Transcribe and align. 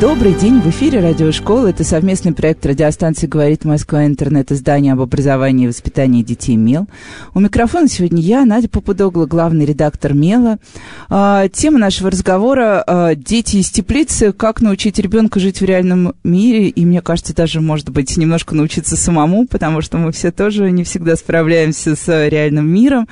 Добрый 0.00 0.32
день, 0.32 0.60
в 0.60 0.66
эфире 0.70 1.00
радиошкола. 1.00 1.66
Это 1.66 1.84
совместный 1.84 2.32
проект 2.32 2.64
радиостанции 2.64 3.26
«Говорит 3.26 3.66
Москва. 3.66 4.06
Интернет. 4.06 4.50
Издание 4.50 4.94
об 4.94 5.02
образовании 5.02 5.66
и 5.66 5.68
воспитании 5.68 6.22
детей 6.22 6.56
МЕЛ». 6.56 6.86
У 7.34 7.40
микрофона 7.40 7.86
сегодня 7.86 8.22
я, 8.22 8.46
Надя 8.46 8.70
Попудогла, 8.70 9.26
главный 9.26 9.66
редактор 9.66 10.14
МЕЛа. 10.14 10.56
А, 11.10 11.48
тема 11.48 11.78
нашего 11.78 12.10
разговора 12.10 12.82
а, 12.86 13.14
«Дети 13.14 13.58
из 13.58 13.70
теплицы. 13.70 14.32
Как 14.32 14.62
научить 14.62 14.98
ребенка 14.98 15.38
жить 15.38 15.60
в 15.60 15.64
реальном 15.66 16.14
мире?» 16.24 16.68
И 16.68 16.86
мне 16.86 17.02
кажется, 17.02 17.36
даже, 17.36 17.60
может 17.60 17.90
быть, 17.90 18.16
немножко 18.16 18.54
научиться 18.54 18.96
самому, 18.96 19.46
потому 19.46 19.82
что 19.82 19.98
мы 19.98 20.12
все 20.12 20.32
тоже 20.32 20.70
не 20.70 20.82
всегда 20.82 21.14
справляемся 21.14 21.94
с 21.94 22.28
реальным 22.28 22.66
миром. 22.66 23.06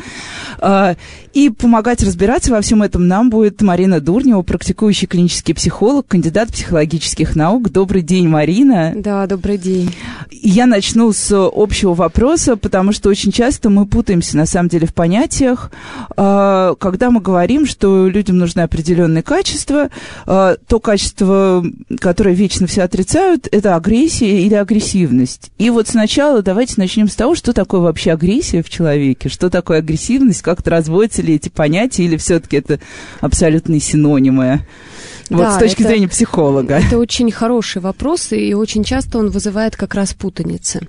И 1.38 1.50
помогать 1.50 2.02
разбираться 2.02 2.50
во 2.50 2.60
всем 2.60 2.82
этом 2.82 3.06
нам 3.06 3.30
будет 3.30 3.62
Марина 3.62 4.00
Дурнева, 4.00 4.42
практикующий 4.42 5.06
клинический 5.06 5.54
психолог, 5.54 6.04
кандидат 6.08 6.48
психологических 6.48 7.36
наук. 7.36 7.70
Добрый 7.70 8.02
день, 8.02 8.26
Марина. 8.26 8.92
Да, 8.96 9.24
добрый 9.28 9.56
день. 9.56 9.94
Я 10.32 10.66
начну 10.66 11.12
с 11.12 11.30
общего 11.32 11.94
вопроса, 11.94 12.56
потому 12.56 12.90
что 12.90 13.08
очень 13.08 13.30
часто 13.30 13.70
мы 13.70 13.86
путаемся, 13.86 14.36
на 14.36 14.46
самом 14.46 14.68
деле, 14.68 14.88
в 14.88 14.94
понятиях. 14.94 15.70
А, 16.16 16.74
когда 16.74 17.08
мы 17.12 17.20
говорим, 17.20 17.66
что 17.66 18.08
людям 18.08 18.38
нужны 18.38 18.62
определенные 18.62 19.22
качества, 19.22 19.90
а, 20.26 20.56
то 20.66 20.80
качество, 20.80 21.64
которое 22.00 22.34
вечно 22.34 22.66
все 22.66 22.82
отрицают, 22.82 23.46
это 23.52 23.76
агрессия 23.76 24.42
или 24.42 24.54
агрессивность. 24.54 25.52
И 25.58 25.70
вот 25.70 25.86
сначала 25.86 26.42
давайте 26.42 26.74
начнем 26.78 27.06
с 27.08 27.14
того, 27.14 27.36
что 27.36 27.52
такое 27.52 27.80
вообще 27.80 28.10
агрессия 28.10 28.64
в 28.64 28.70
человеке, 28.70 29.28
что 29.28 29.50
такое 29.50 29.78
агрессивность, 29.78 30.42
как 30.42 30.62
это 30.62 30.70
разводится 30.70 31.22
ли 31.28 31.34
эти 31.34 31.48
понятия, 31.48 32.04
или 32.04 32.16
все-таки 32.16 32.56
это 32.56 32.80
абсолютные 33.20 33.80
синонимы? 33.80 34.64
Вот 35.30 35.42
да, 35.42 35.56
с 35.56 35.58
точки 35.58 35.82
это, 35.82 35.90
зрения 35.90 36.08
психолога. 36.08 36.78
Это 36.78 36.98
очень 36.98 37.30
хороший 37.30 37.82
вопрос, 37.82 38.32
и 38.32 38.54
очень 38.54 38.82
часто 38.82 39.18
он 39.18 39.30
вызывает 39.30 39.76
как 39.76 39.94
раз 39.94 40.14
путаницы. 40.14 40.88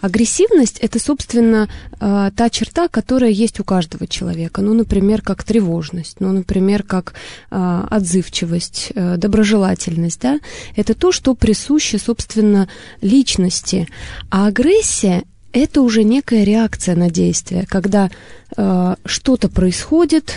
Агрессивность– 0.00 0.78
это, 0.80 0.98
собственно, 0.98 1.68
э, 2.00 2.30
та 2.34 2.50
черта, 2.50 2.88
которая 2.88 3.30
есть 3.30 3.60
у 3.60 3.64
каждого 3.64 4.06
человека. 4.06 4.62
Ну, 4.62 4.72
например, 4.72 5.20
как 5.20 5.44
тревожность, 5.44 6.16
ну, 6.20 6.32
например, 6.32 6.82
как 6.82 7.14
э, 7.50 7.86
отзывчивость, 7.90 8.92
э, 8.94 9.16
доброжелательность. 9.18 10.20
Да? 10.20 10.40
Это 10.76 10.94
то, 10.94 11.12
что 11.12 11.34
присуще, 11.34 11.98
собственно, 11.98 12.68
личности. 13.02 13.86
А 14.30 14.46
агрессия 14.46 15.24
это 15.54 15.82
уже 15.82 16.02
некая 16.02 16.44
реакция 16.44 16.96
на 16.96 17.10
действие, 17.10 17.64
когда 17.68 18.10
э, 18.56 18.94
что-то 19.06 19.48
происходит, 19.48 20.34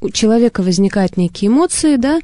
у 0.00 0.10
человека 0.10 0.62
возникают 0.62 1.16
некие 1.16 1.48
эмоции, 1.48 1.96
да, 1.96 2.20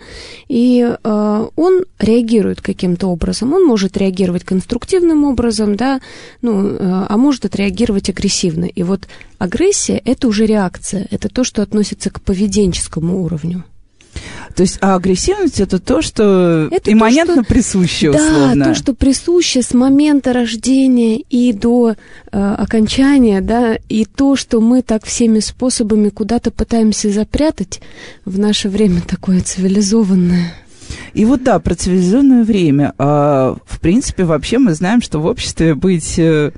и 0.46 0.86
э, 0.86 1.48
он 1.56 1.84
реагирует 1.98 2.60
каким-то 2.60 3.08
образом. 3.08 3.52
Он 3.52 3.64
может 3.64 3.96
реагировать 3.96 4.44
конструктивным 4.44 5.24
образом, 5.24 5.74
да, 5.74 6.00
ну, 6.40 6.68
э, 6.68 6.76
а 6.80 7.16
может 7.16 7.46
отреагировать 7.46 8.10
агрессивно. 8.10 8.66
И 8.66 8.82
вот 8.84 9.08
агрессия– 9.38 10.00
это 10.04 10.28
уже 10.28 10.46
реакция, 10.46 11.08
это 11.10 11.28
то, 11.28 11.42
что 11.42 11.62
относится 11.62 12.10
к 12.10 12.20
поведенческому 12.20 13.24
уровню. 13.24 13.64
То 14.54 14.62
есть, 14.62 14.78
а 14.80 14.94
агрессивность 14.94 15.60
это 15.60 15.80
то, 15.80 16.00
что 16.00 16.68
это 16.70 16.92
имманентно 16.92 17.36
то, 17.36 17.42
что, 17.42 17.52
присуще, 17.52 18.10
условно. 18.10 18.54
Да, 18.56 18.64
то, 18.66 18.74
что 18.74 18.94
присуще 18.94 19.62
с 19.62 19.74
момента 19.74 20.32
рождения 20.32 21.18
и 21.18 21.52
до 21.52 21.94
э, 22.30 22.54
окончания, 22.54 23.40
да, 23.40 23.76
и 23.88 24.04
то, 24.04 24.36
что 24.36 24.60
мы 24.60 24.82
так 24.82 25.04
всеми 25.04 25.40
способами 25.40 26.08
куда-то 26.08 26.52
пытаемся 26.52 27.10
запрятать 27.10 27.80
в 28.24 28.38
наше 28.38 28.68
время 28.68 29.00
такое 29.00 29.40
цивилизованное. 29.40 30.54
И 31.14 31.24
вот 31.24 31.42
да, 31.42 31.58
про 31.58 31.74
цивилизованное 31.74 32.44
время. 32.44 32.94
А, 32.98 33.56
в 33.66 33.80
принципе, 33.80 34.24
вообще 34.24 34.58
мы 34.58 34.74
знаем, 34.74 35.02
что 35.02 35.20
в 35.20 35.26
обществе 35.26 35.74
быть 35.74 36.18
э, 36.18 36.52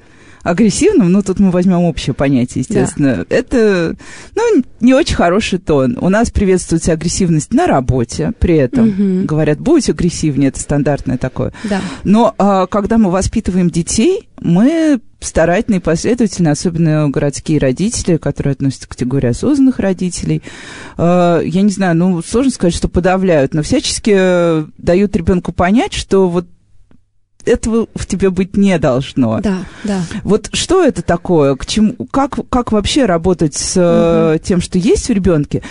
агрессивным, 0.47 1.11
ну, 1.11 1.23
тут 1.23 1.41
мы 1.41 1.51
возьмем 1.51 1.83
общее 1.83 2.15
понятие, 2.15 2.62
естественно, 2.62 3.25
да. 3.29 3.37
это, 3.37 3.97
ну, 4.34 4.62
не 4.81 4.95
очень 4.95 5.17
хороший 5.17 5.59
тон. 5.59 5.99
У 6.01 6.09
нас 6.09 6.31
приветствуется 6.31 6.93
агрессивность 6.93 7.53
на 7.53 7.67
работе, 7.67 8.33
при 8.39 8.57
этом 8.57 8.89
угу. 8.89 9.27
говорят, 9.27 9.59
будь 9.59 9.91
агрессивнее, 9.91 10.49
это 10.49 10.61
стандартное 10.61 11.19
такое. 11.19 11.53
Да. 11.65 11.81
Но 12.05 12.34
а, 12.39 12.67
когда 12.67 12.97
мы 12.97 13.11
воспитываем 13.11 13.71
детей, 13.71 14.29
мы 14.41 15.01
старательно 15.19 15.77
и 15.77 15.81
последовательно, 15.81 16.53
особенно 16.53 17.09
городские 17.11 17.59
родители, 17.59 18.17
которые 18.17 18.53
относятся 18.53 18.87
к 18.87 18.91
категории 18.91 19.31
осознанных 19.31 19.78
родителей, 19.78 20.43
э, 20.99 21.41
я 21.45 21.63
не 21.63 21.71
знаю, 21.71 21.97
ну, 21.97 22.23
сложно 22.23 22.53
сказать, 22.53 22.75
что 22.75 22.89
подавляют, 22.89 23.55
но 23.55 23.63
всячески 23.63 24.15
э, 24.15 24.67
дают 24.78 25.17
ребенку 25.17 25.53
понять, 25.53 25.95
что 25.95 26.28
вот 26.28 26.47
этого 27.47 27.87
в 27.95 28.07
тебе 28.07 28.31
быть 28.31 28.57
не 28.57 28.79
должно. 28.79 29.41
Да, 29.41 29.59
да. 29.84 30.03
Вот 30.25 30.51
что 30.53 30.84
это 30.84 31.03
такое? 31.03 31.55
К 31.55 31.65
чему, 31.65 31.95
как, 32.11 32.39
как 32.51 32.73
вообще 32.73 33.07
работать 33.07 33.55
с 33.55 33.77
угу. 33.77 34.45
тем, 34.45 34.61
что 34.61 34.79
есть 34.79 35.09
в 35.09 35.12
ребенке? 35.12 35.62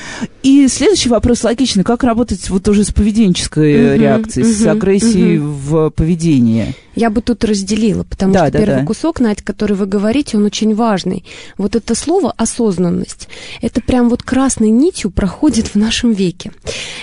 И 0.42 0.68
следующий 0.68 1.10
вопрос 1.10 1.44
логичный. 1.44 1.84
Как 1.84 2.04
работать 2.04 2.50
вот 2.50 2.68
уже 2.68 2.84
с 2.84 2.92
поведенческой 2.92 3.94
угу, 3.94 4.02
реакцией, 4.02 4.46
угу, 4.46 4.54
с 4.54 4.66
агрессией 4.66 5.40
угу. 5.40 5.48
в 5.48 5.90
поведении? 5.92 6.74
Я 6.96 7.10
бы 7.10 7.22
тут 7.22 7.44
разделила, 7.44 8.04
потому 8.04 8.32
да, 8.34 8.46
что 8.46 8.52
да, 8.54 8.60
первый 8.60 8.80
да. 8.80 8.86
кусок, 8.86 9.20
Надь, 9.20 9.42
который 9.42 9.76
вы 9.76 9.86
говорите, 9.86 10.38
он 10.38 10.46
очень 10.46 10.74
важный. 10.74 11.26
Вот 11.58 11.76
это 11.76 11.94
слово 11.94 12.34
«осознанность», 12.38 13.28
это 13.62 13.82
прям 13.82 14.08
вот 14.08 14.24
красной 14.24 14.70
нитью 14.70 15.12
проходит 15.12 15.68
в 15.68 15.76
нашем 15.76 16.14
веке. 16.14 16.54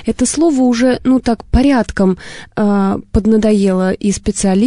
Это 0.07 0.25
слово 0.25 0.63
уже, 0.63 0.99
ну 1.05 1.21
так, 1.21 1.45
порядком 1.45 2.17
э, 2.57 2.99
поднадоело 3.13 3.93
и 3.93 4.11
специалистам. 4.13 4.62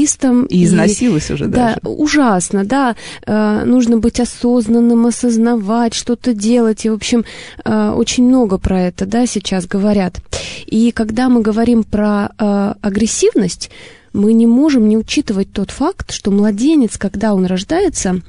И 0.50 0.64
износилось 0.64 1.30
и, 1.30 1.34
уже 1.34 1.48
да, 1.48 1.76
даже. 1.76 1.80
ужасно, 1.84 2.66
да. 2.66 2.96
Э, 3.26 3.64
нужно 3.66 3.98
быть 3.98 4.20
осознанным, 4.20 5.06
осознавать, 5.06 5.94
что-то 5.94 6.34
делать. 6.34 6.86
И, 6.86 6.90
в 6.90 6.94
общем, 6.94 7.26
э, 7.64 7.90
очень 7.96 8.26
много 8.26 8.58
про 8.58 8.82
это, 8.82 9.06
да, 9.06 9.26
сейчас 9.26 9.66
говорят. 9.68 10.20
И 10.66 10.92
когда 10.92 11.30
мы 11.30 11.42
говорим 11.42 11.84
про 11.84 12.30
э, 12.38 12.74
агрессивность, 12.82 13.70
мы 14.14 14.34
не 14.34 14.48
можем 14.48 14.88
не 14.88 14.98
учитывать 14.98 15.52
тот 15.52 15.72
факт, 15.72 16.12
что 16.12 16.32
младенец, 16.32 16.98
когда 16.98 17.34
он 17.34 17.46
рождается, 17.46 18.22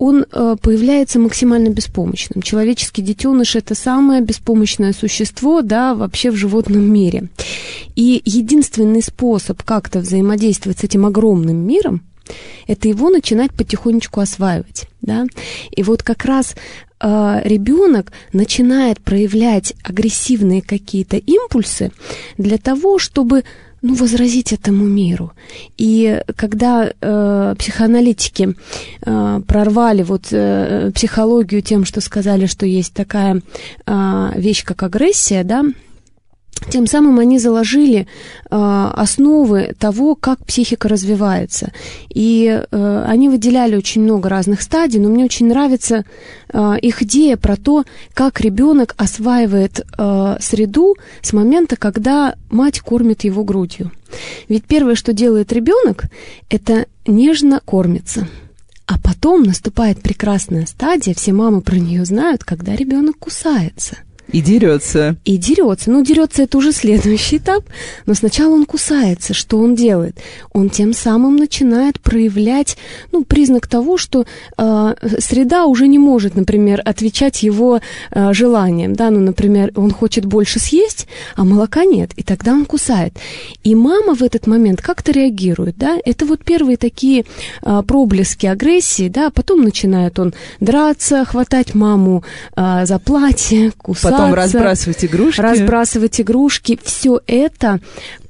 он 0.00 0.24
э, 0.32 0.56
появляется 0.60 1.18
максимально 1.18 1.68
беспомощным. 1.68 2.40
Человеческий 2.40 3.02
детеныш 3.02 3.54
это 3.54 3.74
самое 3.74 4.22
беспомощное 4.22 4.94
существо, 4.94 5.60
да, 5.60 5.94
вообще 5.94 6.30
в 6.30 6.36
животном 6.36 6.90
мире. 6.90 7.28
И 7.96 8.22
единственный 8.24 9.02
способ 9.02 9.62
как-то 9.62 9.98
взаимодействовать 10.00 10.78
с 10.78 10.84
этим 10.84 11.04
огромным 11.04 11.58
миром, 11.66 12.02
это 12.66 12.88
его 12.88 13.10
начинать 13.10 13.52
потихонечку 13.52 14.20
осваивать, 14.20 14.88
да. 15.02 15.26
И 15.70 15.82
вот 15.82 16.02
как 16.02 16.24
раз 16.24 16.54
э, 16.98 17.40
ребенок 17.44 18.10
начинает 18.32 19.00
проявлять 19.00 19.74
агрессивные 19.84 20.62
какие-то 20.62 21.18
импульсы 21.18 21.92
для 22.38 22.56
того, 22.56 22.98
чтобы 22.98 23.44
ну, 23.82 23.94
возразить 23.94 24.52
этому 24.52 24.84
миру. 24.84 25.32
И 25.78 26.22
когда 26.36 26.90
э, 27.00 27.54
психоаналитики 27.58 28.54
э, 29.02 29.40
прорвали 29.46 30.02
вот 30.02 30.28
э, 30.32 30.90
психологию 30.94 31.62
тем, 31.62 31.84
что 31.84 32.00
сказали, 32.00 32.46
что 32.46 32.66
есть 32.66 32.92
такая 32.92 33.42
э, 33.86 34.30
вещь, 34.36 34.64
как 34.64 34.82
агрессия, 34.82 35.44
да, 35.44 35.64
тем 36.68 36.86
самым 36.86 37.18
они 37.18 37.38
заложили 37.38 38.06
э, 38.50 38.90
основы 38.94 39.74
того, 39.78 40.14
как 40.14 40.44
психика 40.44 40.88
развивается. 40.88 41.72
И 42.08 42.46
э, 42.46 43.04
они 43.06 43.28
выделяли 43.28 43.76
очень 43.76 44.02
много 44.02 44.28
разных 44.28 44.62
стадий, 44.62 45.00
но 45.00 45.08
мне 45.08 45.24
очень 45.24 45.48
нравится 45.48 46.04
э, 46.52 46.74
их 46.82 47.02
идея 47.02 47.36
про 47.36 47.56
то, 47.56 47.84
как 48.14 48.40
ребенок 48.40 48.94
осваивает 48.98 49.80
э, 49.80 50.36
среду 50.40 50.96
с 51.22 51.32
момента, 51.32 51.76
когда 51.76 52.34
мать 52.50 52.80
кормит 52.80 53.24
его 53.24 53.44
грудью. 53.44 53.92
Ведь 54.48 54.64
первое, 54.64 54.96
что 54.96 55.12
делает 55.12 55.52
ребенок, 55.52 56.04
это 56.48 56.86
нежно 57.06 57.60
кормится. 57.64 58.28
А 58.86 58.98
потом 58.98 59.44
наступает 59.44 60.02
прекрасная 60.02 60.66
стадия, 60.66 61.14
все 61.14 61.32
мамы 61.32 61.60
про 61.60 61.76
нее 61.76 62.04
знают, 62.04 62.42
когда 62.42 62.74
ребенок 62.74 63.18
кусается– 63.18 63.98
И 64.32 64.40
дерется. 64.40 65.16
И 65.24 65.36
дерется. 65.36 65.90
Ну, 65.90 66.04
дерется 66.04 66.42
это 66.42 66.58
уже 66.58 66.72
следующий 66.72 67.38
этап. 67.38 67.64
Но 68.06 68.14
сначала 68.14 68.54
он 68.54 68.64
кусается. 68.64 69.34
Что 69.34 69.58
он 69.58 69.74
делает? 69.74 70.16
Он 70.52 70.70
тем 70.70 70.92
самым 70.92 71.36
начинает 71.36 72.00
проявлять, 72.00 72.76
ну, 73.12 73.24
признак 73.24 73.66
того, 73.66 73.98
что 73.98 74.24
э, 74.56 74.94
среда 75.18 75.66
уже 75.66 75.88
не 75.88 75.98
может, 75.98 76.34
например, 76.34 76.82
отвечать 76.84 77.42
его 77.42 77.80
э, 78.10 78.32
желаниям. 78.32 78.94
Да, 78.94 79.10
ну, 79.10 79.20
например, 79.20 79.72
он 79.76 79.90
хочет 79.90 80.24
больше 80.24 80.58
съесть, 80.58 81.08
а 81.36 81.44
молока 81.44 81.84
нет. 81.84 82.10
И 82.16 82.22
тогда 82.22 82.52
он 82.52 82.66
кусает. 82.66 83.14
И 83.64 83.74
мама 83.74 84.14
в 84.14 84.22
этот 84.22 84.46
момент 84.46 84.80
как-то 84.80 85.12
реагирует, 85.12 85.76
да. 85.76 85.98
Это 86.04 86.24
вот 86.26 86.44
первые 86.44 86.76
такие 86.76 87.24
э, 87.62 87.82
проблески 87.86 88.46
агрессии, 88.46 89.08
да. 89.08 89.30
Потом 89.30 89.62
начинает 89.62 90.18
он 90.18 90.34
драться, 90.60 91.24
хватать 91.24 91.74
маму 91.74 92.22
э, 92.56 92.86
за 92.86 92.98
платье. 92.98 93.72
Потом 94.02 94.19
разбрасывать 94.34 95.04
игрушки. 95.04 95.40
Разбрасывать 95.40 96.20
игрушки. 96.20 96.78
Все 96.82 97.20
это 97.26 97.80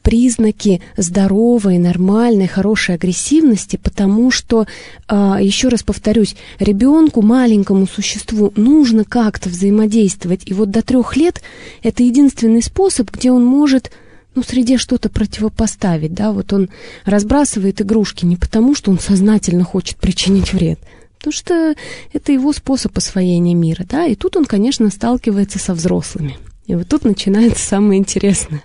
признаки 0.03 0.81
здоровой, 0.97 1.79
нормальной, 1.79 2.47
хорошей 2.47 2.95
агрессивности, 2.95 3.77
потому 3.77 4.31
что, 4.31 4.67
а, 5.09 5.39
еще 5.41 5.69
раз 5.69 5.83
повторюсь, 5.83 6.37
ребенку, 6.59 7.23
маленькому 7.23 7.87
существу 7.87 8.53
нужно 8.57 9.05
как-то 9.05 9.49
взаимодействовать. 9.49 10.43
И 10.47 10.55
вот 10.55 10.71
до 10.71 10.83
трех 10.83 11.17
лет 11.17 11.43
это 11.83 12.03
единственный 12.03 12.63
способ, 12.63 13.11
где 13.11 13.31
он 13.31 13.45
может 13.45 13.91
ну, 14.35 14.43
среде 14.43 14.79
что-то 14.79 15.09
противопоставить, 15.09 16.15
да, 16.15 16.33
вот 16.33 16.53
он 16.53 16.71
разбрасывает 17.05 17.81
игрушки 17.81 18.25
не 18.25 18.37
потому, 18.37 18.75
что 18.75 18.91
он 18.93 18.99
сознательно 18.99 19.65
хочет 19.65 19.97
причинить 19.97 20.53
вред, 20.53 20.79
потому 21.21 21.33
что 21.33 21.75
это 22.15 22.33
его 22.33 22.51
способ 22.55 22.97
освоения 22.97 23.55
мира, 23.55 23.85
да, 23.87 24.07
и 24.07 24.15
тут 24.15 24.37
он, 24.37 24.47
конечно, 24.47 24.89
сталкивается 24.91 25.59
со 25.59 25.75
взрослыми. 25.75 26.39
И 26.67 26.75
вот 26.75 26.89
тут 26.89 27.05
начинается 27.05 27.63
самое 27.63 28.01
интересное 28.01 28.65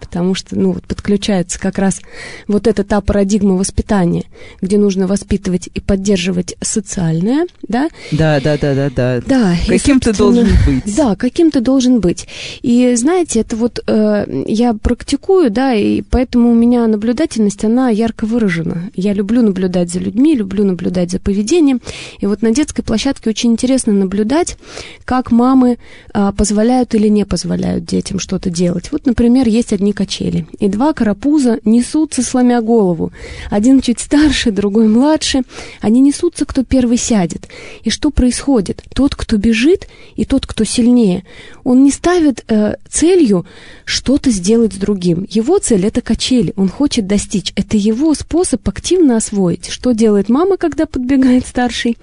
потому 0.00 0.34
что, 0.34 0.58
ну, 0.58 0.76
подключается 0.86 1.58
как 1.58 1.78
раз 1.78 2.00
вот 2.46 2.66
эта 2.66 2.84
та 2.84 3.00
парадигма 3.00 3.54
воспитания, 3.54 4.24
где 4.60 4.78
нужно 4.78 5.06
воспитывать 5.06 5.68
и 5.74 5.80
поддерживать 5.80 6.56
социальное, 6.60 7.46
да? 7.66 7.88
Да, 8.12 8.40
да, 8.40 8.56
да, 8.56 8.74
да, 8.74 8.90
да. 8.90 9.22
Да. 9.26 9.54
Каким 9.66 10.00
ты 10.00 10.12
должен 10.12 10.48
быть. 10.66 10.96
Да, 10.96 11.16
каким 11.16 11.50
ты 11.50 11.60
должен 11.60 12.00
быть. 12.00 12.26
И 12.62 12.94
знаете, 12.94 13.40
это 13.40 13.56
вот 13.56 13.80
э, 13.86 14.44
я 14.46 14.74
практикую, 14.74 15.50
да, 15.50 15.74
и 15.74 16.02
поэтому 16.02 16.50
у 16.50 16.54
меня 16.54 16.86
наблюдательность, 16.86 17.64
она 17.64 17.90
ярко 17.90 18.26
выражена. 18.26 18.90
Я 18.94 19.12
люблю 19.12 19.42
наблюдать 19.42 19.90
за 19.90 19.98
людьми, 19.98 20.34
люблю 20.34 20.64
наблюдать 20.64 21.10
за 21.10 21.18
поведением. 21.18 21.80
И 22.20 22.26
вот 22.26 22.42
на 22.42 22.52
детской 22.52 22.82
площадке 22.82 23.30
очень 23.30 23.52
интересно 23.52 23.92
наблюдать, 23.92 24.56
как 25.04 25.30
мамы 25.30 25.78
э, 26.14 26.32
позволяют 26.36 26.94
или 26.94 27.08
не 27.08 27.24
позволяют 27.24 27.84
детям 27.84 28.18
что-то 28.18 28.50
делать. 28.50 28.90
Вот, 28.92 29.06
например, 29.06 29.47
есть 29.48 29.72
одни 29.72 29.92
качели, 29.92 30.46
и 30.58 30.68
два 30.68 30.92
карапуза 30.92 31.60
несутся, 31.64 32.22
сломя 32.22 32.60
голову. 32.60 33.12
Один 33.50 33.80
чуть 33.80 34.00
старше, 34.00 34.50
другой 34.50 34.88
младше. 34.88 35.42
Они 35.80 36.00
несутся, 36.00 36.44
кто 36.44 36.64
первый 36.64 36.96
сядет. 36.96 37.48
И 37.82 37.90
что 37.90 38.10
происходит? 38.10 38.82
Тот, 38.94 39.14
кто 39.14 39.36
бежит, 39.36 39.88
и 40.16 40.24
тот, 40.24 40.46
кто 40.46 40.64
сильнее, 40.64 41.24
он 41.64 41.82
не 41.82 41.90
ставит 41.90 42.44
э, 42.48 42.76
целью 42.88 43.46
что-то 43.84 44.30
сделать 44.30 44.74
с 44.74 44.76
другим. 44.76 45.26
Его 45.28 45.58
цель— 45.58 45.86
это 45.86 46.00
качели, 46.00 46.52
он 46.56 46.68
хочет 46.68 47.06
достичь. 47.06 47.52
Это 47.56 47.76
его 47.76 48.14
способ 48.14 48.66
активно 48.68 49.16
освоить. 49.16 49.68
Что 49.68 49.92
делает 49.92 50.28
мама, 50.28 50.56
когда 50.56 50.86
подбегает 50.86 51.46
старший? 51.46 51.96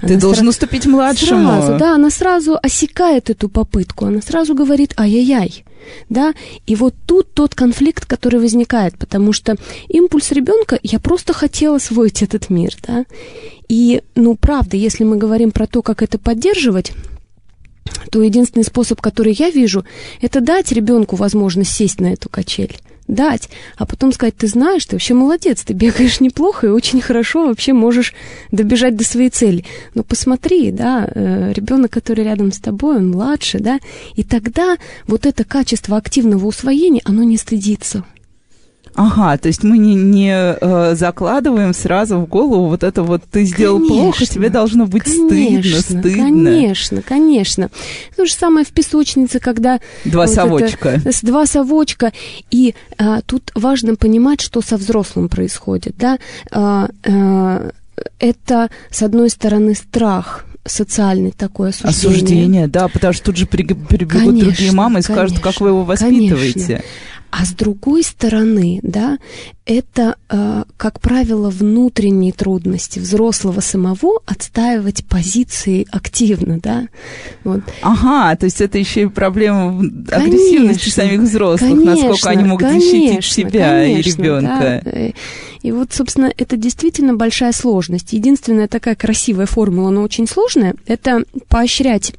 Ты 0.00 0.16
должен 0.16 0.48
уступить 0.48 0.86
младшему. 0.86 1.48
Сразу, 1.48 1.78
да, 1.78 1.94
она 1.94 2.10
сразу 2.10 2.58
осекает 2.62 3.30
эту 3.30 3.48
попытку, 3.48 4.06
она 4.06 4.20
сразу 4.20 4.54
говорит 4.54 4.92
«ай-яй-яй» 4.96 5.64
да, 6.08 6.34
и 6.66 6.74
вот 6.74 6.94
тут 7.06 7.32
тот 7.34 7.54
конфликт, 7.54 8.06
который 8.06 8.40
возникает, 8.40 8.96
потому 8.98 9.32
что 9.32 9.56
импульс 9.88 10.32
ребенка, 10.32 10.78
я 10.82 10.98
просто 10.98 11.32
хотела 11.32 11.76
освоить 11.76 12.22
этот 12.22 12.50
мир, 12.50 12.74
да, 12.86 13.04
и, 13.68 14.02
ну, 14.14 14.36
правда, 14.36 14.76
если 14.76 15.04
мы 15.04 15.16
говорим 15.16 15.50
про 15.50 15.66
то, 15.66 15.82
как 15.82 16.02
это 16.02 16.18
поддерживать, 16.18 16.92
то 18.10 18.22
единственный 18.22 18.64
способ, 18.64 19.00
который 19.00 19.32
я 19.32 19.50
вижу, 19.50 19.84
это 20.20 20.40
дать 20.40 20.72
ребенку 20.72 21.16
возможность 21.16 21.72
сесть 21.72 22.00
на 22.00 22.12
эту 22.12 22.28
качель 22.28 22.78
дать, 23.06 23.48
а 23.76 23.86
потом 23.86 24.12
сказать, 24.12 24.36
ты 24.36 24.46
знаешь, 24.46 24.84
ты 24.86 24.96
вообще 24.96 25.14
молодец, 25.14 25.62
ты 25.62 25.72
бегаешь 25.72 26.20
неплохо 26.20 26.66
и 26.66 26.70
очень 26.70 27.00
хорошо 27.00 27.46
вообще 27.46 27.72
можешь 27.72 28.14
добежать 28.50 28.96
до 28.96 29.04
своей 29.04 29.30
цели. 29.30 29.64
Но 29.94 30.02
посмотри, 30.02 30.70
да, 30.70 31.08
э, 31.14 31.52
ребенок, 31.52 31.90
который 31.90 32.24
рядом 32.24 32.52
с 32.52 32.58
тобой, 32.58 32.96
он 32.96 33.10
младше, 33.10 33.58
да, 33.58 33.78
и 34.14 34.22
тогда 34.22 34.76
вот 35.06 35.26
это 35.26 35.44
качество 35.44 35.96
активного 35.96 36.46
усвоения, 36.46 37.02
оно 37.04 37.22
не 37.24 37.36
стыдится. 37.36 38.04
Ага, 38.96 39.36
то 39.38 39.48
есть 39.48 39.64
мы 39.64 39.76
не, 39.76 39.94
не 39.94 40.32
э, 40.32 40.94
закладываем 40.94 41.74
сразу 41.74 42.18
в 42.18 42.28
голову 42.28 42.68
вот 42.68 42.84
это 42.84 43.02
вот 43.02 43.24
ты 43.28 43.44
сделал 43.44 43.78
конечно, 43.78 43.96
плохо, 43.96 44.26
тебе 44.26 44.50
должно 44.50 44.86
быть 44.86 45.02
конечно, 45.02 45.80
стыдно, 45.80 46.00
стыдно. 46.00 46.50
Конечно, 46.50 47.02
конечно. 47.02 47.70
То 48.16 48.24
же 48.24 48.32
самое 48.32 48.64
в 48.64 48.70
песочнице, 48.70 49.40
когда... 49.40 49.80
Два 50.04 50.26
вот 50.26 50.34
совочка. 50.34 51.00
Это, 51.04 51.26
два 51.26 51.46
совочка. 51.46 52.12
И 52.52 52.76
а, 52.96 53.20
тут 53.22 53.50
важно 53.56 53.96
понимать, 53.96 54.40
что 54.40 54.60
со 54.60 54.76
взрослым 54.76 55.28
происходит, 55.28 55.96
да. 55.98 56.18
А, 56.52 56.88
а, 57.04 57.70
это, 58.20 58.70
с 58.90 59.02
одной 59.02 59.28
стороны, 59.30 59.74
страх, 59.74 60.46
социальный 60.64 61.32
такое 61.32 61.70
осуждение. 61.70 61.90
Осуждение, 61.90 62.68
да, 62.68 62.88
потому 62.88 63.12
что 63.12 63.26
тут 63.26 63.36
же 63.36 63.46
прибегут 63.46 63.88
конечно, 63.88 64.40
другие 64.40 64.72
мамы 64.72 65.00
и 65.00 65.02
скажут, 65.02 65.40
как 65.40 65.60
вы 65.60 65.68
его 65.68 65.84
воспитываете. 65.84 66.66
Конечно. 66.66 66.84
А 67.36 67.44
с 67.44 67.52
другой 67.52 68.04
стороны, 68.04 68.78
да, 68.84 69.18
это, 69.66 70.14
э, 70.30 70.62
как 70.76 71.00
правило, 71.00 71.50
внутренние 71.50 72.32
трудности 72.32 73.00
взрослого 73.00 73.58
самого 73.58 74.20
отстаивать 74.24 75.04
позиции 75.04 75.84
активно, 75.90 76.60
да. 76.60 76.86
Вот. 77.42 77.62
Ага, 77.82 78.36
то 78.36 78.44
есть 78.44 78.60
это 78.60 78.78
еще 78.78 79.02
и 79.02 79.06
проблема 79.06 79.78
конечно, 79.80 80.16
агрессивности 80.16 80.90
самих 80.90 81.22
взрослых, 81.22 81.70
конечно, 81.70 82.08
насколько 82.08 82.30
они 82.30 82.44
могут 82.44 82.68
конечно, 82.68 82.88
защитить 82.88 83.24
себя 83.24 83.68
конечно, 83.80 83.98
и 83.98 84.02
ребенка. 84.14 84.82
Да. 84.84 85.12
И 85.62 85.72
вот, 85.72 85.92
собственно, 85.92 86.32
это 86.36 86.56
действительно 86.56 87.14
большая 87.14 87.50
сложность. 87.50 88.12
Единственная 88.12 88.68
такая 88.68 88.94
красивая 88.94 89.46
формула, 89.46 89.90
но 89.90 90.02
очень 90.02 90.28
сложная, 90.28 90.76
это 90.86 91.24
поощрять 91.48 92.14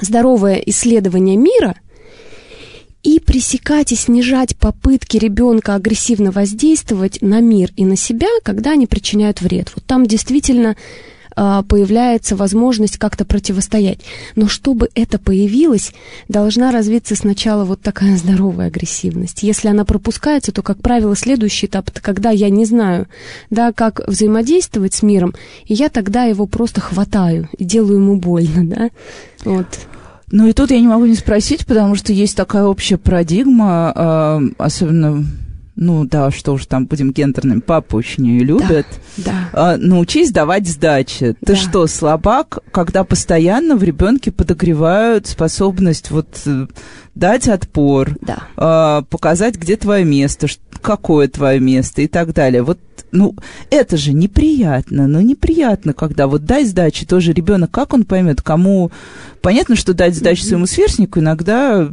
здоровое 0.00 0.56
исследование 0.56 1.36
мира– 1.36 1.76
и 3.04 3.20
пресекать 3.20 3.92
и 3.92 3.96
снижать 3.96 4.56
попытки 4.56 5.18
ребенка 5.18 5.74
агрессивно 5.76 6.32
воздействовать 6.32 7.22
на 7.22 7.40
мир 7.40 7.70
и 7.76 7.84
на 7.84 7.96
себя, 7.96 8.26
когда 8.42 8.72
они 8.72 8.86
причиняют 8.86 9.40
вред. 9.42 9.70
Вот 9.76 9.84
там 9.84 10.06
действительно 10.06 10.74
а, 11.36 11.62
появляется 11.62 12.34
возможность 12.34 12.96
как-то 12.96 13.24
противостоять. 13.24 14.00
Но 14.36 14.48
чтобы 14.48 14.88
это 14.94 15.18
появилось, 15.18 15.92
должна 16.28 16.70
развиться 16.70 17.14
сначала 17.14 17.64
вот 17.64 17.82
такая 17.82 18.16
здоровая 18.16 18.68
агрессивность. 18.68 19.42
Если 19.42 19.68
она 19.68 19.84
пропускается, 19.84 20.52
то, 20.52 20.62
как 20.62 20.78
правило, 20.78 21.14
следующий 21.14 21.66
этап, 21.66 21.90
это 21.90 22.00
когда 22.00 22.30
я 22.30 22.50
не 22.50 22.64
знаю, 22.64 23.06
да, 23.50 23.72
как 23.72 24.00
взаимодействовать 24.06 24.94
с 24.94 25.02
миром, 25.02 25.34
и 25.66 25.74
я 25.74 25.88
тогда 25.88 26.24
его 26.24 26.46
просто 26.46 26.80
хватаю 26.80 27.48
и 27.58 27.64
делаю 27.64 27.96
ему 27.98 28.16
больно, 28.16 28.64
да, 28.64 28.90
вот. 29.44 29.66
Ну 30.30 30.46
и 30.46 30.52
тут 30.52 30.70
я 30.70 30.80
не 30.80 30.88
могу 30.88 31.06
не 31.06 31.14
спросить, 31.14 31.66
потому 31.66 31.94
что 31.94 32.12
есть 32.12 32.36
такая 32.36 32.64
общая 32.64 32.96
парадигма, 32.96 33.92
э, 33.94 34.40
особенно 34.58 35.24
ну 35.76 36.04
да, 36.04 36.30
что 36.30 36.52
уж 36.52 36.66
там 36.66 36.86
будем 36.86 37.12
гендерными, 37.12 37.58
папы 37.58 37.96
очень 37.96 38.26
ее 38.26 38.44
любят. 38.44 38.86
Да, 39.16 39.24
да. 39.24 39.32
А, 39.52 39.76
научись 39.76 40.30
давать 40.30 40.68
сдачи. 40.68 41.34
Да. 41.40 41.54
Ты 41.54 41.56
что, 41.56 41.86
слабак, 41.88 42.60
когда 42.70 43.02
постоянно 43.02 43.76
в 43.76 43.82
ребенке 43.82 44.30
подогревают 44.30 45.26
способность 45.26 46.12
вот 46.12 46.28
э, 46.46 46.68
дать 47.14 47.48
отпор, 47.48 48.16
да. 48.20 48.44
а, 48.56 49.02
показать, 49.02 49.56
где 49.56 49.76
твое 49.76 50.04
место, 50.04 50.46
какое 50.80 51.28
твое 51.28 51.60
место 51.60 52.02
и 52.02 52.08
так 52.08 52.32
далее. 52.32 52.62
Вот, 52.62 52.78
ну, 53.12 53.34
это 53.70 53.96
же 53.96 54.12
неприятно, 54.12 55.06
но 55.06 55.20
неприятно, 55.20 55.92
когда 55.92 56.26
вот 56.26 56.44
дай 56.44 56.64
сдачи 56.64 57.06
тоже 57.06 57.32
ребенок, 57.32 57.70
как 57.70 57.92
он 57.94 58.04
поймет, 58.04 58.42
кому... 58.42 58.90
Понятно, 59.40 59.76
что 59.76 59.94
дать 59.94 60.14
сдачу 60.14 60.42
mm-hmm. 60.42 60.48
своему 60.48 60.66
сверстнику 60.66 61.20
иногда 61.20 61.88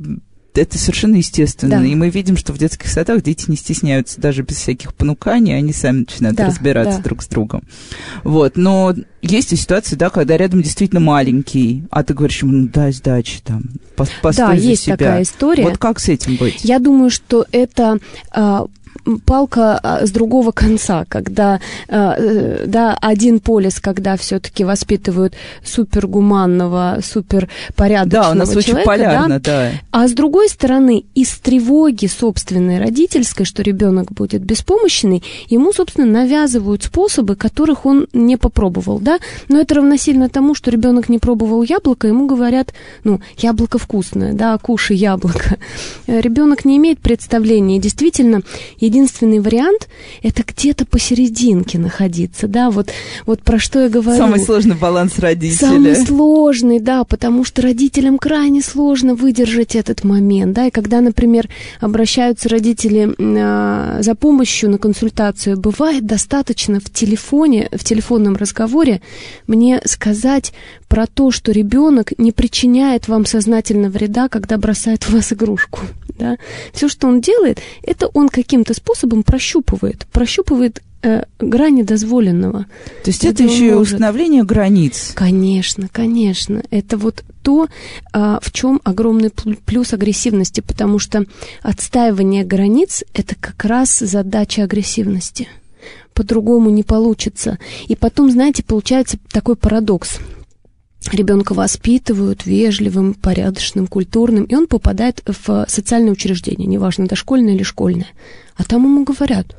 это 0.55 0.77
совершенно 0.77 1.15
естественно. 1.15 1.79
Да. 1.79 1.85
И 1.85 1.95
мы 1.95 2.09
видим, 2.09 2.37
что 2.37 2.53
в 2.53 2.57
детских 2.57 2.89
садах 2.89 3.21
дети 3.23 3.45
не 3.49 3.55
стесняются 3.55 4.19
даже 4.19 4.43
без 4.43 4.57
всяких 4.57 4.93
понуканий, 4.93 5.55
они 5.55 5.73
сами 5.73 5.99
начинают 5.99 6.37
да, 6.37 6.47
разбираться 6.47 6.97
да. 6.97 7.03
друг 7.03 7.23
с 7.23 7.27
другом. 7.27 7.63
Вот. 8.23 8.57
Но 8.57 8.93
есть 9.21 9.53
и 9.53 9.55
ситуации, 9.55 9.95
да, 9.95 10.09
когда 10.09 10.37
рядом 10.37 10.61
действительно 10.61 10.99
маленький, 10.99 11.83
а 11.91 12.03
ты 12.03 12.13
говоришь 12.13 12.41
ему, 12.41 12.53
ну, 12.53 12.67
дай 12.67 12.91
сдачи, 12.91 13.41
там, 13.43 13.63
постой 13.95 14.33
да, 14.33 14.47
за 14.47 14.53
есть 14.53 14.83
себя. 14.83 14.97
такая 14.97 15.23
история. 15.23 15.63
Вот 15.63 15.77
как 15.77 15.99
с 15.99 16.09
этим 16.09 16.35
быть? 16.35 16.63
Я 16.63 16.79
думаю, 16.79 17.09
что 17.09 17.45
это... 17.51 17.99
А, 18.31 18.65
палка 19.25 19.79
а, 19.81 20.05
с 20.05 20.11
другого 20.11 20.51
конца, 20.51 21.05
когда, 21.07 21.59
э, 21.87 22.65
да, 22.67 22.97
один 23.01 23.39
полис, 23.39 23.79
когда 23.79 24.15
все-таки 24.15 24.63
воспитывают 24.63 25.33
супергуманного, 25.63 26.99
суперпорядочного 27.03 28.23
Да, 28.23 28.31
у 28.31 28.33
нас 28.35 28.49
человека, 28.49 28.71
очень 28.71 28.85
полярно, 28.85 29.39
да. 29.39 29.39
да. 29.39 29.71
А 29.91 30.07
с 30.07 30.11
другой 30.11 30.49
стороны, 30.49 31.03
из 31.15 31.29
тревоги 31.39 32.07
собственной 32.07 32.79
родительской, 32.79 33.45
что 33.45 33.63
ребенок 33.63 34.11
будет 34.11 34.43
беспомощный, 34.43 35.23
ему, 35.47 35.73
собственно, 35.73 36.07
навязывают 36.07 36.83
способы, 36.83 37.35
которых 37.35 37.85
он 37.85 38.07
не 38.13 38.37
попробовал, 38.37 38.99
да. 38.99 39.19
Но 39.49 39.59
это 39.59 39.75
равносильно 39.75 40.29
тому, 40.29 40.53
что 40.53 40.69
ребенок 40.69 41.09
не 41.09 41.17
пробовал 41.17 41.63
яблоко, 41.63 42.07
ему 42.07 42.27
говорят, 42.27 42.73
ну, 43.03 43.19
яблоко 43.37 43.77
вкусное, 43.77 44.33
да, 44.33 44.57
кушай 44.57 44.95
яблоко. 44.95 45.57
Ребенок 46.07 46.65
не 46.65 46.77
имеет 46.77 46.99
представления, 46.99 47.77
и 47.77 47.79
действительно, 47.79 48.41
единственный 48.81 49.39
вариант– 49.39 49.87
это 50.23 50.43
где-то 50.43 50.85
посерединке 50.85 51.77
находиться, 51.77 52.47
да, 52.47 52.69
вот, 52.69 52.89
вот 53.25 53.41
про 53.41 53.59
что 53.59 53.83
я 53.83 53.89
говорю. 53.89 54.17
Самый 54.17 54.39
сложный 54.39 54.75
баланс 54.75 55.19
родителя. 55.19 55.69
Самый 55.69 55.95
сложный, 55.95 56.79
да, 56.79 57.03
потому 57.03 57.45
что 57.45 57.61
родителям 57.61 58.17
крайне 58.17 58.61
сложно 58.61 59.15
выдержать 59.15 59.75
этот 59.75 60.03
момент, 60.03 60.53
да, 60.53 60.67
и 60.67 60.71
когда, 60.71 61.01
например, 61.01 61.47
обращаются 61.79 62.49
родители 62.49 63.13
э, 63.17 64.01
за 64.01 64.15
помощью 64.15 64.69
на 64.69 64.77
консультацию, 64.77 65.57
бывает 65.57 66.05
достаточно 66.05 66.79
в 66.79 66.89
телефоне, 66.89 67.69
в 67.71 67.83
телефонном 67.83 68.35
разговоре 68.35 69.01
мне 69.47 69.81
сказать 69.85 70.53
про 70.87 71.07
то, 71.07 71.31
что 71.31 71.51
ребенок 71.51 72.17
не 72.17 72.31
причиняет 72.31 73.07
вам 73.07 73.25
сознательно 73.25 73.89
вреда, 73.89 74.27
когда 74.27 74.57
бросает 74.57 75.03
в 75.03 75.13
вас 75.13 75.31
игрушку. 75.31 75.79
Да? 76.21 76.37
Все, 76.71 76.87
что 76.87 77.07
он 77.07 77.19
делает, 77.19 77.59
это 77.81 78.07
он 78.13 78.29
каким-то 78.29 78.75
способом 78.75 79.23
прощупывает, 79.23 80.05
прощупывает 80.11 80.83
э, 81.01 81.23
грани 81.39 81.81
дозволенного. 81.81 82.67
То 83.03 83.09
есть 83.09 83.25
это 83.25 83.41
еще 83.43 83.69
и 83.69 83.73
установление 83.73 84.43
границ. 84.43 85.13
Конечно, 85.15 85.89
конечно. 85.91 86.61
Это 86.69 86.97
вот 86.97 87.23
то, 87.41 87.65
э, 88.13 88.37
в 88.39 88.51
чем 88.51 88.81
огромный 88.83 89.31
плюс 89.65 89.93
агрессивности, 89.93 90.61
потому 90.61 90.99
что 90.99 91.25
отстаивание 91.63 92.43
границ 92.43 93.03
это 93.15 93.35
как 93.35 93.65
раз 93.65 93.97
задача 93.97 94.63
агрессивности. 94.63 95.47
По-другому 96.13 96.69
не 96.69 96.83
получится. 96.83 97.57
И 97.87 97.95
потом, 97.95 98.29
знаете, 98.29 98.63
получается 98.63 99.17
такой 99.31 99.55
парадокс 99.55 100.19
ребенка 101.11 101.53
воспитывают 101.53 102.45
вежливым, 102.45 103.13
порядочным, 103.13 103.87
культурным, 103.87 104.43
и 104.43 104.55
он 104.55 104.67
попадает 104.67 105.23
в 105.25 105.65
социальное 105.67 106.11
учреждение, 106.11 106.67
неважно, 106.67 107.07
дошкольное 107.07 107.55
или 107.55 107.63
школьное. 107.63 108.09
А 108.55 108.63
там 108.63 108.83
ему 108.83 109.03
говорят, 109.03 109.55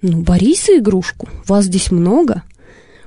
ну, 0.00 0.22
борись 0.22 0.66
за 0.66 0.78
игрушку, 0.78 1.28
вас 1.46 1.66
здесь 1.66 1.90
много. 1.90 2.42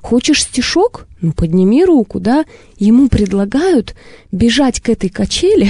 Хочешь 0.01 0.43
стишок? 0.43 1.07
Ну, 1.21 1.31
подними 1.31 1.85
руку, 1.85 2.19
да? 2.19 2.45
Ему 2.77 3.07
предлагают 3.07 3.95
бежать 4.31 4.79
к 4.79 4.89
этой 4.89 5.09
качели, 5.09 5.69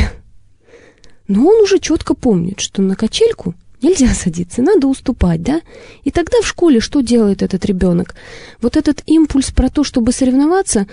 но 1.27 1.47
он 1.47 1.61
уже 1.61 1.79
четко 1.79 2.13
помнит, 2.13 2.59
что 2.59 2.81
на 2.81 2.95
качельку 2.95 3.53
нельзя 3.81 4.07
садиться, 4.13 4.61
надо 4.61 4.87
уступать, 4.87 5.41
да? 5.41 5.61
И 6.03 6.11
тогда 6.11 6.41
в 6.41 6.47
школе 6.47 6.79
что 6.79 7.01
делает 7.01 7.41
этот 7.41 7.65
ребенок? 7.65 8.15
Вот 8.61 8.77
этот 8.77 9.03
импульс 9.05 9.51
про 9.51 9.69
то, 9.69 9.83
чтобы 9.83 10.11
соревноваться, 10.11 10.87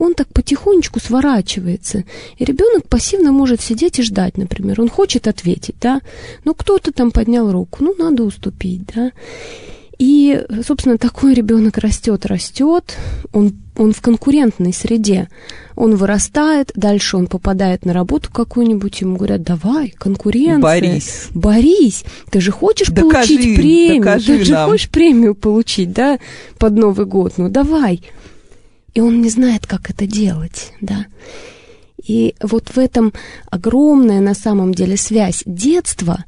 он 0.00 0.14
так 0.14 0.28
потихонечку 0.28 0.98
сворачивается. 0.98 2.04
И 2.38 2.44
ребенок 2.44 2.88
пассивно 2.88 3.32
может 3.32 3.60
сидеть 3.60 3.98
и 3.98 4.02
ждать, 4.02 4.38
например. 4.38 4.80
Он 4.80 4.88
хочет 4.88 5.28
ответить, 5.28 5.76
да, 5.80 6.00
но 6.44 6.54
кто-то 6.54 6.90
там 6.90 7.10
поднял 7.10 7.52
руку, 7.52 7.84
ну, 7.84 7.94
надо 7.96 8.24
уступить, 8.24 8.82
да. 8.94 9.12
И, 9.98 10.42
собственно, 10.66 10.96
такой 10.96 11.34
ребенок 11.34 11.76
растет, 11.76 12.24
растет, 12.24 12.96
он, 13.34 13.52
он 13.76 13.92
в 13.92 14.00
конкурентной 14.00 14.72
среде. 14.72 15.28
Он 15.76 15.96
вырастает, 15.96 16.72
дальше 16.74 17.18
он 17.18 17.26
попадает 17.26 17.84
на 17.84 17.92
работу 17.92 18.30
какую-нибудь, 18.32 19.02
ему 19.02 19.18
говорят, 19.18 19.42
давай, 19.42 19.90
конкуренция. 19.90 20.58
Борись. 20.58 21.26
Борись. 21.34 22.04
Ты 22.30 22.40
же 22.40 22.50
хочешь 22.50 22.88
докажи, 22.88 23.34
получить 23.34 23.56
премию. 23.56 24.02
Докажи 24.02 24.38
Ты 24.38 24.44
же 24.46 24.52
нам. 24.52 24.70
хочешь 24.70 24.88
премию 24.88 25.34
получить, 25.34 25.92
да, 25.92 26.18
под 26.56 26.72
Новый 26.72 27.04
год. 27.04 27.34
Ну, 27.36 27.50
давай 27.50 28.02
и 28.94 29.00
он 29.00 29.20
не 29.20 29.30
знает, 29.30 29.66
как 29.66 29.90
это 29.90 30.06
делать, 30.06 30.72
да. 30.80 31.06
И 32.02 32.34
вот 32.40 32.70
в 32.70 32.78
этом 32.78 33.12
огромная 33.50 34.20
на 34.20 34.34
самом 34.34 34.74
деле 34.74 34.96
связь 34.96 35.42
детства 35.44 36.24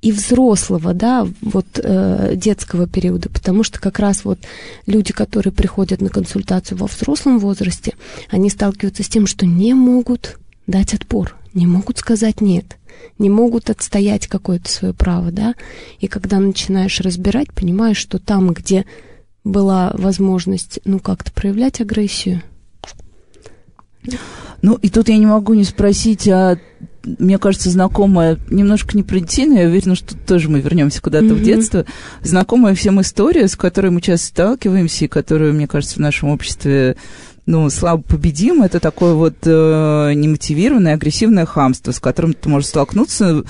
и 0.00 0.12
взрослого, 0.12 0.94
да, 0.94 1.26
вот 1.40 1.66
э, 1.82 2.34
детского 2.36 2.86
периода, 2.86 3.28
потому 3.28 3.64
что 3.64 3.80
как 3.80 3.98
раз 3.98 4.24
вот 4.24 4.38
люди, 4.86 5.12
которые 5.12 5.52
приходят 5.52 6.00
на 6.00 6.10
консультацию 6.10 6.78
во 6.78 6.86
взрослом 6.86 7.38
возрасте, 7.38 7.94
они 8.30 8.50
сталкиваются 8.50 9.02
с 9.02 9.08
тем, 9.08 9.26
что 9.26 9.46
не 9.46 9.74
могут 9.74 10.38
дать 10.66 10.94
отпор, 10.94 11.34
не 11.54 11.66
могут 11.66 11.98
сказать 11.98 12.40
нет, 12.40 12.76
не 13.18 13.30
могут 13.30 13.68
отстоять 13.70 14.26
какое-то 14.26 14.70
свое 14.70 14.94
право, 14.94 15.32
да, 15.32 15.54
и 15.98 16.06
когда 16.06 16.38
начинаешь 16.38 17.00
разбирать, 17.00 17.52
понимаешь, 17.52 17.98
что 17.98 18.18
там, 18.18 18.52
где 18.52 18.84
была 19.46 19.92
возможность, 19.94 20.80
ну, 20.84 20.98
как-то 20.98 21.30
проявлять 21.30 21.80
агрессию. 21.80 22.42
Ну, 24.60 24.74
и 24.74 24.88
тут 24.88 25.08
я 25.08 25.16
не 25.18 25.26
могу 25.26 25.54
не 25.54 25.62
спросить, 25.62 26.26
а 26.28 26.58
мне 27.04 27.38
кажется, 27.38 27.70
знакомая, 27.70 28.38
немножко 28.50 28.96
не 28.96 29.04
про 29.04 29.20
детей, 29.20 29.46
но 29.46 29.60
я 29.60 29.68
уверена, 29.68 29.94
что 29.94 30.16
тоже 30.16 30.48
мы 30.48 30.60
вернемся 30.60 31.00
куда-то 31.00 31.26
mm-hmm. 31.26 31.34
в 31.34 31.42
детство, 31.42 31.86
знакомая 32.22 32.74
всем 32.74 33.00
история, 33.00 33.46
с 33.46 33.54
которой 33.54 33.90
мы 33.90 34.00
часто 34.00 34.26
сталкиваемся, 34.26 35.04
и 35.04 35.08
которую, 35.08 35.54
мне 35.54 35.68
кажется, 35.68 35.96
в 35.96 36.00
нашем 36.00 36.30
обществе 36.30 36.96
ну, 37.46 37.70
слабо 37.70 38.02
победим, 38.02 38.62
это 38.62 38.80
такое 38.80 39.14
вот 39.14 39.36
э, 39.44 40.12
немотивированное, 40.14 40.94
агрессивное 40.94 41.46
хамство, 41.46 41.92
с 41.92 42.00
которым 42.00 42.34
ты 42.34 42.48
можешь 42.48 42.70
столкнуться 42.70 43.44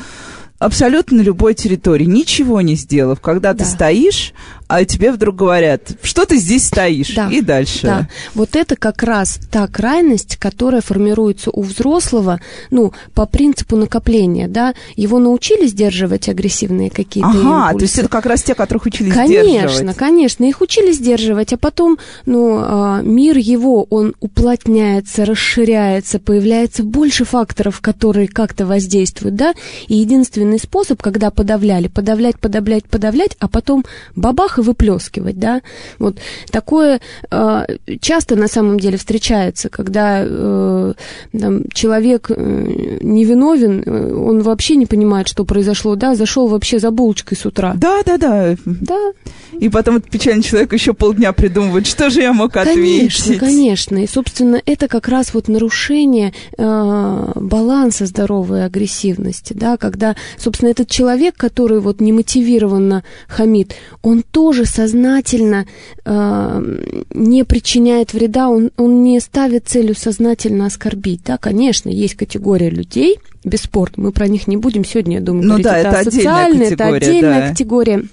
абсолютно 0.58 1.18
на 1.18 1.22
любой 1.22 1.54
территории, 1.54 2.04
ничего 2.04 2.60
не 2.60 2.74
сделав. 2.74 3.20
Когда 3.20 3.52
да. 3.52 3.64
ты 3.64 3.70
стоишь, 3.70 4.32
а 4.68 4.84
тебе 4.84 5.12
вдруг 5.12 5.36
говорят, 5.36 5.92
что 6.02 6.24
ты 6.24 6.38
здесь 6.38 6.66
стоишь, 6.66 7.14
да. 7.14 7.28
и 7.30 7.40
дальше. 7.40 7.86
Да. 7.86 8.08
Вот 8.34 8.56
это 8.56 8.74
как 8.76 9.02
раз 9.02 9.38
та 9.50 9.66
крайность, 9.68 10.36
которая 10.36 10.80
формируется 10.80 11.50
у 11.50 11.62
взрослого, 11.62 12.40
ну, 12.70 12.92
по 13.14 13.26
принципу 13.26 13.76
накопления, 13.76 14.48
да, 14.48 14.74
его 14.96 15.18
научили 15.18 15.66
сдерживать 15.66 16.28
агрессивные 16.28 16.90
какие-то 16.90 17.30
ага, 17.30 17.38
импульсы. 17.68 17.78
то 17.78 17.82
есть 17.82 17.98
это 17.98 18.08
как 18.08 18.26
раз 18.26 18.42
те, 18.42 18.54
которых 18.54 18.86
учили 18.86 19.10
конечно, 19.10 19.44
сдерживать. 19.44 19.76
Конечно, 19.76 19.94
конечно, 19.94 20.44
их 20.44 20.60
учили 20.60 20.92
сдерживать, 20.92 21.52
а 21.52 21.56
потом, 21.56 21.98
ну, 22.24 22.58
а, 22.60 23.02
мир 23.02 23.38
его, 23.38 23.86
он 23.90 24.14
уплотняется, 24.20 25.24
расширяется, 25.24 26.18
появляется 26.18 26.82
больше 26.82 27.24
факторов, 27.24 27.80
которые 27.80 28.26
как-то 28.26 28.66
воздействуют, 28.66 29.36
да, 29.36 29.54
и 29.86 29.94
единственный 29.94 30.58
способ, 30.58 31.00
когда 31.00 31.30
подавляли, 31.30 31.86
подавлять, 31.86 32.38
подавлять, 32.40 32.84
подавлять, 32.84 33.36
а 33.38 33.48
потом 33.48 33.84
бабах, 34.16 34.55
и 34.58 34.62
выплескивать, 34.62 35.38
да. 35.38 35.62
Вот 35.98 36.18
такое 36.50 37.00
э, 37.30 37.66
часто 38.00 38.36
на 38.36 38.48
самом 38.48 38.78
деле 38.80 38.98
встречается, 38.98 39.68
когда 39.68 40.22
э, 40.24 40.94
там, 41.38 41.68
человек 41.72 42.30
э, 42.30 42.98
невиновен, 43.00 43.82
э, 43.84 44.14
он 44.14 44.42
вообще 44.42 44.76
не 44.76 44.86
понимает, 44.86 45.28
что 45.28 45.44
произошло, 45.44 45.96
да, 45.96 46.14
зашел 46.14 46.48
вообще 46.48 46.78
за 46.78 46.90
булочкой 46.90 47.36
с 47.36 47.46
утра. 47.46 47.74
Да, 47.76 48.02
да, 48.04 48.18
да. 48.18 48.56
Да. 48.64 49.12
И 49.58 49.68
потом 49.68 49.96
этот 49.96 50.10
печальный 50.10 50.42
человек 50.42 50.72
еще 50.72 50.92
полдня 50.92 51.32
придумывает, 51.32 51.86
что 51.86 52.10
же 52.10 52.20
я 52.20 52.32
мог 52.32 52.52
конечно, 52.52 52.72
ответить. 52.72 53.38
Конечно, 53.38 54.02
И, 54.02 54.06
собственно, 54.06 54.60
это 54.66 54.88
как 54.88 55.08
раз 55.08 55.34
вот 55.34 55.48
нарушение 55.48 56.32
э, 56.56 57.32
баланса 57.34 58.06
здоровой 58.06 58.64
агрессивности, 58.64 59.52
да, 59.52 59.76
когда, 59.76 60.16
собственно, 60.38 60.70
этот 60.70 60.88
человек, 60.90 61.36
который 61.36 61.80
вот 61.80 62.00
немотивированно 62.00 63.04
хамит, 63.28 63.74
он 64.02 64.22
тоже 64.22 64.45
сознательно 64.64 65.66
э, 66.04 66.78
не 67.12 67.44
причиняет 67.44 68.12
вреда, 68.12 68.48
он, 68.48 68.70
он 68.76 69.02
не 69.02 69.18
ставит 69.20 69.66
целью 69.66 69.94
сознательно 69.94 70.66
оскорбить, 70.66 71.22
да, 71.24 71.38
конечно, 71.38 71.88
есть 71.88 72.14
категория 72.14 72.70
людей, 72.70 73.18
бесспорно, 73.44 74.04
мы 74.04 74.12
про 74.12 74.28
них 74.28 74.46
не 74.46 74.56
будем 74.56 74.84
сегодня, 74.84 75.16
я 75.16 75.22
думаю, 75.22 75.42
ну, 75.42 75.48
говорить, 75.48 75.64
да, 75.64 75.78
это, 75.78 75.88
это 76.00 76.10
социальная, 76.10 76.70
это 76.70 76.86
отдельная 76.86 77.40
да. 77.40 77.48
категория. 77.48 78.04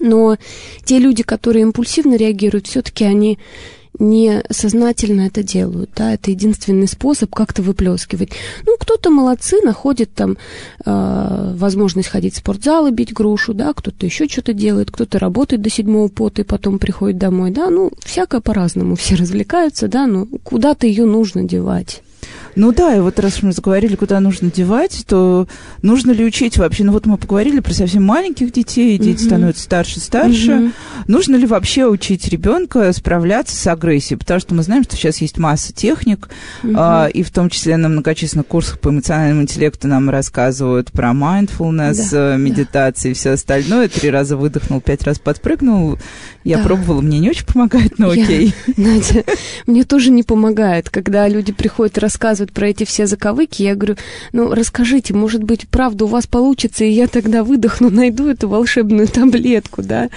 Но 0.00 0.36
те 0.84 0.98
люди, 0.98 1.22
которые 1.22 1.62
импульсивно 1.62 2.16
реагируют, 2.16 2.66
все-таки 2.66 3.04
они 3.04 3.38
не 3.98 4.42
сознательно 4.50 5.22
это 5.22 5.42
делают, 5.42 5.90
да, 5.96 6.12
это 6.14 6.30
единственный 6.30 6.88
способ 6.88 7.34
как-то 7.34 7.62
выплескивать. 7.62 8.30
Ну, 8.66 8.76
кто-то 8.78 9.10
молодцы, 9.10 9.60
находит 9.62 10.12
там 10.14 10.36
э, 10.84 11.54
возможность 11.56 12.08
ходить 12.08 12.34
в 12.34 12.38
спортзал 12.38 12.86
и 12.86 12.90
бить 12.90 13.12
грушу, 13.12 13.54
да, 13.54 13.72
кто-то 13.72 14.04
еще 14.04 14.28
что-то 14.28 14.52
делает, 14.52 14.90
кто-то 14.90 15.18
работает 15.18 15.62
до 15.62 15.70
седьмого 15.70 16.08
пота 16.08 16.42
и 16.42 16.44
потом 16.44 16.78
приходит 16.78 17.18
домой, 17.18 17.50
да, 17.50 17.70
ну, 17.70 17.92
всякое 18.04 18.40
по-разному, 18.40 18.96
все 18.96 19.14
развлекаются, 19.16 19.88
да, 19.88 20.06
но 20.06 20.26
куда-то 20.42 20.86
ее 20.86 21.04
нужно 21.04 21.44
девать. 21.44 22.02
Ну 22.56 22.72
да, 22.72 22.96
и 22.96 23.00
вот 23.00 23.18
раз 23.18 23.42
мы 23.42 23.52
заговорили, 23.52 23.96
куда 23.96 24.20
нужно 24.20 24.50
девать, 24.50 25.04
то 25.06 25.48
нужно 25.82 26.12
ли 26.12 26.24
учить 26.24 26.56
вообще? 26.58 26.84
Ну 26.84 26.92
вот 26.92 27.06
мы 27.06 27.16
поговорили 27.16 27.60
про 27.60 27.72
совсем 27.72 28.04
маленьких 28.04 28.52
детей, 28.52 28.98
дети 28.98 29.20
угу. 29.20 29.26
становятся 29.26 29.62
старше, 29.62 30.00
старше. 30.00 30.54
Угу. 30.54 30.72
Нужно 31.08 31.36
ли 31.36 31.46
вообще 31.46 31.86
учить 31.86 32.28
ребенка 32.28 32.92
справляться 32.92 33.56
с 33.56 33.66
агрессией? 33.66 34.18
Потому 34.18 34.40
что 34.40 34.54
мы 34.54 34.62
знаем, 34.62 34.84
что 34.84 34.96
сейчас 34.96 35.18
есть 35.18 35.38
масса 35.38 35.72
техник, 35.72 36.28
угу. 36.62 36.74
а, 36.76 37.06
и 37.06 37.22
в 37.22 37.30
том 37.30 37.50
числе 37.50 37.76
на 37.76 37.88
многочисленных 37.88 38.46
курсах 38.46 38.78
по 38.78 38.90
эмоциональному 38.90 39.42
интеллекту 39.42 39.88
нам 39.88 40.10
рассказывают 40.10 40.92
про 40.92 41.10
mindfulness, 41.10 42.10
да, 42.12 42.36
медитации 42.36 43.08
да. 43.08 43.10
и 43.10 43.14
все 43.14 43.30
остальное. 43.30 43.88
Три 43.88 44.10
раза 44.10 44.36
выдохнул, 44.36 44.80
пять 44.80 45.02
раз 45.02 45.18
подпрыгнул. 45.18 45.98
Я 46.44 46.58
да. 46.58 46.64
пробовала, 46.64 47.00
мне 47.00 47.18
не 47.18 47.30
очень 47.30 47.46
помогает, 47.46 47.98
но 47.98 48.10
окей. 48.10 48.54
Я, 48.66 48.74
Надя, 48.76 49.24
мне 49.66 49.84
тоже 49.84 50.10
не 50.10 50.22
помогает, 50.22 50.90
когда 50.90 51.26
люди 51.28 51.52
приходят 51.52 51.96
и 51.96 52.00
рассказывают 52.44 52.52
про 52.52 52.68
эти 52.68 52.84
все 52.84 53.06
заковыки. 53.06 53.62
Я 53.62 53.74
говорю, 53.74 53.96
ну, 54.32 54.54
расскажите, 54.54 55.14
может 55.14 55.42
быть, 55.42 55.68
правда 55.68 56.04
у 56.04 56.08
вас 56.08 56.26
получится, 56.26 56.84
и 56.84 56.90
я 56.90 57.06
тогда 57.06 57.42
выдохну, 57.42 57.90
найду 57.90 58.28
эту 58.28 58.48
волшебную 58.48 59.08
таблетку, 59.08 59.82
да? 59.82 60.08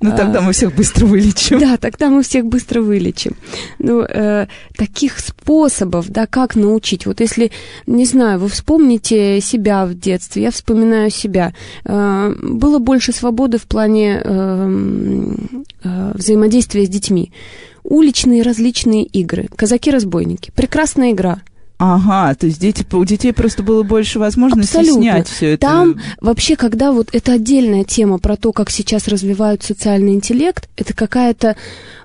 Ну, 0.00 0.10
тогда 0.16 0.38
а, 0.38 0.42
мы 0.42 0.52
всех 0.52 0.74
быстро 0.74 1.06
вылечим. 1.06 1.58
Да, 1.58 1.76
тогда 1.76 2.08
мы 2.08 2.22
всех 2.22 2.46
быстро 2.46 2.80
вылечим. 2.80 3.36
Ну, 3.78 4.02
э, 4.02 4.46
таких 4.76 5.18
способов, 5.18 6.08
да, 6.08 6.26
как 6.26 6.56
научить. 6.56 7.06
Вот 7.06 7.20
если, 7.20 7.50
не 7.86 8.06
знаю, 8.06 8.38
вы 8.38 8.48
вспомните 8.48 9.40
себя 9.40 9.84
в 9.84 9.94
детстве, 9.94 10.42
я 10.42 10.50
вспоминаю 10.50 11.10
себя. 11.10 11.52
Э, 11.84 12.34
было 12.42 12.78
больше 12.78 13.12
свободы 13.12 13.58
в 13.58 13.64
плане 13.64 14.22
э, 14.24 14.70
э, 15.84 16.12
взаимодействия 16.14 16.84
с 16.84 16.88
детьми. 16.88 17.30
Уличные 17.82 18.42
различные 18.42 19.04
игры. 19.04 19.48
Казаки-разбойники. 19.56 20.50
Прекрасная 20.54 21.12
игра. 21.12 21.40
Ага, 21.82 22.34
то 22.34 22.44
есть 22.44 22.60
дети, 22.60 22.84
у 22.92 23.04
детей 23.06 23.32
просто 23.32 23.62
было 23.62 23.82
больше 23.82 24.18
возможностей 24.18 24.76
Абсолютно. 24.76 25.02
снять 25.02 25.28
все 25.28 25.54
это. 25.54 25.66
Там 25.66 25.98
вообще, 26.20 26.54
когда 26.54 26.92
вот 26.92 27.08
это 27.12 27.32
отдельная 27.32 27.84
тема 27.84 28.18
про 28.18 28.36
то, 28.36 28.52
как 28.52 28.68
сейчас 28.68 29.08
развивают 29.08 29.62
социальный 29.62 30.12
интеллект, 30.12 30.68
это 30.76 30.92
какая-то 30.92 31.56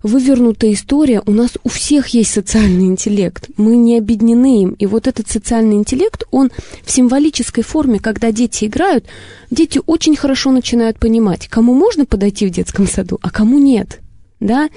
вывернутая 0.02 0.72
история. 0.72 1.22
У 1.26 1.32
нас 1.32 1.58
у 1.66 1.68
всех 1.68 2.08
есть 2.08 2.32
социальный 2.32 2.86
интеллект. 2.86 3.50
Мы 3.58 3.76
не 3.76 3.98
объединены 3.98 4.62
им. 4.62 4.70
И 4.80 4.86
вот 4.86 5.08
этот 5.08 5.30
социальный 5.30 5.76
интеллект, 5.76 6.24
он 6.32 6.52
в 6.86 6.90
символической 6.90 7.66
форме, 7.66 8.00
когда 8.00 8.32
дети 8.32 8.66
играют, 8.66 9.04
дети 9.52 9.82
очень 9.86 10.16
хорошо 10.16 10.52
начинают 10.52 11.00
понимать, 11.00 11.50
кому 11.50 11.74
можно 11.74 12.06
подойти 12.06 12.48
в 12.48 12.50
детском 12.50 12.88
саду, 12.88 13.20
а 13.22 13.30
кому 13.30 13.60
нет 13.60 14.00
да, 14.40 14.70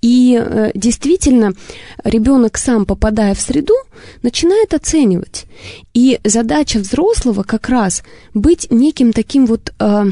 и 0.00 0.40
э, 0.40 0.70
действительно 0.74 1.52
ребенок 2.04 2.58
сам, 2.58 2.86
попадая 2.86 3.34
в 3.34 3.40
среду, 3.40 3.74
начинает 4.22 4.74
оценивать. 4.74 5.46
И 5.94 6.20
задача 6.24 6.78
взрослого 6.78 7.42
как 7.42 7.68
раз 7.68 8.02
быть 8.34 8.68
неким 8.70 9.12
таким 9.12 9.46
вот 9.46 9.72
э, 9.78 10.04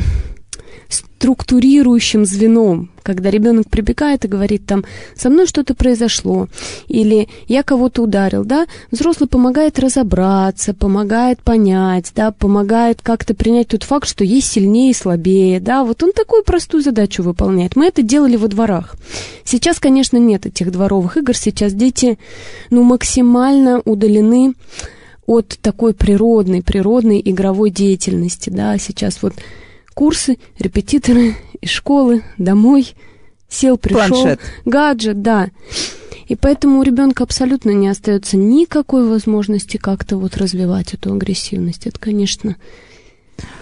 структурирующим 0.88 2.25
звеном, 2.25 2.90
когда 3.02 3.31
ребенок 3.31 3.69
прибегает 3.69 4.25
и 4.25 4.28
говорит 4.28 4.66
там, 4.66 4.85
со 5.14 5.31
мной 5.31 5.47
что-то 5.47 5.75
произошло, 5.75 6.49
или 6.88 7.28
я 7.49 7.62
кого-то 7.62 8.02
ударил, 8.02 8.45
да, 8.45 8.66
взрослый 8.90 9.28
помогает 9.28 9.78
разобраться, 9.78 10.75
помогает 10.75 11.43
понять, 11.43 12.12
да, 12.14 12.33
помогает 12.33 13.00
как-то 13.02 13.35
принять 13.35 13.69
тот 13.69 13.83
факт, 13.83 14.09
что 14.09 14.25
есть 14.25 14.52
сильнее 14.52 14.90
и 14.90 14.95
слабее, 14.95 15.59
да, 15.59 15.85
вот 15.85 16.02
он 16.02 16.12
такую 16.12 16.45
простую 16.45 16.83
задачу 16.83 17.23
выполняет. 17.23 17.76
Мы 17.76 17.87
это 17.87 18.02
делали 18.02 18.37
во 18.37 18.49
дворах. 18.49 18.95
Сейчас, 19.45 19.78
конечно, 19.78 20.19
нет 20.19 20.47
этих 20.47 20.71
дворовых 20.71 21.16
игр, 21.16 21.35
сейчас 21.35 21.73
дети, 21.73 22.19
ну, 22.71 22.83
максимально 22.83 23.81
удалены 23.85 24.55
от 25.26 25.59
такой 25.61 25.93
природной, 25.95 26.62
природной 26.62 27.21
игровой 27.25 27.71
деятельности, 27.71 28.50
да, 28.50 28.78
сейчас 28.78 29.23
вот 29.23 29.35
курсы, 29.97 30.37
репетиторы 30.59 31.37
из 31.62 31.71
школы, 31.71 32.23
домой, 32.37 32.93
сел, 33.49 33.79
пришел. 33.79 34.09
Планшет. 34.09 34.41
Гаджет, 34.67 35.23
да. 35.23 35.49
И 36.29 36.37
поэтому 36.37 36.81
у 36.81 36.83
ребенка 36.83 37.25
абсолютно 37.25 37.71
не 37.71 37.88
остается 37.88 38.37
никакой 38.37 39.09
возможности 39.09 39.79
как-то 39.79 40.19
вот 40.19 40.37
развивать 40.37 40.93
эту 40.93 41.15
агрессивность. 41.15 41.87
Это, 41.87 41.99
конечно, 41.99 42.57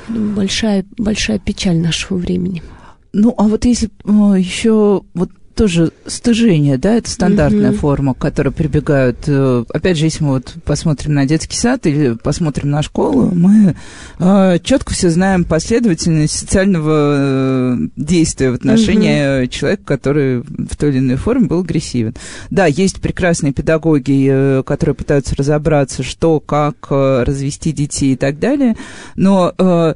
большая, 0.09 0.85
большая 0.99 1.39
печаль 1.39 1.79
нашего 1.79 2.17
времени. 2.19 2.65
Ну, 3.13 3.33
а 3.39 3.45
вот 3.45 3.65
если 3.65 3.91
э, 4.05 4.39
еще 4.41 5.03
вот 5.15 5.31
тоже 5.55 5.93
стыжение, 6.07 6.79
да, 6.79 6.95
это 6.95 7.11
стандартная 7.11 7.71
mm-hmm. 7.71 7.79
форма, 7.79 8.15
к 8.15 8.19
которой 8.19 8.51
прибегают. 8.51 9.19
Э, 9.27 9.65
опять 9.73 9.97
же, 9.97 10.07
если 10.07 10.25
мы 10.25 10.31
вот 10.35 10.55
посмотрим 10.65 11.15
на 11.15 11.27
детский 11.27 11.57
сад 11.57 11.87
или 11.87 12.15
посмотрим 12.15 12.71
на 12.71 12.83
школу, 12.83 13.31
мы 13.33 13.75
э, 14.19 14.59
четко 14.63 14.93
все 14.93 15.11
знаем 15.11 15.45
последовательность 15.45 16.39
социального 16.39 17.77
э, 17.77 17.77
действия 17.97 18.51
в 18.51 18.55
отношении 18.55 19.45
mm-hmm. 19.45 19.49
человека, 19.49 19.83
который 19.85 20.41
в 20.41 20.77
той 20.77 20.91
или 20.91 20.99
иной 20.99 21.17
форме 21.17 21.47
был 21.47 21.61
агрессивен. 21.61 22.15
Да, 22.51 22.67
есть 22.67 23.01
прекрасные 23.01 23.53
педагоги, 23.53 24.29
э, 24.31 24.63
которые 24.65 24.95
пытаются 24.95 25.37
разобраться, 25.37 26.03
что, 26.03 26.41
как 26.41 26.91
развести 26.91 27.73
детей 27.73 28.15
и 28.15 28.17
так 28.17 28.39
далее, 28.39 28.77
но 29.17 29.53
э, 29.57 29.95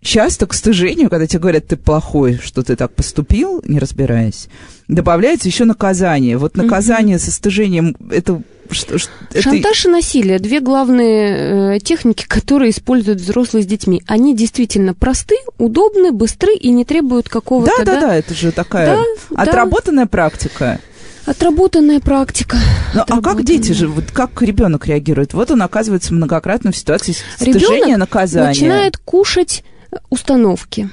часто 0.00 0.46
к 0.46 0.54
стыжению, 0.54 1.10
когда 1.10 1.26
тебе 1.26 1.40
говорят, 1.40 1.66
ты 1.66 1.76
плохой, 1.76 2.38
что 2.42 2.62
ты 2.62 2.76
так 2.76 2.92
поступил, 2.92 3.62
не 3.64 3.78
разбираясь, 3.78 4.48
добавляется 4.86 5.48
еще 5.48 5.64
наказание. 5.64 6.36
Вот 6.36 6.56
наказание 6.56 7.16
mm-hmm. 7.16 7.20
со 7.20 7.32
стыжением, 7.32 7.96
это 8.10 8.42
что, 8.70 8.98
что, 8.98 9.10
Шантаж 9.40 9.80
это... 9.80 9.88
и 9.88 9.92
насилие– 9.92 10.38
две 10.40 10.60
главные 10.60 11.76
э, 11.76 11.80
техники, 11.80 12.26
которые 12.28 12.70
используют 12.70 13.20
взрослые 13.20 13.62
с 13.62 13.66
детьми. 13.66 14.02
Они 14.06 14.36
действительно 14.36 14.94
просты, 14.94 15.36
удобны, 15.56 16.12
быстры 16.12 16.54
и 16.54 16.70
не 16.70 16.84
требуют 16.84 17.28
какого-то... 17.28 17.72
Да, 17.78 17.84
да, 17.84 18.00
да, 18.00 18.14
это 18.14 18.34
же 18.34 18.52
такая 18.52 18.98
да, 19.30 19.42
отработанная 19.42 20.04
да. 20.04 20.10
практика. 20.10 20.80
Отработанная 21.24 22.00
практика. 22.00 22.56
Ну, 22.94 23.02
а 23.06 23.20
как 23.20 23.42
дети 23.42 23.72
же, 23.72 23.88
вот 23.88 24.04
как 24.12 24.40
ребенок 24.42 24.86
реагирует? 24.86 25.34
Вот 25.34 25.50
он 25.50 25.62
оказывается 25.62 26.14
многократно 26.14 26.72
в 26.72 26.76
ситуации 26.76 27.14
стыжения 27.36 27.96
наказания. 27.96 28.48
начинает 28.48 28.96
кушать 28.96 29.62
установки. 30.10 30.90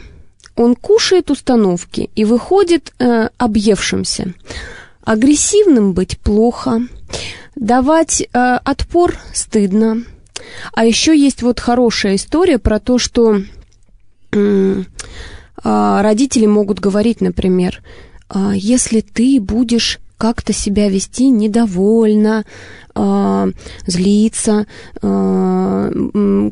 Он 0.56 0.76
кушает 0.76 1.32
установки 1.32 2.10
и 2.16 2.24
выходит 2.24 2.94
э, 3.00 3.30
объевшимся. 3.38 4.34
Агрессивным 5.04 5.94
быть 5.94 6.18
плохо, 6.20 6.82
давать 7.56 8.22
э, 8.22 8.28
отпор 8.34 9.18
стыдно. 9.34 10.04
А 10.74 10.86
еще 10.86 11.18
есть 11.18 11.42
вот 11.42 11.60
хорошая 11.60 12.16
история 12.16 12.58
про 12.58 12.80
то, 12.80 12.98
что 12.98 13.42
э, 14.32 14.84
родители 15.64 16.46
могут 16.46 16.80
говорить, 16.80 17.22
например, 17.22 17.82
«А 18.30 18.54
если 18.56 19.02
ты 19.02 19.40
будешь 19.40 20.00
как-то 20.18 20.54
себя 20.54 20.90
вести 20.90 21.30
недовольно, 21.30 22.46
э, 22.96 23.52
злиться, 23.86 24.66
э, 25.02 25.92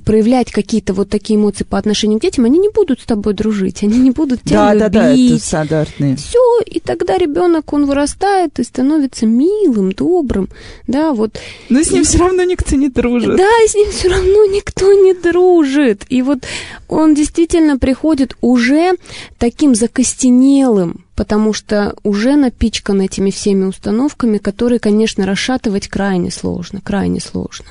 проявлять 0.05 0.51
какие-то 0.51 0.93
вот 0.93 1.09
такие 1.09 1.39
эмоции 1.39 1.63
по 1.63 1.77
отношению 1.77 2.19
к 2.19 2.21
детям, 2.21 2.45
они 2.45 2.59
не 2.59 2.69
будут 2.69 3.01
с 3.01 3.05
тобой 3.05 3.33
дружить, 3.33 3.83
они 3.83 3.99
не 3.99 4.11
будут 4.11 4.41
тебя 4.41 4.73
да, 4.73 4.73
любить. 4.73 4.91
Да, 4.91 5.01
да, 5.01 5.15
это 5.15 5.39
стандартные. 5.39 6.15
Все, 6.17 6.59
и 6.65 6.79
тогда 6.79 7.17
ребенок, 7.17 7.73
он 7.73 7.85
вырастает 7.85 8.59
и 8.59 8.63
становится 8.63 9.25
милым, 9.25 9.91
добрым, 9.91 10.49
да, 10.87 11.13
вот. 11.13 11.39
Но 11.69 11.81
с 11.81 11.91
ним 11.91 12.01
и... 12.01 12.05
все 12.05 12.17
равно 12.19 12.43
никто 12.43 12.75
не 12.75 12.89
дружит. 12.89 13.35
Да, 13.35 13.49
с 13.67 13.75
ним 13.75 13.91
все 13.91 14.09
равно 14.09 14.45
никто 14.45 14.91
не 14.93 15.13
дружит. 15.13 16.03
И 16.09 16.21
вот 16.21 16.39
он 16.87 17.15
действительно 17.15 17.77
приходит 17.77 18.35
уже 18.41 18.93
таким 19.37 19.75
закостенелым, 19.75 21.05
потому 21.15 21.53
что 21.53 21.95
уже 22.03 22.35
напичкан 22.35 23.01
этими 23.01 23.29
всеми 23.29 23.65
установками, 23.65 24.37
которые, 24.37 24.79
конечно, 24.79 25.25
расшатывать 25.25 25.87
крайне 25.87 26.31
сложно, 26.31 26.81
крайне 26.81 27.19
сложно. 27.19 27.65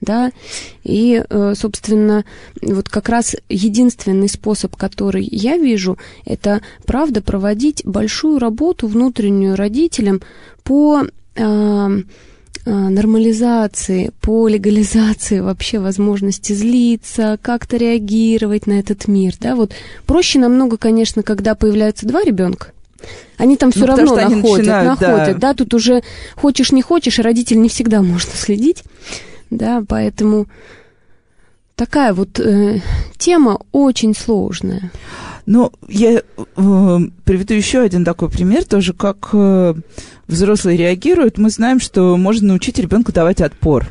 Да? 0.00 0.30
И, 0.84 1.22
э, 1.28 1.54
собственно, 1.56 2.24
вот 2.62 2.88
как 2.88 3.08
раз 3.08 3.34
единственный 3.48 4.28
способ, 4.28 4.76
который 4.76 5.26
я 5.30 5.56
вижу, 5.56 5.98
это, 6.24 6.62
правда, 6.84 7.22
проводить 7.22 7.82
большую 7.84 8.38
работу 8.38 8.86
внутреннюю 8.86 9.56
родителям 9.56 10.20
по 10.62 11.02
э, 11.02 11.40
э, 12.66 12.70
нормализации, 12.70 14.12
по 14.20 14.46
легализации 14.46 15.40
вообще 15.40 15.80
возможности 15.80 16.52
злиться, 16.52 17.38
как-то 17.42 17.78
реагировать 17.78 18.68
на 18.68 18.78
этот 18.78 19.08
мир, 19.08 19.34
да, 19.40 19.56
вот 19.56 19.72
проще 20.06 20.38
намного, 20.38 20.76
конечно, 20.76 21.22
когда 21.22 21.54
появляются 21.54 22.06
два 22.06 22.22
ребенка, 22.22 22.72
они 23.36 23.56
там 23.56 23.70
все 23.70 23.80
ну, 23.80 23.86
равно 23.86 24.14
находят, 24.16 24.58
начинают, 24.58 25.00
находят, 25.00 25.38
да. 25.38 25.48
да, 25.48 25.54
тут 25.54 25.74
уже 25.74 26.02
хочешь 26.34 26.72
не 26.72 26.82
хочешь, 26.82 27.18
родитель 27.18 27.60
не 27.60 27.68
всегда 27.68 28.02
можно 28.02 28.32
следить, 28.32 28.82
да, 29.50 29.82
поэтому 29.86 30.46
такая 31.74 32.12
вот 32.12 32.40
э, 32.40 32.80
тема 33.18 33.60
очень 33.72 34.14
сложная. 34.14 34.90
Ну, 35.44 35.70
я 35.86 36.18
э, 36.18 36.22
приведу 37.24 37.54
еще 37.54 37.80
один 37.80 38.04
такой 38.04 38.28
пример, 38.28 38.64
тоже 38.64 38.92
как 38.92 39.28
э, 39.32 39.74
взрослые 40.26 40.76
реагируют. 40.76 41.38
Мы 41.38 41.50
знаем, 41.50 41.78
что 41.78 42.16
можно 42.16 42.48
научить 42.48 42.78
ребенка 42.78 43.12
давать 43.12 43.40
отпор. 43.40 43.86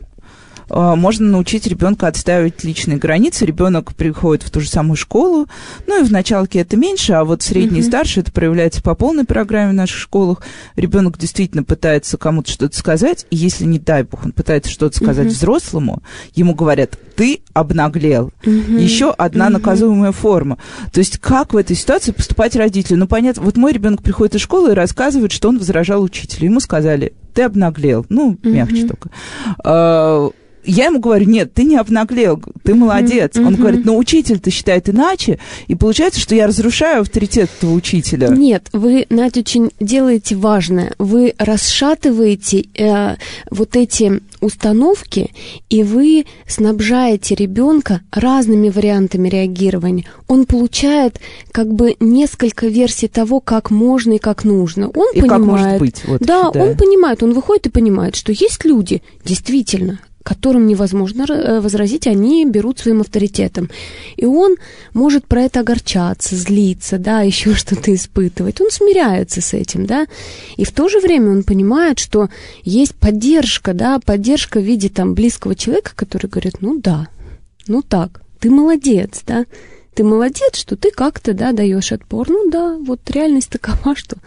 А, 0.69 0.95
можно 0.95 1.28
научить 1.28 1.67
ребенка 1.67 2.08
отстаивать 2.08 2.63
личные 2.63 2.97
границы. 2.97 3.45
Ребенок 3.45 3.93
приходит 3.95 4.43
в 4.43 4.51
ту 4.51 4.62
же 4.62 4.69
самую 4.69 4.95
школу, 4.95 5.47
ну 5.88 6.01
и 6.01 6.06
в 6.06 6.12
началке 6.12 6.60
это 6.60 6.78
меньше, 6.78 7.13
а 7.13 7.23
вот 7.23 7.41
средний 7.41 7.80
и 7.80 7.84
старший 7.84 8.21
это 8.21 8.32
проявляется 8.32 8.82
по 8.82 8.95
полной 8.95 9.25
программе 9.25 9.71
в 9.71 9.75
наших 9.75 9.97
школах. 9.97 10.41
Ребенок 10.75 11.17
действительно 11.17 11.63
пытается 11.63 12.17
кому-то 12.17 12.51
что-то 12.51 12.78
сказать, 12.78 13.25
и 13.30 13.36
если, 13.36 13.65
не 13.65 13.80
дай 13.80 14.04
бог, 14.04 14.25
он 14.25 14.32
пытается 14.32 14.71
что-то 14.71 14.97
сказать 14.97 15.28
взрослому, 15.28 16.01
ему 16.34 16.54
говорят, 16.54 16.97
ты 17.15 17.41
обнаглел. 17.54 18.32
Еще 18.43 19.12
одна 19.12 19.49
наказуемая 19.49 20.12
форма. 20.12 20.58
То 20.91 20.99
есть 20.99 21.17
как 21.17 21.54
в 21.54 21.58
этой 21.58 21.75
ситуации 21.75 22.12
поступать 22.12 22.56
родителю? 22.56 22.99
Ну, 22.99 23.08
понятно, 23.08 23.43
вот 23.43 23.58
мой 23.58 23.71
ребенок 23.71 24.04
приходит 24.04 24.36
из 24.36 24.41
школы 24.41 24.71
и 24.71 24.75
рассказывает, 24.75 25.32
что 25.32 25.49
он 25.49 25.58
возражал 25.58 26.01
учителю. 26.01 26.45
Ему 26.45 26.60
сказали, 26.60 27.13
ты 27.34 27.43
обнаглел. 27.43 28.06
Ну, 28.10 28.38
мягче 28.43 28.88
только. 28.88 29.10
Я 30.65 30.86
ему 30.86 30.99
говорю, 30.99 31.30
нет, 31.30 31.54
ты 31.54 31.63
не 31.63 31.75
обнаглел, 31.75 32.41
ты 32.63 32.73
молодец. 32.73 33.36
Mm-hmm. 33.36 33.47
Он 33.47 33.56
говорит, 33.56 33.86
но 33.86 33.97
учитель-то 33.97 34.51
считает 34.51 34.89
иначе, 34.89 35.39
и 35.67 35.75
получается, 35.75 36.19
что 36.19 36.36
я 36.36 36.47
разрушаю 36.47 37.01
авторитет 37.01 37.49
этого 37.58 37.73
учителя. 37.73 38.30
Нет, 38.30 38.69
вы, 38.73 39.06
Надя, 39.10 39.41
очень 39.41 39.71
делаете 39.80 40.36
важное. 40.36 40.93
Вы 40.97 41.34
расшатываете 41.38 42.65
э, 42.78 43.15
вот 43.49 43.75
эти 43.75 44.21
установки, 44.41 45.32
и 45.69 45.84
вы 45.84 46.25
снабжаете 46.47 47.36
ребенка 47.36 48.01
разными 48.12 48.69
вариантами 48.69 49.30
реагирования. 49.30 50.06
Он 50.28 50.45
получает 50.45 51.19
как 51.51 51.73
бы 51.73 51.95
несколько 51.99 52.67
версий 52.67 53.08
того, 53.08 53.39
как 53.39 53.71
можно 53.71 54.13
и 54.13 54.19
как 54.19 54.43
нужно. 54.43 54.89
Он 54.89 55.08
и 55.13 55.21
понимает, 55.21 55.30
как 55.30 55.45
может 55.45 55.80
быть. 55.80 56.04
Вот, 56.06 56.21
да, 56.21 56.51
да, 56.51 56.63
он 56.63 56.78
понимает, 56.78 57.23
он 57.23 57.34
выходит 57.34 57.67
и 57.67 57.69
понимает, 57.69 58.15
что 58.15 58.32
есть 58.32 58.63
люди, 58.65 59.01
действительно, 59.23 59.99
которым 60.26 60.66
невозможно 60.66 61.26
э, 61.30 61.62
возразить, 61.62 62.08
они 62.08 62.46
берут 62.46 62.80
своим 62.80 63.02
авторитетом. 63.02 63.70
И 64.18 64.26
он 64.26 64.56
может 64.94 65.28
про 65.28 65.44
это 65.44 65.60
огорчаться, 65.60 66.36
злиться, 66.36 66.98
да, 66.98 67.22
еще 67.32 67.54
что-то 67.54 67.94
испытывать. 67.94 68.60
Он 68.60 68.72
смиряется 68.72 69.40
с 69.40 69.54
этим, 69.54 69.86
да. 69.86 70.08
И 70.58 70.66
в 70.66 70.72
то 70.72 70.90
же 70.90 71.00
время 71.00 71.32
он 71.32 71.44
понимает, 71.44 72.00
что 72.00 72.30
есть 72.64 72.96
поддержка, 72.96 73.74
да, 73.76 74.00
поддержка 74.00 74.60
в 74.60 74.64
виде 74.64 74.90
там 74.90 75.14
близкого 75.14 75.54
человека, 75.54 75.92
который 75.96 76.28
говорит, 76.28 76.56
ну 76.60 76.82
да, 76.82 77.08
ну 77.68 77.84
так, 77.84 78.22
ты 78.40 78.50
молодец, 78.50 79.22
да 79.28 79.46
ты 79.96 80.04
молодец, 80.04 80.58
что 80.58 80.76
ты 80.76 80.92
как-то, 80.92 81.34
да, 81.34 81.54
даешь 81.54 81.92
отпор. 81.92 82.30
Ну 82.30 82.50
да, 82.52 82.78
вот 82.78 83.00
реальность 83.10 83.50
такова, 83.50 83.96
что 83.96 84.18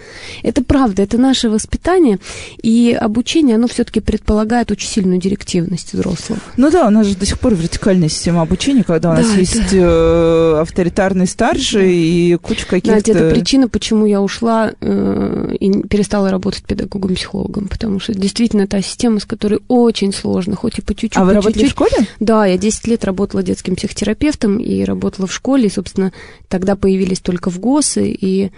это 0.43 0.65
правда, 0.65 1.03
это 1.03 1.19
наше 1.19 1.51
воспитание, 1.51 2.19
и 2.63 2.97
обучение, 2.99 3.57
оно 3.57 3.69
все-таки 3.69 4.01
предполагает 4.01 4.71
очень 4.71 4.89
сильную 4.89 5.21
директивность 5.21 5.93
взрослого. 5.93 6.41
Ну 6.57 6.71
да, 6.71 6.87
у 6.87 6.91
нас 6.91 7.07
же 7.07 7.17
до 7.17 7.27
сих 7.27 7.39
пор 7.39 7.55
вертикальная 7.55 8.09
система 8.09 8.43
обучения, 8.43 8.83
когда 8.83 9.11
у 9.11 9.15
нас 9.15 9.29
да, 9.29 9.35
есть 9.35 9.57
это... 9.57 10.61
авторитарный 10.63 11.27
старший 11.27 11.95
и 11.95 12.37
куча 12.37 12.67
каких-то... 12.67 12.89
Знаете, 12.89 13.13
это 13.13 13.35
причина, 13.35 13.69
почему 13.69 14.07
я 14.07 14.23
ушла 14.23 14.73
э, 14.81 15.57
и 15.61 15.83
перестала 15.83 16.31
работать 16.31 16.65
педагогом-психологом, 16.65 17.69
потому 17.69 18.01
что 18.01 18.15
действительно 18.15 18.67
та 18.67 18.81
система, 18.81 19.21
с 19.21 19.25
которой 19.25 19.61
очень 19.69 20.13
сложно, 20.13 20.57
хоть 20.57 20.79
и 20.79 20.83
по 20.83 20.95
чуть-чуть. 20.95 21.17
А 21.17 21.25
вы 21.25 21.35
работаете 21.35 21.67
в 21.67 21.71
школе? 21.71 22.09
Да, 22.21 22.47
я 22.47 22.57
10 22.57 22.87
лет 22.87 23.05
работала 23.05 23.43
детским 23.43 23.77
психотерапевтом 23.77 24.59
и 24.59 24.85
работала 24.85 25.27
в 25.27 25.33
школе, 25.33 25.58
и, 25.67 25.71
собственно, 25.71 26.13
тогда 26.49 26.77
появились 26.77 27.21
только 27.21 27.51
в 27.51 27.59
ГОСы, 27.59 28.11
и 28.11 28.51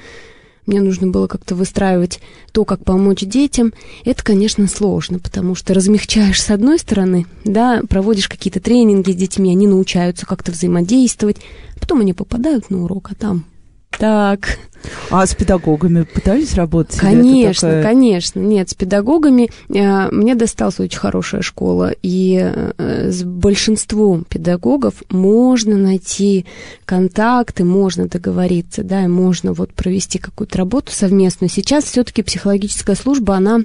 мне 0.67 0.81
нужно 0.81 1.09
было 1.09 1.27
как-то 1.27 1.55
выстраивать 1.55 2.21
то, 2.53 2.65
как 2.65 2.85
помочь 2.85 3.23
детям. 3.23 3.73
Это, 4.05 4.23
конечно, 4.23 4.69
сложно, 4.69 5.19
потому 5.19 5.55
что 5.55 5.75
размягчаешь 5.75 6.41
с 6.41 6.51
одной 6.51 6.79
стороны, 6.79 7.27
да, 7.45 7.83
проводишь 7.89 8.29
какие-то 8.29 8.61
тренинги 8.61 9.11
с 9.11 9.17
детьми, 9.17 9.51
они 9.51 9.67
научаются 9.67 10.27
как-то 10.27 10.53
взаимодействовать, 10.53 11.39
потом 11.81 12.01
они 12.01 12.13
попадают 12.13 12.71
на 12.71 12.85
урок, 12.85 13.11
а 13.11 13.15
там 13.15 13.47
так. 13.99 14.59
А 15.11 15.27
с 15.27 15.35
педагогами 15.35 16.03
пытались 16.03 16.55
работать? 16.55 16.97
Конечно, 16.97 17.69
такая... 17.69 17.83
конечно. 17.83 18.41
Нет, 18.41 18.71
с 18.71 18.75
педагогами 18.75 19.51
э, 19.69 20.09
мне 20.11 20.35
досталась 20.35 20.81
очень 20.81 20.99
хорошая 20.99 21.43
школа, 21.43 21.93
и 22.03 22.39
э, 22.43 23.11
с 23.11 23.23
большинством 23.23 24.25
педагогов 24.25 24.95
можно 25.11 25.77
найти 25.77 26.47
контакты, 26.85 27.65
можно 27.65 28.07
договориться, 28.07 28.83
да, 28.83 29.05
и 29.05 29.09
можно 29.09 29.53
вот 29.53 29.73
провести 29.73 30.19
какую-то 30.19 30.59
работу 30.59 30.93
совместную. 30.93 31.51
Сейчас 31.51 31.85
все-таки 31.85 32.23
психологическая 32.23 32.97
служба, 32.97 33.35
она 33.35 33.61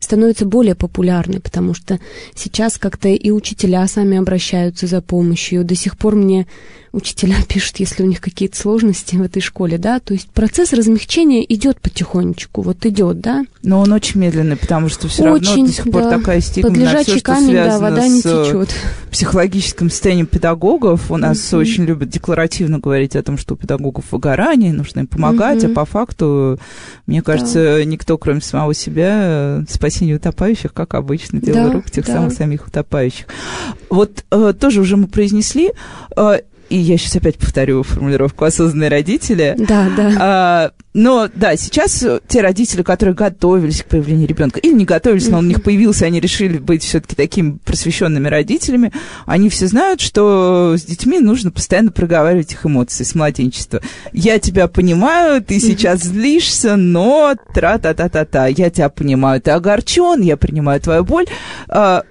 становится 0.00 0.46
более 0.46 0.74
популярной, 0.74 1.40
потому 1.40 1.74
что 1.74 2.00
сейчас 2.34 2.78
как-то 2.78 3.08
и 3.08 3.30
учителя 3.30 3.86
сами 3.86 4.18
обращаются 4.18 4.86
за 4.86 5.00
помощью. 5.00 5.64
До 5.64 5.76
сих 5.76 5.96
пор 5.96 6.16
мне 6.16 6.46
учителя 6.92 7.36
пишут, 7.48 7.76
если 7.78 8.02
у 8.02 8.06
них 8.06 8.20
какие-то 8.20 8.56
сложности 8.56 9.16
в 9.16 9.22
этой 9.22 9.40
школе, 9.40 9.78
да, 9.78 10.00
то 10.00 10.14
есть 10.14 10.28
процесс 10.30 10.72
размягчения 10.72 11.44
идет 11.44 11.80
потихонечку, 11.80 12.62
вот 12.62 12.84
идет, 12.86 13.20
да. 13.20 13.44
Но 13.62 13.80
он 13.80 13.92
очень 13.92 14.20
медленный, 14.20 14.56
потому 14.56 14.88
что 14.88 15.08
все 15.08 15.24
равно 15.24 15.38
до 15.38 15.68
сих 15.68 15.84
пор 15.90 16.04
да. 16.04 16.18
такая 16.18 16.40
стигма 16.40 16.70
Под 16.70 16.78
на 16.78 17.02
все, 17.02 17.16
что 17.16 17.20
камень, 17.20 17.54
да, 17.54 17.78
вода 17.78 18.08
не 18.08 18.22
течет. 18.22 18.70
психологическим 19.10 19.90
состоянием 19.90 20.26
педагогов. 20.26 21.10
У 21.10 21.16
нас 21.16 21.38
mm-hmm. 21.38 21.58
очень 21.58 21.84
любят 21.84 22.08
декларативно 22.08 22.78
говорить 22.78 23.16
о 23.16 23.22
том, 23.22 23.38
что 23.38 23.54
у 23.54 23.56
педагогов 23.56 24.06
выгорание, 24.10 24.72
нужно 24.72 25.00
им 25.00 25.06
помогать, 25.06 25.62
mm-hmm. 25.62 25.72
а 25.72 25.74
по 25.74 25.84
факту, 25.84 26.58
мне 27.06 27.22
кажется, 27.22 27.76
да. 27.78 27.84
никто, 27.84 28.18
кроме 28.18 28.40
самого 28.40 28.74
себя, 28.74 29.64
спасение 29.90 30.16
утопающих, 30.16 30.72
как 30.72 30.94
обычно, 30.94 31.40
дело 31.40 31.66
да, 31.66 31.72
рук 31.72 31.90
тех 31.90 32.06
да. 32.06 32.14
самых 32.14 32.32
самих 32.32 32.66
утопающих. 32.68 33.26
Вот 33.90 34.24
э, 34.30 34.54
тоже 34.58 34.80
уже 34.80 34.96
мы 34.96 35.08
произнесли, 35.08 35.72
э, 36.16 36.40
и 36.70 36.76
я 36.76 36.96
сейчас 36.96 37.16
опять 37.16 37.36
повторю 37.36 37.82
формулировку 37.82 38.44
осознанные 38.44 38.88
родители. 38.88 39.56
Да, 39.58 39.88
да. 39.96 40.16
А, 40.18 40.70
но 40.94 41.28
да, 41.34 41.56
сейчас 41.56 42.04
те 42.28 42.40
родители, 42.40 42.82
которые 42.82 43.14
готовились 43.14 43.82
к 43.82 43.86
появлению 43.86 44.28
ребенка, 44.28 44.60
или 44.60 44.72
не 44.72 44.84
готовились, 44.84 45.28
но 45.28 45.38
он 45.38 45.46
у 45.46 45.48
них 45.48 45.62
появился, 45.62 46.06
они 46.06 46.20
решили 46.20 46.58
быть 46.58 46.84
все-таки 46.84 47.16
такими 47.16 47.58
просвещенными 47.64 48.28
родителями, 48.28 48.92
они 49.26 49.48
все 49.50 49.66
знают, 49.66 50.00
что 50.00 50.76
с 50.78 50.82
детьми 50.84 51.18
нужно 51.18 51.50
постоянно 51.50 51.90
проговаривать 51.90 52.52
их 52.52 52.64
эмоции 52.64 53.04
с 53.04 53.14
младенчества. 53.14 53.80
Я 54.12 54.38
тебя 54.38 54.68
понимаю, 54.68 55.42
ты 55.42 55.58
сейчас 55.58 56.02
злишься, 56.02 56.76
но 56.76 57.34
тра-та-та-та-та, 57.52 58.46
я 58.46 58.70
тебя 58.70 58.88
понимаю, 58.88 59.40
ты 59.40 59.50
огорчен, 59.50 60.22
я 60.22 60.36
принимаю 60.36 60.80
твою 60.80 61.04
боль. 61.04 61.26
А, 61.68 62.04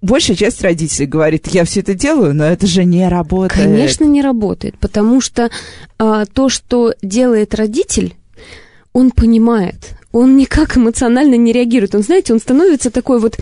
большая 0.00 0.36
часть 0.36 0.62
родителей 0.62 1.06
говорит, 1.06 1.46
я 1.48 1.64
все 1.64 1.80
это 1.80 1.94
делаю, 1.94 2.34
но 2.34 2.44
это 2.44 2.66
же 2.66 2.84
не 2.84 3.08
работает. 3.08 3.64
Конечно, 3.66 4.04
не 4.04 4.22
работает, 4.22 4.78
потому 4.78 5.20
что 5.20 5.50
а, 5.98 6.26
то, 6.26 6.48
что 6.48 6.94
делает 7.02 7.54
родитель, 7.54 8.14
он 8.92 9.10
понимает, 9.10 9.96
он 10.12 10.36
никак 10.36 10.76
эмоционально 10.76 11.36
не 11.36 11.52
реагирует. 11.52 11.94
Он, 11.94 12.02
знаете, 12.02 12.32
он 12.32 12.40
становится 12.40 12.90
такой 12.90 13.20
вот 13.20 13.36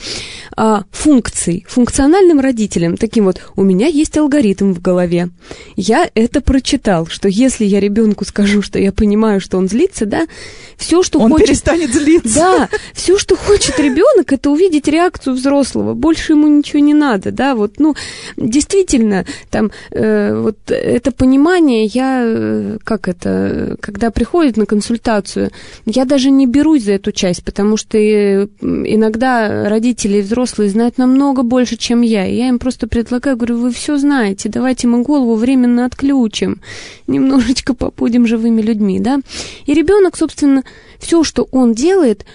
а, 0.57 0.85
функцией, 0.90 1.64
функциональным 1.68 2.40
родителем. 2.40 2.96
Таким 2.96 3.24
вот, 3.24 3.40
у 3.57 3.62
меня 3.62 3.87
есть 3.87 4.16
алгоритм 4.18 4.72
в 4.72 4.83
голове. 4.83 5.31
Я 5.76 6.11
это 6.14 6.40
прочитал, 6.40 7.07
что 7.07 7.28
если 7.28 7.64
я 7.64 7.81
ребенку 7.81 8.24
скажу, 8.24 8.61
что 8.61 8.78
я 8.78 8.92
понимаю, 8.92 9.40
что 9.40 9.57
он 9.57 9.68
злится, 9.68 10.04
да, 10.04 10.26
все, 10.76 11.02
что 11.02 11.20
он 11.20 11.33
хочет... 11.33 11.48
перестанет 11.48 11.92
злиться. 11.92 12.35
Да, 12.35 12.68
все, 12.92 13.18
что 13.18 13.37
хочет 13.37 13.78
ребенок, 13.81 14.33
это 14.33 14.50
увидеть 14.50 14.88
реакцию 14.88 15.35
взрослого. 15.35 15.94
Больше 15.94 16.33
ему 16.33 16.46
ничего 16.48 16.81
не 16.81 16.94
надо, 16.94 17.33
да, 17.33 17.54
вот, 17.54 17.78
ну, 17.78 17.94
действительно, 18.37 19.24
там, 19.50 19.70
э, 19.90 20.38
вот 20.38 20.59
это 20.70 21.12
понимание, 21.12 21.85
я, 21.87 22.22
э, 22.24 22.78
как 22.85 23.09
это, 23.09 23.76
когда 23.81 24.11
приходит 24.11 24.57
на 24.57 24.66
консультацию, 24.66 25.50
я 25.87 26.04
даже 26.04 26.31
не 26.31 26.46
берусь 26.59 26.83
за 26.83 26.92
эту 26.92 27.12
часть, 27.12 27.44
потому 27.44 27.77
что 27.77 27.97
иногда 27.99 29.68
родители 29.68 30.16
и 30.16 30.23
взрослые 30.23 30.71
знают 30.71 30.99
намного 30.99 31.44
больше, 31.44 31.77
чем 31.77 32.01
я. 32.01 32.27
И 32.27 32.35
я 32.35 32.49
им 32.49 32.59
просто 32.59 32.88
предлагаю, 32.88 33.37
говорю, 33.37 33.59
вы 33.59 33.71
все 33.71 33.97
знаете, 33.97 34.49
давайте 34.49 34.88
мы 34.88 35.03
голову 35.03 35.37
временно 35.37 35.85
отключим, 35.85 36.61
немножечко 37.07 37.75
побудем 37.75 38.27
живыми 38.27 38.61
людьми, 38.61 38.99
да. 38.99 39.21
И 39.66 39.75
ребенок, 39.75 40.16
собственно, 40.16 40.64
все, 40.99 41.23
что 41.23 41.47
он 41.53 41.75
делает, 41.75 42.27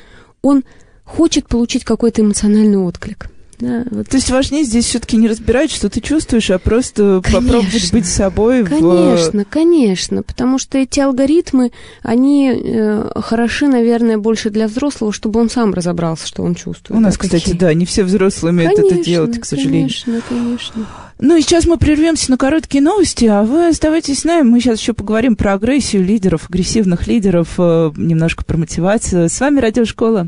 он 0.42 0.64
хочет 1.04 1.50
получить 1.50 1.84
какой-то 1.84 2.22
эмоциональный 2.22 2.78
отклик. 2.78 3.28
Да, 3.60 3.86
вот. 3.90 4.08
То 4.08 4.18
есть 4.18 4.30
важнее 4.30 4.64
здесь 4.64 4.86
все-таки 4.86 5.18
не 5.18 5.28
разбирать, 5.28 5.72
что 5.72 5.90
ты 5.90 6.02
чувствуешь, 6.02 6.50
а 6.52 6.60
просто 6.60 7.22
конечно, 7.24 7.42
попробовать 7.42 7.92
быть 7.92 8.06
собой. 8.06 8.66
Конечно, 8.66 9.44
в... 9.44 9.48
конечно, 9.48 10.24
потому 10.24 10.58
что 10.58 10.78
эти 10.78 11.00
алгоритмы, 11.00 11.72
они 12.02 12.52
э, 12.54 13.10
хороши, 13.16 13.68
наверное, 13.68 14.18
больше 14.18 14.50
для 14.50 14.68
взрослого, 14.68 15.12
чтобы 15.12 15.40
он 15.40 15.50
сам 15.50 15.74
разобрался, 15.74 16.28
что 16.28 16.44
он 16.44 16.56
чувствует. 16.56 16.98
У 16.98 17.02
нас, 17.02 17.18
да, 17.18 17.20
кстати, 17.20 17.54
да, 17.54 17.74
не 17.74 17.86
все 17.86 18.04
взрослые 18.04 18.54
умеют 18.54 18.76
конечно, 18.76 18.96
это 18.96 19.06
делать, 19.06 19.40
к 19.40 19.46
сожалению. 19.46 19.90
Конечно, 19.90 20.22
конечно. 20.28 20.86
Ну 21.20 21.38
и 21.38 21.42
сейчас 21.42 21.66
мы 21.66 21.78
прервемся 21.78 22.32
на 22.32 22.38
короткие 22.38 22.84
новости, 22.84 23.26
а 23.26 23.44
вы 23.44 23.68
оставайтесь 23.68 24.20
с 24.20 24.24
нами. 24.24 24.44
Мы 24.44 24.60
сейчас 24.60 24.80
еще 24.80 24.94
поговорим 24.94 25.36
про 25.36 25.54
агрессию 25.54 26.04
лидеров, 26.04 26.50
агрессивных 26.50 27.08
лидеров, 27.08 27.54
э, 27.58 27.92
немножко 27.96 28.44
про 28.44 28.58
мотивацию. 28.58 29.30
С 29.30 29.40
вами 29.40 29.60
Радиошкола. 29.60 30.28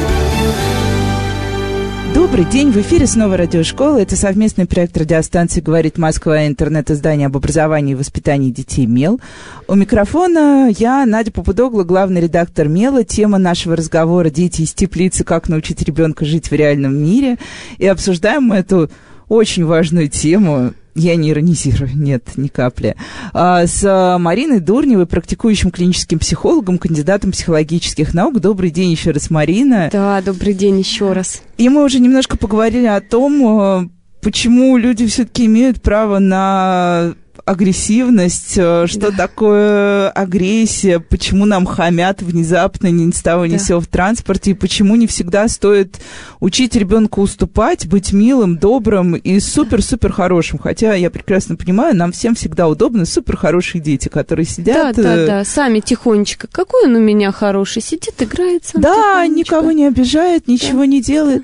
Добрый 2.31 2.49
день, 2.49 2.71
в 2.71 2.77
эфире 2.77 3.07
снова 3.07 3.35
радиошкола. 3.35 4.01
Это 4.01 4.15
совместный 4.15 4.65
проект 4.65 4.95
радиостанции 4.95 5.59
«Говорит 5.59 5.97
Москва» 5.97 6.41
и 6.41 6.47
интернет-издание 6.47 7.27
об 7.27 7.35
образовании 7.35 7.91
и 7.91 7.95
воспитании 7.95 8.51
детей 8.51 8.85
«Мел». 8.85 9.19
У 9.67 9.75
микрофона 9.75 10.71
я, 10.77 11.05
Надя 11.05 11.33
Попудогла, 11.33 11.83
главный 11.83 12.21
редактор 12.21 12.69
«Мела». 12.69 13.03
Тема 13.03 13.37
нашего 13.37 13.75
разговора 13.75 14.29
«Дети 14.29 14.61
из 14.61 14.71
теплицы. 14.71 15.25
Как 15.25 15.49
научить 15.49 15.81
ребенка 15.81 16.23
жить 16.23 16.49
в 16.49 16.53
реальном 16.53 16.95
мире». 16.95 17.37
И 17.79 17.85
обсуждаем 17.85 18.43
мы 18.43 18.55
эту 18.55 18.89
очень 19.31 19.63
важную 19.63 20.09
тему 20.09 20.73
я 20.93 21.15
не 21.15 21.29
иронизирую, 21.29 21.91
нет, 21.95 22.31
ни 22.35 22.49
капли. 22.49 22.97
А, 23.31 23.65
с 23.65 24.17
Мариной 24.19 24.59
Дурневой, 24.59 25.05
практикующим 25.05 25.71
клиническим 25.71 26.19
психологом, 26.19 26.77
кандидатом 26.77 27.31
психологических 27.31 28.13
наук. 28.13 28.41
Добрый 28.41 28.71
день 28.71 28.91
еще 28.91 29.11
раз, 29.11 29.29
Марина. 29.29 29.89
Да, 29.91 30.21
добрый 30.21 30.53
день 30.53 30.79
еще 30.79 31.13
раз. 31.13 31.41
И 31.57 31.69
мы 31.69 31.85
уже 31.85 31.99
немножко 31.99 32.37
поговорили 32.37 32.87
о 32.87 32.99
том, 32.99 33.61
э, 33.61 33.89
почему 34.21 34.75
люди 34.75 35.07
все-таки 35.07 35.45
имеют 35.45 35.81
право 35.81 36.19
на 36.19 37.13
агрессивность, 37.45 38.53
э, 38.57 38.85
что 38.87 39.11
да. 39.11 39.27
такое 39.27 40.09
агрессия, 40.09 40.99
почему 40.99 41.45
нам 41.45 41.65
хамят 41.65 42.21
внезапно 42.21 42.87
ни 42.87 43.11
с 43.11 43.21
того 43.21 43.45
ни 43.45 43.53
да. 43.53 43.59
сего 43.59 43.79
в 43.79 43.87
транспорте, 43.87 44.51
и 44.51 44.53
почему 44.53 44.95
не 44.95 45.07
всегда 45.07 45.47
стоит 45.47 45.99
учить 46.39 46.75
ребенка 46.75 47.19
уступать, 47.19 47.87
быть 47.87 48.13
милым, 48.13 48.57
добрым 48.57 49.15
и 49.15 49.39
супер-супер 49.39 50.11
хорошим. 50.11 50.59
Хотя 50.59 50.93
я 50.93 51.09
прекрасно 51.09 51.55
понимаю, 51.55 51.95
нам 51.95 52.11
всем 52.11 52.35
всегда 52.35 52.67
удобно 52.67 53.05
супер 53.05 53.37
хорошие 53.37 53.81
дети, 53.81 54.07
которые 54.07 54.45
сидят... 54.45 54.95
Да, 54.95 55.03
да, 55.03 55.15
э, 55.15 55.27
да, 55.27 55.45
сами 55.45 55.79
тихонечко. 55.79 56.47
Какой 56.51 56.85
он 56.85 56.95
у 56.95 56.99
меня 56.99 57.31
хороший, 57.31 57.81
сидит, 57.81 58.21
играет 58.21 58.65
сам 58.65 58.81
Да, 58.81 59.23
тихонечко. 59.23 59.55
никого 59.55 59.71
не 59.71 59.87
обижает, 59.87 60.47
ничего 60.47 60.81
да. 60.81 60.85
не 60.85 61.01
делает. 61.01 61.43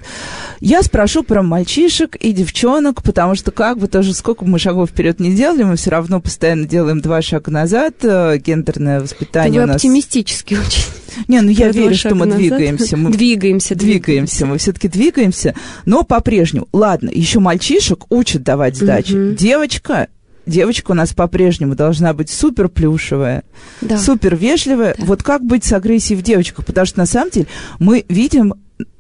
Я 0.60 0.82
спрошу 0.82 1.24
про 1.24 1.44
мальчишек 1.44 2.16
и 2.16 2.32
девчонок, 2.32 3.04
потому 3.04 3.36
что 3.36 3.52
как 3.52 3.78
бы 3.78 3.88
тоже 3.88 4.14
сколько 4.14 4.46
мы 4.46 4.60
шагов 4.60 4.90
вперед 4.90 5.20
не 5.20 5.34
делали, 5.34 5.64
мы 5.64 5.76
все 5.76 5.87
равно 5.90 6.20
постоянно 6.22 6.68
делаем 6.68 7.02
два 7.02 7.22
шага 7.22 7.52
назад. 7.52 7.96
Э, 8.04 8.38
гендерное 8.38 9.02
воспитание 9.02 9.62
Вы 9.62 9.64
у 9.66 9.68
нас... 9.68 9.76
оптимистически 9.78 10.56
очень. 10.56 10.84
Не, 11.28 11.42
ну 11.42 11.50
я 11.50 11.70
верю, 11.70 11.96
что 11.96 12.16
мы 12.16 12.26
назад. 12.26 12.40
двигаемся. 12.40 12.98
Мы 12.98 13.12
двигаемся, 13.12 13.76
двигаемся. 13.76 14.46
Мы 14.46 14.58
все-таки 14.58 14.88
двигаемся, 14.88 15.56
но 15.86 16.04
по-прежнему. 16.04 16.68
Ладно, 16.74 17.10
еще 17.14 17.40
мальчишек 17.40 18.06
учат 18.12 18.44
давать 18.44 18.76
сдачи. 18.76 19.14
Угу. 19.14 19.36
Девочка 19.36 20.08
девочка 20.46 20.92
у 20.92 20.94
нас 20.94 21.14
по-прежнему 21.14 21.76
должна 21.76 22.14
быть 22.14 22.30
супер 22.30 22.70
плюшевая, 22.70 23.44
да. 23.82 23.98
супер 23.98 24.36
вежливая. 24.36 24.96
Да. 24.98 25.06
Вот 25.06 25.22
как 25.22 25.44
быть 25.44 25.66
с 25.66 25.74
агрессией 25.74 26.18
в 26.18 26.24
девочках? 26.24 26.66
Потому 26.66 26.86
что 26.86 27.00
на 27.00 27.06
самом 27.06 27.32
деле 27.32 27.48
мы 27.80 28.06
видим, 28.08 28.54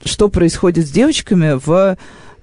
что 0.03 0.29
происходит 0.29 0.85
с 0.85 0.91
девочками 0.91 1.59
в 1.63 1.97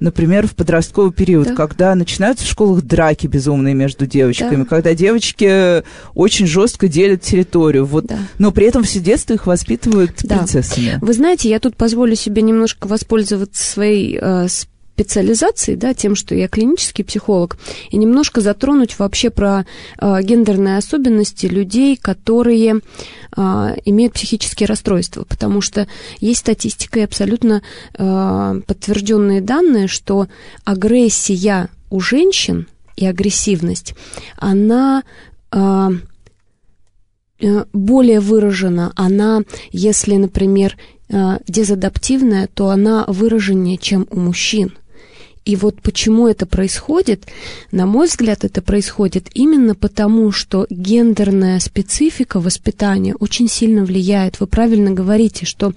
например, 0.04 0.46
в 0.46 0.54
подростковый 0.54 1.12
период, 1.12 1.48
да. 1.48 1.54
когда 1.54 1.94
начинаются 1.94 2.44
в 2.44 2.48
школах 2.48 2.82
драки 2.82 3.26
безумные 3.26 3.74
между 3.74 4.06
девочками, 4.06 4.62
да. 4.62 4.64
когда 4.64 4.94
девочки 4.94 5.82
очень 6.14 6.46
жестко 6.46 6.86
делят 6.86 7.22
территорию, 7.22 7.86
вот, 7.86 8.06
да. 8.06 8.18
но 8.38 8.52
при 8.52 8.66
этом 8.66 8.84
все 8.84 9.00
детство 9.00 9.34
их 9.34 9.46
воспитывают 9.46 10.12
да. 10.22 10.36
принцессами. 10.36 10.98
Вы 11.00 11.12
знаете, 11.12 11.48
я 11.48 11.58
тут 11.58 11.76
позволю 11.76 12.14
себе 12.14 12.42
немножко 12.42 12.86
воспользоваться 12.86 13.64
своей 13.64 14.18
э, 14.20 14.46
специализацией, 14.94 15.76
да, 15.76 15.92
тем, 15.92 16.14
что 16.14 16.36
я 16.36 16.46
клинический 16.46 17.04
психолог, 17.04 17.58
и 17.90 17.96
немножко 17.96 18.40
затронуть 18.40 18.96
вообще 18.98 19.30
про 19.30 19.66
э, 19.98 20.22
гендерные 20.22 20.78
особенности 20.78 21.46
людей, 21.46 21.96
которые 21.96 22.76
э, 23.36 23.40
имеют 23.84 24.12
психические 24.12 24.68
расстройства, 24.68 25.24
потому 25.24 25.60
что 25.60 25.88
есть 26.20 26.40
статистика 26.40 27.00
и 27.00 27.02
абсолютно 27.02 27.62
э, 27.98 28.60
подтвержденные 28.66 29.40
данные, 29.40 29.88
что 29.88 30.28
агрессия 30.64 31.70
у 31.90 31.98
женщин 31.98 32.68
и 32.94 33.04
агрессивность, 33.04 33.94
она 34.36 35.02
э, 35.50 35.88
более 37.72 38.20
выражена, 38.20 38.92
она, 38.94 39.42
если, 39.72 40.14
например, 40.14 40.78
дезадаптивная, 41.10 42.46
то 42.46 42.70
она 42.70 43.04
выраженнее, 43.06 43.76
чем 43.76 44.06
у 44.10 44.18
мужчин. 44.18 44.72
И 45.44 45.56
вот 45.56 45.82
почему 45.82 46.26
это 46.26 46.46
происходит, 46.46 47.26
на 47.70 47.86
мой 47.86 48.06
взгляд, 48.06 48.44
это 48.44 48.62
происходит 48.62 49.28
именно 49.34 49.74
потому, 49.74 50.32
что 50.32 50.66
гендерная 50.70 51.60
специфика 51.60 52.40
воспитания 52.40 53.14
очень 53.14 53.48
сильно 53.48 53.84
влияет. 53.84 54.40
Вы 54.40 54.46
правильно 54.46 54.90
говорите, 54.90 55.44
что 55.44 55.74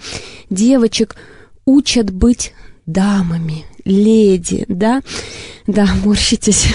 девочек 0.50 1.18
учат 1.66 2.12
быть 2.12 2.54
дамами, 2.86 3.66
леди, 3.88 4.66
да? 4.68 5.02
Да, 5.66 5.88
морщитесь. 6.04 6.68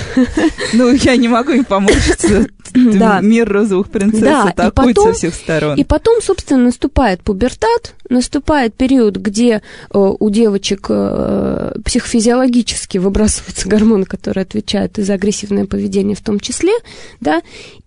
Ну, 0.75 0.93
я 0.93 1.17
не 1.17 1.29
могу 1.29 1.53
им 1.53 1.65
поморщиться. 1.65 2.47
Да. 2.75 3.21
Мир 3.21 3.53
розовых 3.53 3.91
принцесс 3.91 4.23
да, 4.23 4.45
атакует 4.45 4.97
потом, 4.97 5.13
со 5.13 5.19
всех 5.19 5.35
сторон. 5.35 5.77
И 5.77 5.85
потом, 5.85 6.23
собственно, 6.23 6.65
наступает 6.65 7.23
пубертат, 7.23 7.95
наступает 8.09 8.75
период, 8.75 9.17
где 9.17 9.57
э, 9.57 9.61
у 9.93 10.31
девочек 10.31 10.87
э, 10.89 11.75
психофизиологически 11.85 12.97
выбрасываются 12.97 13.69
гормоны, 13.69 14.07
которые 14.07 14.43
отвечают 14.43 14.99
и 14.99 15.03
за 15.03 15.15
агрессивное 15.15 15.67
поведение 15.67 16.17
в 16.17 16.23
том 16.23 16.41
числе, 16.41 16.73
да, 17.21 17.43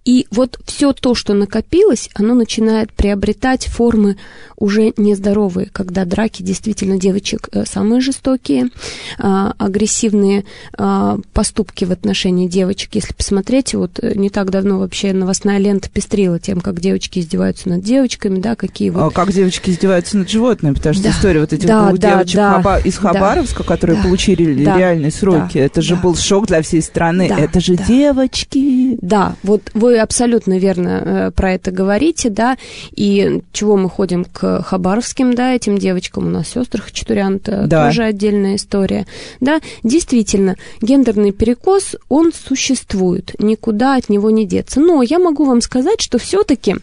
и 0.05 0.27
вот 0.29 0.59
все 0.65 0.93
то, 0.93 1.15
что 1.15 1.33
накопилось, 1.33 2.09
оно 2.13 2.35
начинает 2.35 2.93
приобретать 2.93 3.65
формы 3.65 4.17
уже 4.55 4.93
нездоровые, 4.97 5.69
когда 5.71 6.05
драки 6.05 6.43
действительно 6.43 6.99
девочек 6.99 7.49
э, 7.51 7.65
самые 7.65 8.01
жестокие, 8.01 8.69
а, 9.17 9.53
агрессивные 9.57 10.45
а, 10.77 11.17
поступки 11.33 11.85
в 11.85 11.91
отношении 11.91 12.47
девочек. 12.47 12.91
Если 12.93 13.13
посмотреть, 13.13 13.73
вот 13.73 13.99
э, 14.01 14.13
не 14.15 14.29
так 14.29 14.51
давно 14.51 14.79
вообще 14.79 15.11
новостная 15.11 15.57
лента 15.57 15.89
пестрила 15.89 16.39
тем, 16.39 16.61
как 16.61 16.79
девочки 16.79 17.19
издеваются 17.19 17.67
над 17.67 17.83
девочками, 17.83 18.39
да, 18.39 18.55
какие 18.55 18.91
вот... 18.91 19.01
А 19.01 19.09
как 19.09 19.33
девочки 19.33 19.71
издеваются 19.71 20.17
над 20.17 20.29
животными, 20.29 20.75
потому 20.75 20.93
что 20.93 21.03
да. 21.03 21.09
история 21.09 21.39
вот 21.41 21.51
этих 21.51 21.67
да, 21.67 21.87
двух 21.87 21.99
да, 21.99 22.11
девочек 22.11 22.35
да, 22.35 22.53
Хаба... 22.53 22.77
из 22.77 22.97
Хабаровска, 22.97 23.63
да, 23.63 23.67
которые 23.67 23.97
да, 23.97 24.03
получили 24.03 24.63
да, 24.63 24.77
реальные 24.77 25.11
сроки, 25.11 25.57
да, 25.57 25.61
это 25.61 25.81
же 25.81 25.95
да. 25.95 26.01
был 26.01 26.15
шок 26.15 26.45
для 26.45 26.61
всей 26.61 26.83
страны. 26.83 27.27
Да, 27.27 27.39
это 27.39 27.59
же 27.59 27.75
да. 27.75 27.83
девочки. 27.85 28.97
Да, 29.01 29.35
вот 29.41 29.63
вы 29.73 29.94
абсолютно 29.97 30.57
верно 30.57 30.89
э, 31.03 31.31
про 31.31 31.53
это 31.53 31.71
говорите, 31.71 32.29
да, 32.29 32.57
и 32.95 33.41
чего 33.51 33.77
мы 33.77 33.89
ходим 33.89 34.25
к 34.25 34.63
хабаровским, 34.63 35.33
да, 35.33 35.53
этим 35.53 35.77
девочкам, 35.77 36.27
у 36.27 36.29
нас 36.29 36.49
сестры 36.49 36.81
Хачатурян, 36.81 37.39
да. 37.43 37.87
тоже 37.87 38.03
отдельная 38.03 38.55
история 38.55 39.05
да, 39.39 39.59
действительно, 39.83 40.55
гендерный 40.81 41.31
перекос, 41.31 41.95
он 42.09 42.31
существует, 42.33 43.33
никуда 43.39 43.95
от 43.95 44.09
него 44.09 44.29
не 44.29 44.45
деться. 44.45 44.79
Но 44.79 45.01
я 45.01 45.19
могу 45.19 45.45
вам 45.45 45.61
сказать, 45.61 46.01
что 46.01 46.17
все-таки 46.17 46.75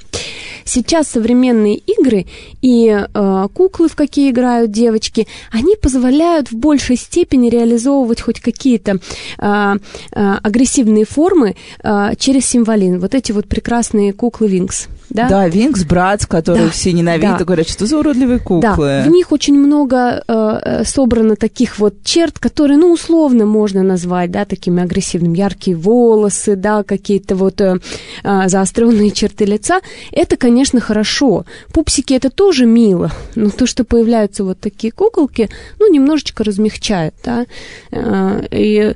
сейчас 0.64 1.08
современные 1.08 1.76
игры 1.76 2.26
и 2.60 2.88
э, 2.88 3.48
куклы, 3.52 3.88
в 3.88 3.96
какие 3.96 4.30
играют 4.30 4.70
девочки, 4.70 5.26
они 5.50 5.76
позволяют 5.76 6.50
в 6.50 6.54
большей 6.54 6.96
степени 6.96 7.48
реализовывать 7.48 8.20
хоть 8.20 8.40
какие-то 8.40 8.98
э, 9.38 9.74
э, 10.12 10.34
агрессивные 10.42 11.04
формы 11.04 11.56
э, 11.82 12.12
через 12.18 12.46
символин. 12.46 13.00
Вот 13.02 13.16
эти 13.16 13.32
вот 13.32 13.48
прекрасные 13.48 14.12
куклы 14.12 14.46
Винкс. 14.46 14.86
Да, 15.10 15.28
да 15.28 15.48
Винкс, 15.48 15.82
Братс, 15.82 16.24
которые 16.24 16.66
да, 16.66 16.70
все 16.70 16.92
ненавидят 16.92 17.38
да. 17.38 17.42
и 17.42 17.44
говорят, 17.44 17.68
что 17.68 17.84
за 17.84 17.98
уродливые 17.98 18.38
куклы. 18.38 18.62
Да, 18.62 19.02
в 19.04 19.08
них 19.08 19.32
очень 19.32 19.58
много 19.58 19.96
э, 19.96 20.22
э 20.28 20.84
собрано 20.84 21.34
таких 21.34 21.80
вот 21.80 21.94
черт, 22.04 22.38
которые, 22.38 22.78
ну, 22.78 22.92
условно 22.92 23.44
можно 23.44 23.82
назвать, 23.82 24.30
да, 24.30 24.44
такими 24.44 24.80
агрессивными. 24.80 25.36
Яркие 25.36 25.76
волосы, 25.76 26.54
да, 26.54 26.84
какие-то 26.84 27.34
вот 27.34 27.60
э, 27.60 27.78
э, 28.22 28.48
заостренные 28.48 29.10
черты 29.10 29.46
лица. 29.46 29.80
Это, 30.12 30.36
конечно, 30.36 30.78
хорошо. 30.80 31.44
Пупсики 31.72 32.14
это 32.14 32.30
тоже 32.30 32.66
мило, 32.66 33.10
но 33.34 33.50
то, 33.50 33.66
что 33.66 33.82
появляются 33.82 34.44
вот 34.44 34.60
такие 34.60 34.92
куколки, 34.92 35.50
ну, 35.80 35.92
немножечко 35.92 36.44
размягчает, 36.44 37.14
да. 37.24 37.46
Э, 37.90 38.44
и 38.52 38.94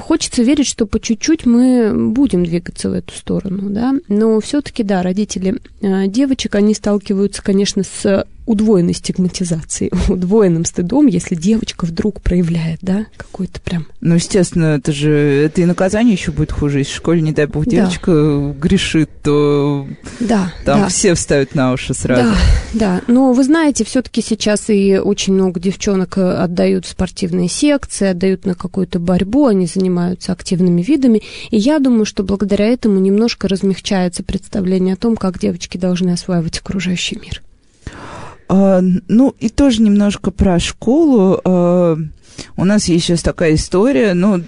хочется 0.00 0.42
верить, 0.42 0.66
что 0.66 0.86
по 0.86 0.98
чуть-чуть 0.98 1.46
мы 1.46 1.92
будем 1.94 2.44
двигаться 2.44 2.90
в 2.90 2.95
эту 2.96 3.14
сторону, 3.14 3.70
да. 3.70 3.94
Но 4.08 4.40
все-таки, 4.40 4.82
да, 4.82 5.02
родители 5.02 5.60
э, 5.80 6.06
девочек, 6.08 6.54
они 6.54 6.74
сталкиваются, 6.74 7.42
конечно, 7.42 7.82
с 7.82 8.26
удвоенной 8.46 8.94
стигматизацией, 8.94 9.92
удвоенным 10.08 10.64
стыдом, 10.64 11.06
если 11.06 11.34
девочка 11.34 11.84
вдруг 11.84 12.20
проявляет, 12.20 12.78
да, 12.80 13.06
какой-то 13.16 13.60
прям... 13.60 13.86
Ну, 14.00 14.14
естественно, 14.14 14.76
это 14.76 14.92
же, 14.92 15.10
это 15.10 15.60
и 15.60 15.64
наказание 15.64 16.14
еще 16.14 16.30
будет 16.30 16.52
хуже. 16.52 16.78
Если 16.78 16.92
в 16.92 16.96
школе, 16.96 17.20
не 17.20 17.32
дай 17.32 17.46
бог, 17.46 17.66
девочка 17.66 18.12
да. 18.12 18.60
грешит, 18.60 19.10
то 19.22 19.86
да, 20.20 20.52
там 20.64 20.80
да. 20.80 20.88
все 20.88 21.14
встают 21.14 21.54
на 21.54 21.72
уши 21.72 21.92
сразу. 21.92 22.22
Да, 22.22 22.36
да. 22.72 23.02
Но 23.08 23.32
вы 23.32 23.42
знаете, 23.44 23.84
все-таки 23.84 24.22
сейчас 24.22 24.70
и 24.70 24.98
очень 24.98 25.34
много 25.34 25.58
девчонок 25.58 26.16
э, 26.18 26.22
отдают 26.22 26.86
в 26.86 26.90
спортивные 26.90 27.48
секции, 27.48 28.08
отдают 28.08 28.46
на 28.46 28.54
какую-то 28.54 28.98
борьбу, 28.98 29.46
они 29.46 29.66
занимаются 29.66 30.32
активными 30.32 30.82
видами. 30.82 31.22
И 31.50 31.56
я 31.56 31.78
думаю, 31.80 32.04
что 32.04 32.22
благодаря 32.22 32.66
этому 32.66 33.00
немножко 33.00 33.48
размягчается 33.48 34.22
представление 34.22 34.94
о 34.94 34.96
том, 34.96 35.16
как 35.16 35.38
девочки 35.38 35.78
должны 35.78 36.10
осваивать 36.10 36.58
окружающий 36.58 37.18
мир. 37.20 37.42
А, 38.48 38.80
ну, 39.08 39.34
и 39.38 39.48
тоже 39.48 39.82
немножко 39.82 40.30
про 40.30 40.58
школу. 40.58 41.40
А, 41.44 41.96
у 42.56 42.64
нас 42.64 42.86
есть 42.86 43.06
сейчас 43.06 43.22
такая 43.22 43.54
история, 43.54 44.14
ну, 44.14 44.42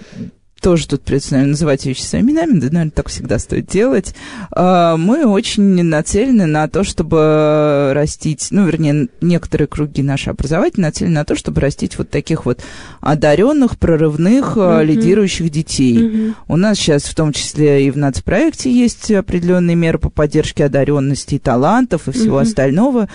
тоже 0.61 0.87
тут 0.87 1.01
придется, 1.01 1.33
наверное, 1.33 1.51
называть 1.51 1.85
вещи 1.85 2.01
своими 2.01 2.31
именами, 2.31 2.59
да, 2.59 2.67
наверное, 2.67 2.91
так 2.91 3.09
всегда 3.09 3.39
стоит 3.39 3.67
делать. 3.67 4.13
А, 4.51 4.97
мы 4.97 5.25
очень 5.25 5.83
нацелены 5.83 6.45
на 6.45 6.67
то, 6.67 6.83
чтобы 6.83 7.91
растить, 7.93 8.47
ну, 8.51 8.65
вернее, 8.65 9.07
некоторые 9.21 9.67
круги 9.67 10.03
наши 10.03 10.29
образовательные 10.29 10.87
нацелены 10.87 11.15
на 11.15 11.25
то, 11.25 11.35
чтобы 11.35 11.61
растить 11.61 11.97
вот 11.97 12.09
таких 12.09 12.45
вот 12.45 12.61
одаренных, 13.01 13.77
прорывных, 13.77 14.57
mm-hmm. 14.57 14.83
лидирующих 14.83 15.49
детей. 15.49 15.97
Mm-hmm. 15.97 16.33
У 16.47 16.55
нас 16.57 16.77
сейчас 16.77 17.03
в 17.03 17.15
том 17.15 17.33
числе 17.33 17.87
и 17.87 17.91
в 17.91 17.97
нацпроекте 17.97 18.71
есть 18.71 19.11
определенные 19.11 19.75
меры 19.75 19.97
по 19.97 20.09
поддержке 20.09 20.65
одаренности 20.65 21.35
и 21.35 21.39
талантов 21.39 22.07
и 22.07 22.11
всего 22.11 22.39
mm-hmm. 22.39 22.43
остального. 22.43 23.09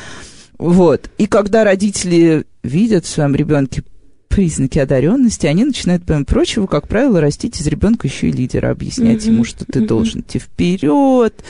Вот. 0.58 1.10
И 1.18 1.26
когда 1.26 1.64
родители 1.64 2.44
видят 2.62 3.04
в 3.04 3.08
своем 3.08 3.34
ребенке 3.34 3.82
признаки 4.28 4.80
одаренности, 4.80 5.46
они 5.46 5.64
начинают, 5.64 6.04
помимо 6.04 6.24
прочего, 6.24 6.66
как 6.66 6.88
правило, 6.88 7.20
растить 7.20 7.60
из 7.60 7.66
ребенка 7.68 8.08
еще 8.08 8.28
и 8.28 8.32
лидера, 8.32 8.70
объяснять 8.70 9.22
mm-hmm. 9.22 9.32
ему, 9.32 9.44
что 9.44 9.64
ты 9.64 9.78
mm-hmm. 9.78 9.86
должен 9.86 10.20
идти 10.22 10.40
вперед, 10.40 11.44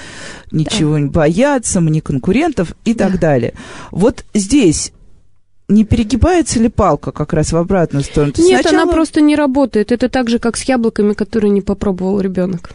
ничего 0.51 0.95
да. 0.95 1.01
не 1.01 1.09
бояться, 1.09 1.81
мне 1.81 2.03
конкурентов 2.03 2.75
и 2.85 2.93
да. 2.93 3.09
так 3.09 3.21
далее. 3.21 3.55
Вот 3.91 4.25
здесь 4.35 4.93
не 5.69 5.85
перегибается 5.85 6.61
ли 6.61 6.69
палка 6.69 7.11
как 7.11 7.33
раз 7.33 7.53
в 7.53 7.57
обратную 7.57 8.05
сторону? 8.05 8.33
То 8.33 8.43
Нет, 8.43 8.61
сначала... 8.61 8.83
она 8.83 8.93
просто 8.93 9.21
не 9.21 9.37
работает. 9.37 9.93
Это 9.93 10.09
так 10.09 10.29
же, 10.29 10.39
как 10.39 10.57
с 10.57 10.65
яблоками, 10.65 11.15
которые 11.15 11.51
не 11.51 11.63
попробовал 11.63 12.21
ребенок. 12.21 12.71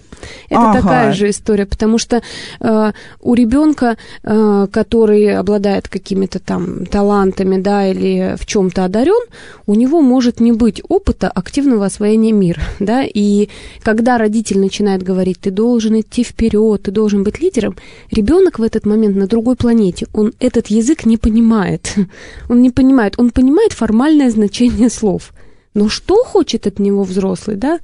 Это 0.50 0.62
ага. 0.62 0.82
такая 0.82 1.14
же 1.14 1.30
история, 1.30 1.66
потому 1.66 1.98
что 1.98 2.22
э, 2.60 2.92
у 3.22 3.34
ребенка, 3.34 3.98
э, 4.24 4.68
который 4.72 5.38
обладает 5.38 5.88
какими-то 5.88 6.40
там 6.40 6.86
талантами, 6.86 7.62
да, 7.62 7.88
или 7.88 8.36
в 8.38 8.46
чем-то 8.46 8.86
одарен, 8.86 9.26
у 9.68 9.76
него 9.76 10.02
может 10.02 10.40
не 10.40 10.52
быть 10.52 10.82
опыта 10.88 11.30
активного 11.30 11.86
освоения 11.86 12.32
мира, 12.32 12.62
да, 12.80 13.04
и 13.04 13.50
когда 13.84 14.18
родитель 14.18 14.60
начинает 14.60 15.04
говорить, 15.04 15.40
ты 15.40 15.52
должен 15.52 16.00
идти 16.00 16.24
вперед, 16.24 16.84
ты 16.84 16.92
должен 16.92 17.24
быть 17.24 17.40
лидером, 17.40 17.76
ребенок 18.12 18.60
в 18.60 18.64
этот 18.64 18.86
момент 18.86 19.16
на 19.16 19.28
другой 19.28 19.56
планете, 19.56 20.08
он 20.14 20.34
этот 20.40 20.68
язык 20.68 21.06
не 21.06 21.18
понимает, 21.18 21.96
он 22.50 22.62
не 22.62 22.72
понимает, 22.80 23.16
он 23.18 23.32
понимает 23.32 23.74
формальное 23.74 24.30
значение 24.30 24.90
слов, 24.90 25.34
но 25.74 25.90
что 25.90 26.24
хочет 26.24 26.66
от 26.66 26.80
него 26.80 27.04
взрослый, 27.04 27.58
да, 27.58 27.80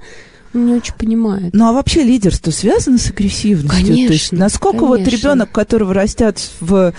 он 0.53 0.67
не 0.67 0.73
очень 0.73 0.93
понимает. 0.93 1.53
Ну 1.53 1.67
а 1.67 1.73
вообще 1.73 2.01
лидерство 2.01 2.49
связано 2.51 2.97
с 2.97 3.10
агрессивностью? 3.10 3.69
Конечно. 3.69 4.08
То 4.08 4.13
есть 4.13 4.31
насколько 4.31 4.86
конечно. 4.86 5.03
вот 5.03 5.08
ребенок, 5.10 5.51
которого 5.51 5.93
растят 5.93 6.39
в 6.62 6.93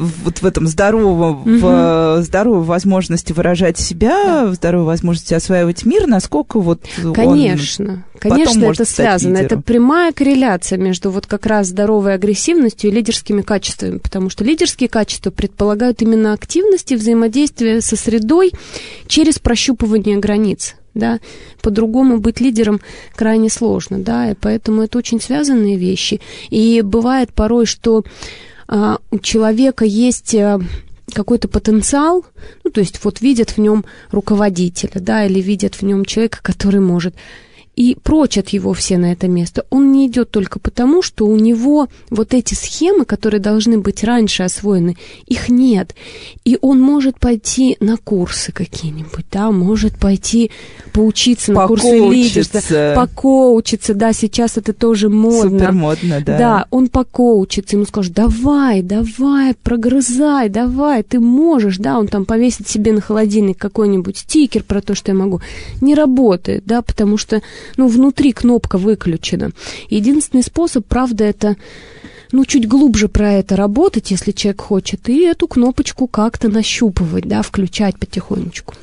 вот 0.00 0.38
в 0.38 0.46
этом 0.46 0.66
здоровом, 0.66 1.42
угу. 1.42 1.58
в 1.58 2.22
здоровой 2.22 2.64
возможности 2.64 3.32
выражать 3.32 3.78
себя, 3.78 4.24
да. 4.24 4.46
в 4.46 4.54
здоровой 4.54 4.86
возможности 4.86 5.34
осваивать 5.34 5.84
мир, 5.84 6.06
насколько 6.06 6.60
вот 6.60 6.80
Конечно, 7.14 8.04
он 8.14 8.20
конечно, 8.20 8.64
это 8.64 8.84
связано. 8.84 9.38
Лидером. 9.38 9.58
Это 9.58 9.60
прямая 9.62 10.12
корреляция 10.12 10.78
между 10.78 11.10
вот 11.10 11.26
как 11.26 11.46
раз 11.46 11.68
здоровой 11.68 12.14
агрессивностью 12.14 12.90
и 12.90 12.94
лидерскими 12.94 13.42
качествами, 13.42 13.98
потому 13.98 14.30
что 14.30 14.44
лидерские 14.44 14.88
качества 14.88 15.30
предполагают 15.30 16.02
именно 16.02 16.32
активность 16.32 16.92
и 16.92 16.96
взаимодействие 16.96 17.80
со 17.80 17.96
средой 17.96 18.52
через 19.06 19.38
прощупывание 19.38 20.18
границ 20.18 20.74
да, 20.94 21.20
по-другому 21.62 22.18
быть 22.18 22.40
лидером 22.40 22.80
крайне 23.14 23.48
сложно, 23.48 23.98
да, 23.98 24.32
и 24.32 24.34
поэтому 24.34 24.82
это 24.82 24.98
очень 24.98 25.20
связанные 25.20 25.76
вещи. 25.76 26.20
И 26.50 26.82
бывает 26.82 27.32
порой, 27.32 27.66
что 27.66 28.02
у 29.10 29.18
человека 29.18 29.84
есть 29.84 30.34
а, 30.36 30.60
какой-то 31.12 31.48
потенциал, 31.48 32.24
ну, 32.62 32.70
то 32.70 32.80
есть 32.80 33.04
вот 33.04 33.20
видят 33.20 33.50
в 33.50 33.58
нем 33.58 33.84
руководителя, 34.12 35.00
да, 35.00 35.26
или 35.26 35.40
видят 35.40 35.74
в 35.74 35.82
нем 35.82 36.04
человека, 36.04 36.38
который 36.42 36.80
может 36.80 37.14
и 37.80 37.94
прочат 37.94 38.50
его 38.50 38.74
все 38.74 38.98
на 38.98 39.10
это 39.10 39.26
место. 39.26 39.64
Он 39.70 39.90
не 39.90 40.06
идет 40.06 40.30
только 40.30 40.58
потому, 40.58 41.00
что 41.00 41.24
у 41.24 41.36
него 41.36 41.88
вот 42.10 42.34
эти 42.34 42.52
схемы, 42.52 43.06
которые 43.06 43.40
должны 43.40 43.78
быть 43.78 44.04
раньше 44.04 44.42
освоены, 44.42 44.98
их 45.26 45.48
нет. 45.48 45.94
И 46.44 46.58
он 46.60 46.78
может 46.78 47.18
пойти 47.18 47.78
на 47.80 47.96
курсы 47.96 48.52
какие-нибудь, 48.52 49.24
да, 49.32 49.50
может 49.50 49.96
пойти 49.96 50.50
поучиться 50.92 51.52
на 51.52 51.66
курсы 51.66 51.96
лидерства, 51.96 52.92
покоучиться, 52.94 53.94
да, 53.94 54.12
сейчас 54.12 54.58
это 54.58 54.74
тоже 54.74 55.08
модно. 55.08 55.58
Супер 55.58 55.72
модно, 55.72 56.20
да. 56.20 56.38
Да, 56.38 56.66
он 56.70 56.88
покоучится, 56.88 57.76
ему 57.76 57.86
скажут, 57.86 58.12
давай, 58.12 58.82
давай, 58.82 59.54
прогрызай, 59.54 60.50
давай, 60.50 61.02
ты 61.02 61.18
можешь, 61.18 61.78
да, 61.78 61.98
он 61.98 62.08
там 62.08 62.26
повесит 62.26 62.68
себе 62.68 62.92
на 62.92 63.00
холодильник 63.00 63.56
какой-нибудь 63.56 64.18
стикер 64.18 64.64
про 64.64 64.82
то, 64.82 64.94
что 64.94 65.12
я 65.12 65.16
могу. 65.16 65.40
Не 65.80 65.94
работает, 65.94 66.64
да, 66.66 66.82
потому 66.82 67.16
что 67.16 67.40
ну, 67.76 67.88
внутри 67.88 68.32
кнопка 68.32 68.78
выключена. 68.78 69.52
Единственный 69.88 70.42
способ, 70.42 70.86
правда, 70.86 71.24
это 71.24 71.56
ну, 72.32 72.44
чуть 72.44 72.68
глубже 72.68 73.08
про 73.08 73.32
это 73.32 73.56
работать, 73.56 74.10
если 74.10 74.32
человек 74.32 74.60
хочет, 74.60 75.08
и 75.08 75.24
эту 75.24 75.48
кнопочку 75.48 76.06
как-то 76.06 76.48
нащупывать, 76.48 77.26
да, 77.26 77.42
включать 77.42 77.98
потихонечку. 77.98 78.74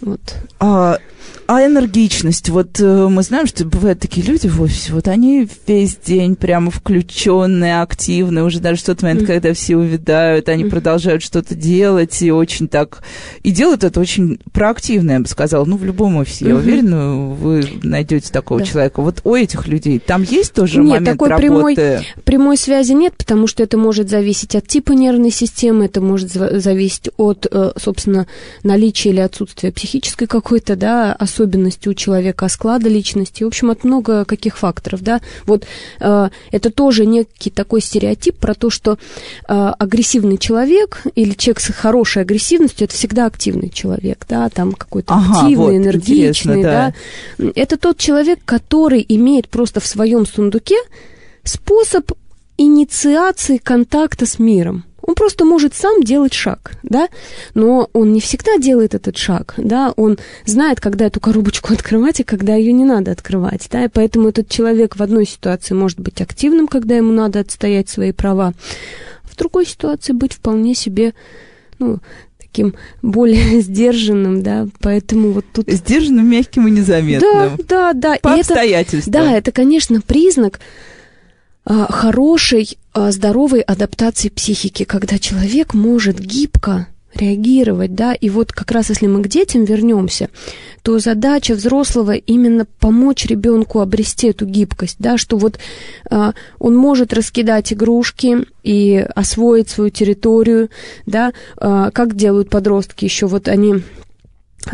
Вот. 0.00 0.20
А, 0.58 0.98
а 1.46 1.64
энергичность? 1.64 2.48
Вот 2.48 2.80
э, 2.80 3.08
мы 3.08 3.22
знаем, 3.22 3.46
что 3.46 3.64
бывают 3.64 4.00
такие 4.00 4.26
люди 4.26 4.46
в 4.48 4.60
офисе, 4.62 4.92
вот 4.92 5.08
они 5.08 5.48
весь 5.66 5.96
день 5.96 6.36
прямо 6.36 6.70
включенные, 6.70 7.82
активные, 7.82 8.44
уже 8.44 8.60
даже 8.60 8.80
в 8.80 8.84
тот 8.84 9.02
момент, 9.02 9.22
mm. 9.22 9.26
когда 9.26 9.54
все 9.54 9.76
увядают, 9.76 10.48
они 10.48 10.64
mm. 10.64 10.70
продолжают 10.70 11.22
что-то 11.22 11.54
делать 11.54 12.20
и 12.22 12.32
очень 12.32 12.68
так... 12.68 13.02
И 13.42 13.50
делают 13.50 13.84
это 13.84 14.00
очень 14.00 14.38
проактивно, 14.52 15.12
я 15.12 15.20
бы 15.20 15.26
сказала. 15.26 15.64
Ну, 15.64 15.76
в 15.76 15.84
любом 15.84 16.16
офисе, 16.16 16.44
mm-hmm. 16.44 16.48
я 16.48 16.56
уверена, 16.56 17.28
вы 17.28 17.68
найдете 17.82 18.32
такого 18.32 18.60
да. 18.60 18.66
человека. 18.66 19.02
Вот 19.02 19.20
у 19.24 19.34
этих 19.34 19.68
людей 19.68 19.98
там 19.98 20.22
есть 20.22 20.54
тоже 20.54 20.80
нет, 20.80 21.00
момент 21.00 21.18
такой 21.18 21.28
работы? 21.28 21.74
Прямой, 21.74 22.06
прямой 22.24 22.56
связи 22.56 22.92
нет, 22.92 23.14
потому 23.16 23.46
что 23.46 23.62
это 23.62 23.76
может 23.76 24.08
зависеть 24.08 24.54
от 24.54 24.66
типа 24.66 24.92
нервной 24.92 25.30
системы, 25.30 25.86
это 25.86 26.00
может 26.00 26.32
зависеть 26.32 27.10
от, 27.16 27.46
э, 27.50 27.72
собственно, 27.76 28.26
наличия 28.62 29.10
или 29.10 29.20
отсутствия 29.20 29.72
психической 29.72 30.26
какой-то, 30.26 30.76
да, 30.76 31.12
особенности 31.12 31.33
у 31.40 31.94
человека, 31.94 32.48
склада 32.48 32.88
личности, 32.88 33.44
в 33.44 33.46
общем, 33.46 33.70
от 33.70 33.84
много 33.84 34.24
каких 34.24 34.58
факторов, 34.58 35.02
да. 35.02 35.20
Вот 35.46 35.66
э, 36.00 36.28
это 36.50 36.70
тоже 36.70 37.06
некий 37.06 37.50
такой 37.50 37.80
стереотип 37.80 38.36
про 38.38 38.54
то, 38.54 38.70
что 38.70 38.92
э, 38.92 39.72
агрессивный 39.78 40.38
человек 40.38 41.02
или 41.14 41.32
человек 41.32 41.60
с 41.60 41.72
хорошей 41.72 42.22
агрессивностью 42.22 42.84
это 42.84 42.94
всегда 42.94 43.26
активный 43.26 43.70
человек, 43.70 44.24
да, 44.28 44.48
там 44.48 44.72
какой-то 44.72 45.14
ага, 45.14 45.40
активный, 45.40 45.56
вот, 45.56 45.76
энергичный, 45.76 46.62
да. 46.62 46.94
да. 47.38 47.52
Это 47.54 47.76
тот 47.76 47.98
человек, 47.98 48.40
который 48.44 49.04
имеет 49.08 49.48
просто 49.48 49.80
в 49.80 49.86
своем 49.86 50.26
сундуке 50.26 50.76
способ 51.42 52.12
инициации 52.56 53.58
контакта 53.58 54.26
с 54.26 54.38
миром. 54.38 54.84
Он 55.06 55.14
просто 55.14 55.44
может 55.44 55.74
сам 55.74 56.02
делать 56.02 56.32
шаг, 56.32 56.72
да, 56.82 57.08
но 57.54 57.88
он 57.92 58.12
не 58.12 58.20
всегда 58.20 58.56
делает 58.58 58.94
этот 58.94 59.16
шаг, 59.16 59.54
да, 59.56 59.92
он 59.96 60.18
знает, 60.46 60.80
когда 60.80 61.06
эту 61.06 61.20
коробочку 61.20 61.72
открывать 61.72 62.20
и 62.20 62.24
когда 62.24 62.54
ее 62.54 62.72
не 62.72 62.84
надо 62.84 63.10
открывать, 63.10 63.68
да, 63.70 63.84
и 63.84 63.88
поэтому 63.88 64.28
этот 64.28 64.48
человек 64.48 64.96
в 64.96 65.02
одной 65.02 65.26
ситуации 65.26 65.74
может 65.74 66.00
быть 66.00 66.20
активным, 66.20 66.68
когда 66.68 66.96
ему 66.96 67.12
надо 67.12 67.40
отстоять 67.40 67.88
свои 67.88 68.12
права, 68.12 68.54
в 69.24 69.36
другой 69.36 69.66
ситуации 69.66 70.12
быть 70.12 70.32
вполне 70.32 70.74
себе, 70.74 71.12
ну, 71.78 71.98
таким 72.38 72.74
более 73.02 73.60
сдержанным, 73.62 74.42
да, 74.42 74.68
поэтому 74.80 75.32
вот 75.32 75.44
тут... 75.52 75.68
Сдержанным, 75.68 76.30
мягким 76.30 76.68
и 76.68 76.70
незаметным. 76.70 77.56
Да, 77.56 77.92
да, 77.92 77.92
да. 77.92 78.18
По 78.22 78.36
и 78.36 78.40
обстоятельствам. 78.40 79.12
Это, 79.12 79.24
да, 79.24 79.36
это, 79.36 79.52
конечно, 79.52 80.00
признак 80.00 80.60
а, 81.64 81.90
хорошей, 81.90 82.78
а, 82.78 82.83
здоровой 82.94 83.60
адаптации 83.60 84.28
психики, 84.28 84.84
когда 84.84 85.18
человек 85.18 85.74
может 85.74 86.18
гибко 86.18 86.86
реагировать, 87.14 87.94
да, 87.94 88.14
и 88.14 88.28
вот 88.28 88.52
как 88.52 88.70
раз 88.70 88.90
если 88.90 89.06
мы 89.06 89.22
к 89.22 89.28
детям 89.28 89.64
вернемся, 89.64 90.28
то 90.82 90.98
задача 90.98 91.54
взрослого 91.54 92.12
именно 92.12 92.66
помочь 92.80 93.24
ребенку 93.26 93.80
обрести 93.80 94.28
эту 94.28 94.46
гибкость, 94.46 94.96
да, 94.98 95.16
что 95.16 95.36
вот 95.36 95.58
э, 96.10 96.32
он 96.58 96.76
может 96.76 97.12
раскидать 97.12 97.72
игрушки 97.72 98.46
и 98.62 99.06
освоить 99.14 99.68
свою 99.68 99.90
территорию, 99.90 100.70
да, 101.06 101.32
э, 101.56 101.90
как 101.92 102.16
делают 102.16 102.50
подростки 102.50 103.04
еще, 103.04 103.26
вот 103.26 103.48
они 103.48 103.82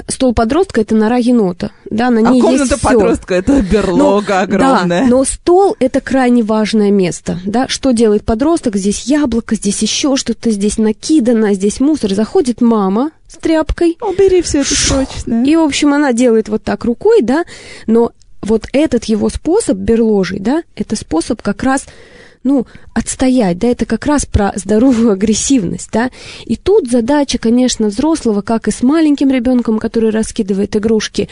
Стол 0.08 0.34
подростка 0.34 0.80
это 0.80 0.94
нора 0.94 1.16
енота, 1.16 1.72
да, 1.90 2.10
на 2.10 2.20
а 2.28 2.32
ней 2.32 2.40
комната 2.40 2.74
есть 2.74 2.82
подростка 2.82 3.34
это 3.34 3.60
берлога 3.62 4.34
но, 4.36 4.40
огромная. 4.40 5.02
Да, 5.02 5.06
но 5.06 5.24
стол 5.24 5.76
это 5.78 6.00
крайне 6.00 6.42
важное 6.42 6.90
место, 6.90 7.38
да. 7.44 7.68
Что 7.68 7.92
делает 7.92 8.24
подросток? 8.24 8.76
Здесь 8.76 9.04
яблоко, 9.04 9.54
здесь 9.56 9.80
еще 9.82 10.16
что-то, 10.16 10.50
здесь 10.50 10.78
накидано, 10.78 11.54
здесь 11.54 11.80
мусор. 11.80 12.14
Заходит 12.14 12.60
мама 12.60 13.10
с 13.28 13.36
тряпкой. 13.36 13.98
Убери 14.00 14.42
все 14.42 14.60
это 14.60 14.74
срочно. 14.74 15.44
И, 15.44 15.56
в 15.56 15.60
общем, 15.60 15.94
она 15.94 16.12
делает 16.12 16.48
вот 16.48 16.62
так 16.62 16.84
рукой, 16.84 17.22
да, 17.22 17.44
но 17.86 18.12
вот 18.42 18.66
этот 18.72 19.04
его 19.04 19.28
способ 19.28 19.76
берложий, 19.76 20.38
да, 20.38 20.62
это 20.74 20.96
способ 20.96 21.42
как 21.42 21.62
раз 21.62 21.86
ну, 22.42 22.66
отстоять, 22.94 23.58
да, 23.58 23.68
это 23.68 23.86
как 23.86 24.06
раз 24.06 24.24
про 24.24 24.52
здоровую 24.56 25.12
агрессивность, 25.12 25.90
да. 25.92 26.10
И 26.44 26.56
тут 26.56 26.90
задача, 26.90 27.38
конечно, 27.38 27.88
взрослого, 27.88 28.40
как 28.40 28.68
и 28.68 28.70
с 28.70 28.82
маленьким 28.82 29.30
ребенком, 29.30 29.78
который 29.78 30.10
раскидывает 30.10 30.74
игрушки, 30.76 31.28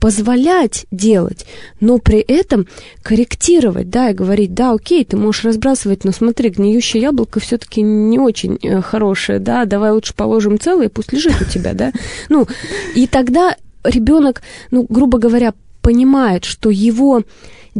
позволять 0.00 0.86
делать, 0.90 1.46
но 1.78 1.98
при 1.98 2.20
этом 2.20 2.66
корректировать, 3.02 3.90
да, 3.90 4.10
и 4.10 4.14
говорить, 4.14 4.54
да, 4.54 4.72
окей, 4.72 5.04
ты 5.04 5.16
можешь 5.16 5.44
разбрасывать, 5.44 6.04
но 6.04 6.12
смотри, 6.12 6.48
гниющее 6.48 7.02
яблоко 7.02 7.38
все-таки 7.38 7.82
не 7.82 8.18
очень 8.18 8.58
э, 8.62 8.80
хорошее, 8.80 9.38
да, 9.38 9.66
давай 9.66 9.92
лучше 9.92 10.14
положим 10.14 10.58
целое, 10.58 10.88
пусть 10.88 11.12
лежит 11.12 11.40
у 11.42 11.44
тебя, 11.44 11.74
да. 11.74 11.92
Ну, 12.30 12.48
и 12.94 13.06
тогда 13.06 13.56
ребенок, 13.84 14.40
ну, 14.70 14.86
грубо 14.88 15.18
говоря, 15.18 15.52
понимает, 15.82 16.44
что 16.44 16.70
его 16.70 17.22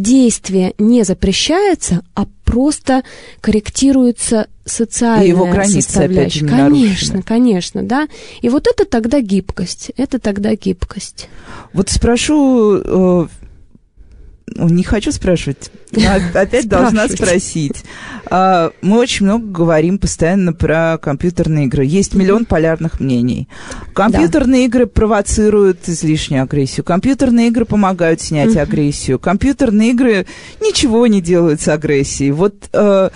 действие 0.00 0.74
не 0.78 1.04
запрещается, 1.04 2.02
а 2.14 2.26
просто 2.44 3.02
корректируется 3.40 4.48
социальная 4.64 5.26
и 5.26 5.28
его 5.28 5.46
границы, 5.46 5.82
составляющая. 5.82 6.46
Опять 6.46 6.50
конечно, 6.50 6.86
нарушены. 6.86 7.22
конечно, 7.22 7.82
да. 7.82 8.08
И 8.40 8.48
вот 8.48 8.66
это 8.66 8.84
тогда 8.84 9.20
гибкость. 9.20 9.92
Это 9.96 10.18
тогда 10.18 10.54
гибкость. 10.54 11.28
Вот 11.72 11.90
спрошу, 11.90 12.80
э, 12.84 13.26
не 14.56 14.82
хочу 14.82 15.12
спрашивать, 15.12 15.70
но 15.92 16.02
опять 16.34 16.68
должна 16.68 17.08
спросить. 17.08 17.84
А, 18.26 18.72
мы 18.82 18.98
очень 18.98 19.26
много 19.26 19.46
говорим 19.46 19.98
постоянно 19.98 20.52
про 20.52 20.98
компьютерные 20.98 21.66
игры. 21.66 21.84
Есть 21.84 22.14
миллион 22.14 22.44
полярных 22.44 23.00
мнений. 23.00 23.48
Компьютерные 23.94 24.66
игры 24.66 24.86
провоцируют 24.86 25.88
излишнюю 25.88 26.42
агрессию. 26.42 26.84
Компьютерные 26.84 27.48
игры 27.48 27.64
помогают 27.64 28.20
снять 28.20 28.56
агрессию. 28.56 29.18
Компьютерные 29.18 29.90
игры 29.90 30.26
ничего 30.60 31.06
не 31.06 31.20
делают 31.20 31.60
с 31.60 31.68
агрессией. 31.68 32.30
Вот 32.30 32.68
э, 32.72 33.10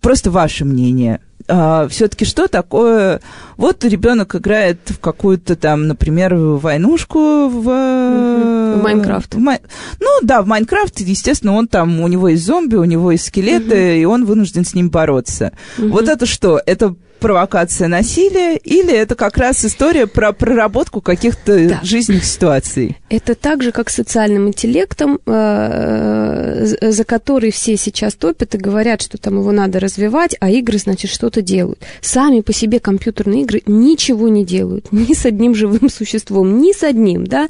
просто 0.00 0.30
ваше 0.30 0.64
мнение 0.64 1.20
а, 1.48 1.88
все-таки 1.88 2.24
что 2.24 2.46
такое... 2.46 3.20
Вот 3.56 3.84
ребенок 3.84 4.36
играет 4.36 4.78
в 4.86 5.00
какую-то 5.00 5.56
там, 5.56 5.88
например, 5.88 6.34
войнушку 6.34 7.48
в... 7.48 7.62
В 7.62 8.82
Майнкрафт. 8.82 9.34
В 9.34 9.38
Май... 9.38 9.60
Ну 9.98 10.08
да, 10.22 10.42
в 10.42 10.46
Майнкрафт, 10.46 11.00
естественно, 11.00 11.54
он 11.54 11.66
там, 11.66 12.00
у 12.00 12.06
него 12.06 12.28
есть 12.28 12.44
зомби, 12.44 12.76
у 12.76 12.84
него 12.84 13.10
есть 13.10 13.26
скелеты, 13.26 13.74
uh-huh. 13.74 14.00
и 14.00 14.04
он 14.04 14.26
вынужден 14.26 14.64
с 14.64 14.74
ним 14.74 14.90
бороться. 14.90 15.52
Uh-huh. 15.78 15.88
Вот 15.90 16.08
это 16.08 16.26
что? 16.26 16.60
Это 16.64 16.94
провокация 17.18 17.88
насилия, 17.88 18.56
или 18.56 18.92
это 18.92 19.14
как 19.14 19.36
раз 19.36 19.64
история 19.64 20.06
про 20.06 20.32
проработку 20.32 21.00
каких-то 21.00 21.68
да. 21.68 21.80
жизненных 21.82 22.24
ситуаций? 22.24 22.96
Это 23.08 23.34
так 23.34 23.62
же, 23.62 23.72
как 23.72 23.90
с 23.90 23.94
социальным 23.94 24.48
интеллектом, 24.48 25.18
э, 25.26 26.64
за 26.80 27.04
который 27.04 27.50
все 27.50 27.76
сейчас 27.76 28.14
топят 28.14 28.54
и 28.54 28.58
говорят, 28.58 29.02
что 29.02 29.18
там 29.18 29.38
его 29.38 29.52
надо 29.52 29.80
развивать, 29.80 30.36
а 30.40 30.50
игры, 30.50 30.78
значит, 30.78 31.10
что-то 31.10 31.42
делают. 31.42 31.80
Сами 32.00 32.40
по 32.40 32.52
себе 32.52 32.80
компьютерные 32.80 33.42
игры 33.42 33.62
ничего 33.66 34.28
не 34.28 34.44
делают, 34.44 34.88
ни 34.92 35.14
с 35.14 35.26
одним 35.26 35.54
живым 35.54 35.88
существом, 35.90 36.60
ни 36.60 36.72
с 36.72 36.82
одним, 36.82 37.26
да. 37.26 37.48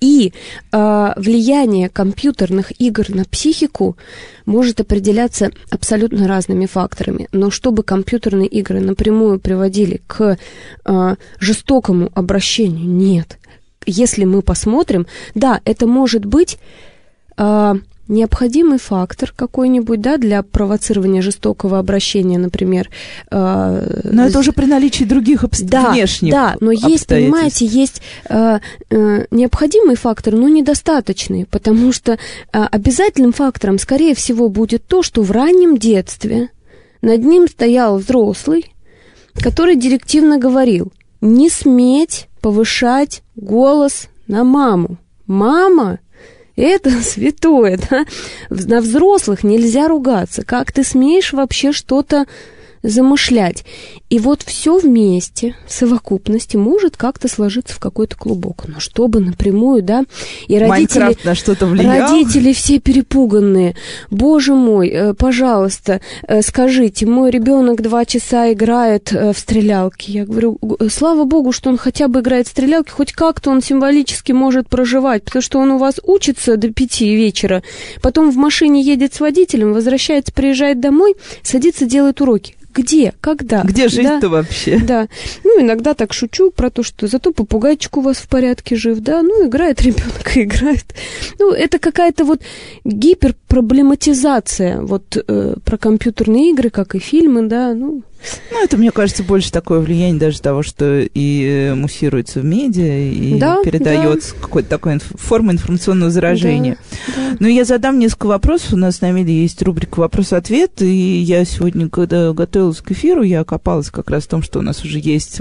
И 0.00 0.32
э, 0.72 1.12
влияние 1.16 1.88
компьютерных 1.88 2.72
игр 2.80 3.06
на 3.10 3.24
психику 3.24 3.96
может 4.46 4.80
определяться 4.80 5.50
абсолютно 5.70 6.28
разными 6.28 6.66
факторами. 6.66 7.28
Но 7.32 7.50
чтобы 7.50 7.82
компьютерные 7.82 8.48
игры 8.48 8.80
напрямую 8.80 9.38
приводили 9.40 10.00
к 10.06 10.38
э, 10.84 11.16
жестокому 11.38 12.10
обращению, 12.14 12.88
нет. 12.88 13.38
Если 13.86 14.24
мы 14.24 14.42
посмотрим, 14.42 15.06
да, 15.34 15.60
это 15.64 15.86
может 15.86 16.24
быть 16.24 16.58
э, 17.36 17.74
необходимый 18.08 18.78
фактор 18.78 19.32
какой-нибудь, 19.34 20.00
да, 20.00 20.18
для 20.18 20.42
провоцирования 20.42 21.22
жестокого 21.22 21.78
обращения, 21.78 22.38
например. 22.38 22.90
Э, 23.30 24.00
но 24.04 24.26
это 24.26 24.38
уже 24.38 24.52
при 24.52 24.66
наличии 24.66 25.04
других 25.04 25.44
обст... 25.44 25.64
да, 25.64 25.92
внешних 25.92 26.32
Да, 26.32 26.56
но 26.60 26.70
есть, 26.70 27.06
понимаете, 27.06 27.66
есть 27.66 28.02
э, 28.28 28.58
э, 28.90 29.26
необходимый 29.30 29.96
фактор, 29.96 30.34
но 30.34 30.48
недостаточный, 30.48 31.46
потому 31.46 31.92
что 31.92 32.12
э, 32.12 32.16
обязательным 32.52 33.32
фактором, 33.32 33.78
скорее 33.78 34.14
всего, 34.14 34.48
будет 34.48 34.86
то, 34.86 35.02
что 35.02 35.22
в 35.22 35.30
раннем 35.30 35.76
детстве 35.76 36.50
над 37.02 37.24
ним 37.24 37.48
стоял 37.48 37.98
взрослый, 37.98 38.72
который 39.34 39.76
директивно 39.76 40.38
говорил, 40.38 40.92
не 41.20 41.48
сметь 41.48 42.28
повышать 42.40 43.22
голос 43.36 44.08
на 44.26 44.44
маму. 44.44 44.98
Мама 45.26 45.98
это 46.56 46.90
святое, 47.02 47.78
да? 47.90 48.04
На 48.50 48.80
взрослых 48.80 49.44
нельзя 49.44 49.88
ругаться. 49.88 50.44
Как 50.44 50.72
ты 50.72 50.84
смеешь 50.84 51.32
вообще 51.32 51.72
что-то 51.72 52.26
замышлять. 52.84 53.64
И 54.10 54.18
вот 54.18 54.42
все 54.42 54.78
вместе, 54.78 55.56
в 55.66 55.72
совокупности, 55.72 56.56
может 56.56 56.96
как-то 56.96 57.26
сложиться 57.26 57.74
в 57.74 57.78
какой-то 57.80 58.16
клубок. 58.16 58.64
Но 58.68 58.78
чтобы 58.78 59.20
напрямую, 59.20 59.82
да, 59.82 60.04
и 60.46 60.58
родители... 60.58 61.16
на 61.24 61.34
что-то 61.34 61.66
влиял? 61.66 62.12
Родители 62.12 62.52
все 62.52 62.78
перепуганные. 62.78 63.74
Боже 64.10 64.54
мой, 64.54 64.88
э, 64.88 65.14
пожалуйста, 65.14 66.00
э, 66.28 66.42
скажите, 66.42 67.06
мой 67.06 67.30
ребенок 67.30 67.82
два 67.82 68.04
часа 68.04 68.52
играет 68.52 69.12
э, 69.12 69.32
в 69.32 69.38
стрелялки. 69.38 70.10
Я 70.10 70.26
говорю, 70.26 70.58
слава 70.90 71.24
богу, 71.24 71.52
что 71.52 71.70
он 71.70 71.78
хотя 71.78 72.08
бы 72.08 72.20
играет 72.20 72.46
в 72.46 72.50
стрелялки, 72.50 72.90
хоть 72.90 73.12
как-то 73.12 73.50
он 73.50 73.62
символически 73.62 74.32
может 74.32 74.68
проживать, 74.68 75.24
потому 75.24 75.42
что 75.42 75.58
он 75.58 75.70
у 75.70 75.78
вас 75.78 76.00
учится 76.04 76.56
до 76.56 76.70
пяти 76.70 77.16
вечера, 77.16 77.62
потом 78.02 78.30
в 78.30 78.36
машине 78.36 78.82
едет 78.82 79.14
с 79.14 79.20
водителем, 79.20 79.72
возвращается, 79.72 80.32
приезжает 80.32 80.80
домой, 80.80 81.14
садится, 81.42 81.86
делает 81.86 82.20
уроки 82.20 82.56
где, 82.74 83.14
когда. 83.20 83.62
Где 83.62 83.88
жить-то 83.88 84.20
да? 84.20 84.28
вообще? 84.28 84.78
Да. 84.78 85.08
Ну, 85.44 85.60
иногда 85.60 85.94
так 85.94 86.12
шучу 86.12 86.50
про 86.50 86.70
то, 86.70 86.82
что 86.82 87.06
зато 87.06 87.32
попугайчик 87.32 87.96
у 87.96 88.00
вас 88.00 88.18
в 88.18 88.28
порядке 88.28 88.76
жив, 88.76 88.98
да, 88.98 89.22
ну, 89.22 89.46
играет 89.46 89.80
ребенок 89.82 90.36
играет. 90.36 90.94
Ну, 91.38 91.52
это 91.52 91.78
какая-то 91.78 92.24
вот 92.24 92.42
гиперпроблематизация 92.84 94.80
вот 94.80 95.16
э, 95.16 95.54
про 95.64 95.78
компьютерные 95.78 96.50
игры, 96.50 96.70
как 96.70 96.94
и 96.94 96.98
фильмы, 96.98 97.46
да, 97.48 97.74
ну, 97.74 98.02
ну, 98.50 98.64
это, 98.64 98.76
мне 98.76 98.90
кажется, 98.90 99.22
больше 99.22 99.52
такое 99.52 99.80
влияние 99.80 100.20
даже 100.20 100.40
того, 100.40 100.62
что 100.62 101.00
и 101.00 101.46
э, 101.46 101.74
муссируется 101.74 102.40
в 102.40 102.44
медиа, 102.44 103.10
и 103.12 103.38
да, 103.38 103.62
передается 103.62 104.34
да. 104.34 104.40
какой-то 104.40 104.68
такой 104.68 104.94
инф- 104.94 105.18
форма 105.18 105.52
информационного 105.52 106.10
заражения. 106.10 106.78
Да, 106.90 107.14
да. 107.16 107.36
Но 107.40 107.48
я 107.48 107.64
задам 107.64 107.98
несколько 107.98 108.26
вопросов. 108.26 108.72
У 108.72 108.76
нас 108.76 109.00
на 109.00 109.10
медиа 109.10 109.32
есть 109.32 109.60
рубрика 109.62 110.00
«Вопрос-ответ», 110.00 110.82
и 110.82 111.18
я 111.20 111.44
сегодня, 111.44 111.88
когда 111.88 112.32
готовилась 112.32 112.80
к 112.80 112.90
эфиру, 112.92 113.22
я 113.22 113.44
копалась 113.44 113.90
как 113.90 114.10
раз 114.10 114.24
в 114.24 114.28
том, 114.28 114.42
что 114.42 114.60
у 114.60 114.62
нас 114.62 114.84
уже 114.84 114.98
есть 114.98 115.40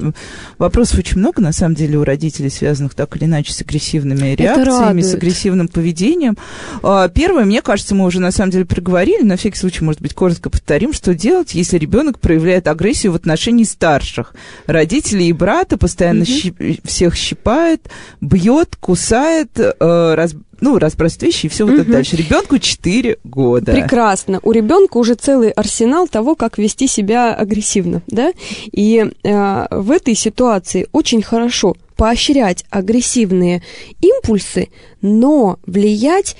вопросов 0.58 1.00
очень 1.00 1.20
много, 1.20 1.42
на 1.42 1.52
самом 1.52 1.76
деле, 1.76 1.98
у 1.98 2.04
родителей, 2.04 2.50
связанных 2.50 2.94
так 2.96 3.16
или 3.16 3.26
иначе 3.26 3.54
с 3.54 3.62
агрессивными 3.62 4.36
реакциями, 4.36 5.02
с 5.02 5.14
агрессивным 5.14 5.68
поведением. 5.68 6.38
А, 6.82 7.08
первое, 7.10 7.46
мне 7.46 7.62
кажется, 7.62 7.96
мы 7.96 8.06
уже 8.06 8.20
на 8.20 8.32
самом 8.32 8.52
деле 8.52 8.66
проговорили, 8.66 9.24
на 9.24 9.38
всякий 9.38 9.58
случай, 9.58 9.84
может 9.84 10.02
быть, 10.02 10.14
коротко 10.14 10.50
повторим, 10.50 10.94
что 10.94 11.14
делать, 11.14 11.54
если 11.54 11.78
ребенок 11.78 12.20
проявляет 12.20 12.68
агрессию 12.74 13.12
в 13.12 13.16
отношении 13.16 13.64
старших. 13.64 14.34
Родителей 14.68 15.30
и 15.30 15.34
брата 15.34 15.78
постоянно 15.78 16.22
угу. 16.24 16.32
щип, 16.32 16.60
всех 16.84 17.16
щипает, 17.16 17.90
бьет, 18.22 18.76
кусает, 18.76 19.52
э, 19.58 20.14
раз, 20.16 20.36
ну, 20.62 20.78
разбрасывает 20.78 21.24
вещи 21.24 21.46
и 21.46 21.50
все 21.50 21.66
вот 21.66 21.74
угу. 21.74 21.82
это 21.82 21.92
дальше. 21.92 22.16
Ребенку 22.16 22.58
4 22.58 23.18
года. 23.24 23.72
Прекрасно. 23.72 24.40
У 24.44 24.52
ребенка 24.52 24.98
уже 24.98 25.16
целый 25.16 25.52
арсенал 25.52 26.08
того, 26.08 26.36
как 26.36 26.58
вести 26.58 26.88
себя 26.88 27.34
агрессивно, 27.34 28.02
да? 28.08 28.34
И 28.72 29.06
э, 29.24 29.68
в 29.72 29.92
этой 29.92 30.16
ситуации 30.16 30.88
очень 30.92 31.22
хорошо 31.22 31.76
поощрять 31.96 32.66
агрессивные 32.70 33.62
импульсы, 34.02 34.70
но 35.02 35.60
влиять 35.66 36.36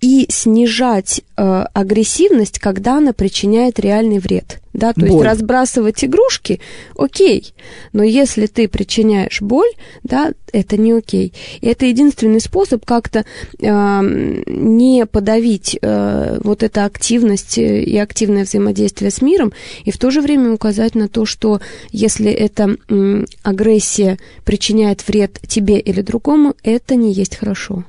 и 0.00 0.26
снижать 0.30 1.20
э, 1.36 1.42
агрессивность, 1.74 2.58
когда 2.58 2.96
она 2.96 3.12
причиняет 3.12 3.78
реальный 3.78 4.18
вред. 4.18 4.60
Да, 4.72 4.92
то 4.92 5.00
Боль. 5.00 5.10
есть 5.10 5.22
разбрасывать 5.24 6.04
игрушки, 6.04 6.60
окей, 6.96 7.54
но 7.92 8.04
если 8.04 8.46
ты 8.46 8.68
причиняешь 8.68 9.42
боль, 9.42 9.70
да, 10.04 10.32
это 10.52 10.76
не 10.76 10.92
окей. 10.92 11.32
И 11.60 11.66
это 11.66 11.86
единственный 11.86 12.40
способ 12.40 12.84
как-то 12.86 13.24
э, 13.58 14.44
не 14.46 15.06
подавить 15.06 15.76
э, 15.82 16.38
вот 16.44 16.62
эту 16.62 16.84
активность 16.84 17.58
и 17.58 17.98
активное 17.98 18.44
взаимодействие 18.44 19.10
с 19.10 19.20
миром, 19.20 19.52
и 19.84 19.90
в 19.90 19.98
то 19.98 20.12
же 20.12 20.20
время 20.20 20.52
указать 20.52 20.94
на 20.94 21.08
то, 21.08 21.26
что 21.26 21.60
если 21.90 22.30
эта 22.30 22.76
э, 22.88 23.24
агрессия 23.42 24.18
причиняет 24.44 25.06
вред 25.06 25.40
тебе 25.48 25.80
или 25.80 26.00
другому, 26.00 26.54
это 26.62 26.94
не 26.94 27.12
есть 27.12 27.36
хорошо. 27.36 27.84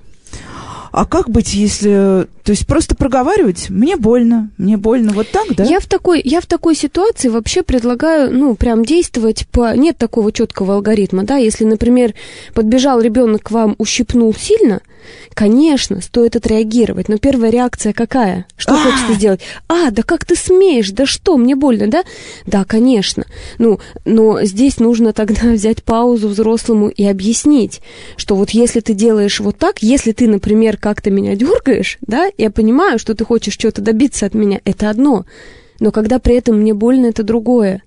А 0.91 1.05
как 1.05 1.29
быть, 1.29 1.53
если... 1.53 2.27
То 2.43 2.51
есть 2.51 2.67
просто 2.67 2.95
проговаривать, 2.95 3.69
мне 3.69 3.95
больно, 3.95 4.49
мне 4.57 4.75
больно, 4.75 5.13
вот 5.13 5.29
так, 5.29 5.47
да? 5.55 5.63
Я 5.63 5.79
в 5.79 5.85
такой, 5.85 6.21
я 6.23 6.41
в 6.41 6.47
такой 6.47 6.75
ситуации 6.75 7.29
вообще 7.29 7.63
предлагаю, 7.63 8.33
ну, 8.35 8.55
прям 8.55 8.83
действовать 8.83 9.47
по... 9.51 9.75
Нет 9.75 9.97
такого 9.97 10.31
четкого 10.31 10.75
алгоритма, 10.75 11.23
да, 11.23 11.37
если, 11.37 11.63
например, 11.63 12.13
подбежал 12.53 12.99
ребенок 12.99 13.43
к 13.43 13.51
вам, 13.51 13.75
ущипнул 13.77 14.33
сильно, 14.33 14.81
конечно, 15.33 16.01
стоит 16.01 16.35
отреагировать, 16.35 17.09
но 17.09 17.17
первая 17.17 17.51
реакция 17.51 17.93
какая? 17.93 18.45
Что 18.57 18.73
А! 18.73 18.77
хочется 18.77 19.13
сделать? 19.13 19.41
А, 19.67 19.91
да 19.91 20.03
как 20.03 20.25
ты 20.25 20.35
смеешь, 20.35 20.91
да 20.91 21.05
что, 21.05 21.37
мне 21.37 21.55
больно, 21.55 21.87
да? 21.87 22.03
Да, 22.45 22.63
конечно. 22.63 23.25
Ну, 23.57 23.79
но 24.05 24.43
здесь 24.43 24.79
нужно 24.79 25.13
тогда 25.13 25.47
взять 25.51 25.83
паузу 25.83 26.27
взрослому 26.29 26.89
и 26.89 27.03
объяснить, 27.05 27.81
что 28.17 28.35
вот 28.35 28.51
если 28.51 28.79
ты 28.79 28.93
делаешь 28.93 29.39
вот 29.39 29.57
так, 29.57 29.81
если 29.81 30.11
ты, 30.11 30.27
например, 30.27 30.77
как-то 30.77 31.11
меня 31.11 31.35
дергаешь, 31.35 31.97
да, 32.01 32.29
я 32.37 32.51
понимаю, 32.51 32.99
что 32.99 33.15
ты 33.15 33.25
хочешь 33.25 33.53
что-то 33.53 33.81
добиться 33.81 34.25
от 34.25 34.33
меня, 34.33 34.59
это 34.65 34.89
одно, 34.89 35.25
но 35.79 35.91
когда 35.91 36.19
при 36.19 36.35
этом 36.35 36.59
мне 36.59 36.73
больно, 36.73 37.07
это 37.07 37.23
другое. 37.23 37.81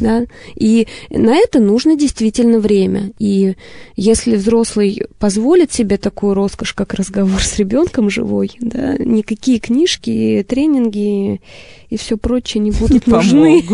Да? 0.00 0.26
И 0.54 0.86
на 1.10 1.36
это 1.36 1.60
нужно 1.60 1.96
действительно 1.96 2.58
время. 2.58 3.12
И 3.18 3.54
если 3.94 4.36
взрослый 4.36 5.02
позволит 5.18 5.72
себе 5.72 5.96
такую 5.96 6.34
роскошь, 6.34 6.72
как 6.72 6.94
разговор 6.94 7.42
с 7.42 7.58
ребенком 7.58 8.10
живой, 8.10 8.52
да, 8.60 8.96
никакие 8.98 9.58
книжки, 9.58 10.44
тренинги 10.48 11.40
и 11.90 11.96
все 11.96 12.16
прочее 12.16 12.62
не 12.62 12.70
будут 12.70 13.06
Не 13.06 13.12
нужны. 13.12 13.64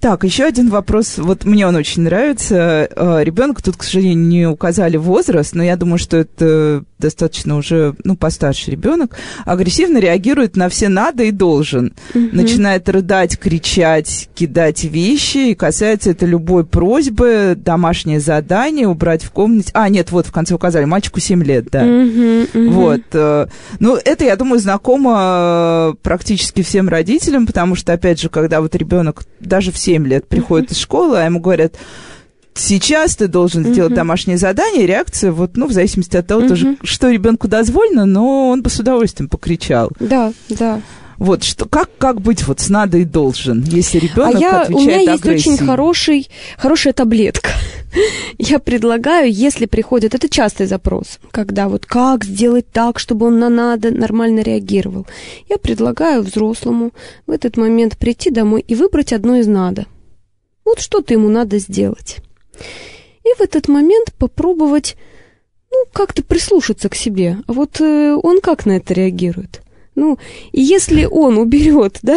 Так, 0.00 0.24
еще 0.24 0.44
один 0.44 0.70
вопрос. 0.70 1.18
Вот 1.18 1.44
мне 1.44 1.66
он 1.66 1.76
очень 1.76 2.02
нравится. 2.02 2.88
Э, 2.90 3.20
Ребенок 3.22 3.60
тут, 3.60 3.76
к 3.76 3.82
сожалению, 3.82 4.16
не 4.26 4.46
указали 4.46 4.96
возраст, 4.96 5.54
но 5.54 5.62
я 5.62 5.76
думаю, 5.76 5.98
что 5.98 6.16
это 6.16 6.84
достаточно 6.98 7.56
уже, 7.56 7.94
ну, 8.04 8.16
постарше 8.16 8.70
ребенок. 8.70 9.16
Агрессивно 9.44 9.98
реагирует 9.98 10.56
на 10.56 10.68
все 10.68 10.88
надо 10.88 11.24
и 11.24 11.30
должен. 11.30 11.92
Мгм. 12.14 12.30
Начинает 12.32 12.88
рыдать, 12.88 13.38
кричать, 13.38 14.28
кидать 14.34 14.84
вещи. 14.84 15.50
И 15.50 15.54
касается 15.54 16.10
это 16.10 16.24
любой 16.26 16.64
просьбы, 16.64 17.54
домашнее 17.56 18.20
задание, 18.20 18.86
убрать 18.88 19.22
в 19.22 19.30
комнате. 19.30 19.70
А, 19.74 19.88
нет, 19.88 20.12
вот 20.12 20.26
в 20.26 20.32
конце 20.32 20.54
указали, 20.54 20.84
мальчику 20.86 21.20
7 21.20 21.42
лет, 21.42 21.68
да. 21.70 21.82
Мгм, 21.84 22.46
мгм. 22.54 22.70
Вот. 22.72 23.00
э, 23.12 23.46
Ну, 23.78 23.98
это, 24.02 24.24
я 24.24 24.36
думаю, 24.36 24.60
знакомо 24.60 25.92
э, 25.92 25.94
практически 26.02 26.62
всем 26.62 26.88
родителям, 26.88 27.46
потому 27.46 27.74
что, 27.74 27.92
опять 27.92 28.20
же, 28.20 28.28
когда 28.30 28.60
вот 28.60 28.74
ребенок 28.74 29.24
даже 29.40 29.72
в 29.72 29.78
7 29.90 30.06
лет 30.06 30.28
приходит 30.28 30.70
из 30.70 30.78
школы, 30.78 31.18
а 31.18 31.24
ему 31.24 31.40
говорят, 31.40 31.74
сейчас 32.54 33.16
ты 33.16 33.26
должен 33.26 33.64
сделать 33.64 33.90
Мгм. 33.90 33.96
домашнее 33.96 34.38
задание, 34.38 34.86
реакция, 34.86 35.32
вот, 35.32 35.56
ну, 35.56 35.66
в 35.66 35.72
зависимости 35.72 36.16
от 36.16 36.28
того, 36.28 36.46
тоже, 36.46 36.76
что 36.84 37.10
ребенку 37.10 37.48
дозволено, 37.48 38.04
но 38.04 38.50
он 38.50 38.62
бы 38.62 38.70
с 38.70 38.78
удовольствием 38.78 39.28
покричал. 39.28 39.90
Да, 39.98 40.32
да. 40.48 40.80
Вот, 41.18 41.42
что, 41.42 41.66
как, 41.66 41.90
как 41.98 42.20
быть 42.20 42.46
вот 42.46 42.60
с 42.60 42.68
надо 42.68 42.98
и 42.98 43.04
должен, 43.04 43.62
если 43.64 43.98
ребенок 43.98 44.36
а 44.36 44.38
я, 44.38 44.60
отвечает 44.62 44.70
у 44.70 44.80
меня 44.80 45.12
есть 45.12 45.26
очень 45.26 45.58
хороший, 45.58 46.30
хорошая 46.56 46.92
таблетка. 46.92 47.50
Я 48.38 48.58
предлагаю, 48.58 49.32
если 49.32 49.66
приходит, 49.66 50.14
это 50.14 50.28
частый 50.28 50.66
запрос, 50.66 51.18
когда 51.30 51.68
вот 51.68 51.86
как 51.86 52.24
сделать 52.24 52.70
так, 52.70 52.98
чтобы 52.98 53.26
он 53.26 53.38
на 53.38 53.48
надо 53.48 53.90
нормально 53.90 54.40
реагировал. 54.40 55.06
Я 55.48 55.58
предлагаю 55.58 56.22
взрослому 56.22 56.92
в 57.26 57.30
этот 57.30 57.56
момент 57.56 57.98
прийти 57.98 58.30
домой 58.30 58.64
и 58.66 58.74
выбрать 58.74 59.12
одно 59.12 59.36
из 59.36 59.46
надо. 59.46 59.86
Вот 60.64 60.80
что-то 60.80 61.14
ему 61.14 61.28
надо 61.28 61.58
сделать. 61.58 62.18
И 63.24 63.34
в 63.36 63.40
этот 63.40 63.68
момент 63.68 64.12
попробовать, 64.18 64.96
ну, 65.70 65.84
как-то 65.92 66.22
прислушаться 66.22 66.88
к 66.88 66.94
себе. 66.94 67.38
Вот 67.46 67.80
э, 67.80 68.14
он 68.14 68.40
как 68.40 68.66
на 68.66 68.72
это 68.76 68.94
реагирует? 68.94 69.62
Ну, 70.00 70.16
и 70.52 70.62
если 70.62 71.04
он 71.04 71.36
уберет, 71.36 71.98
да, 72.00 72.16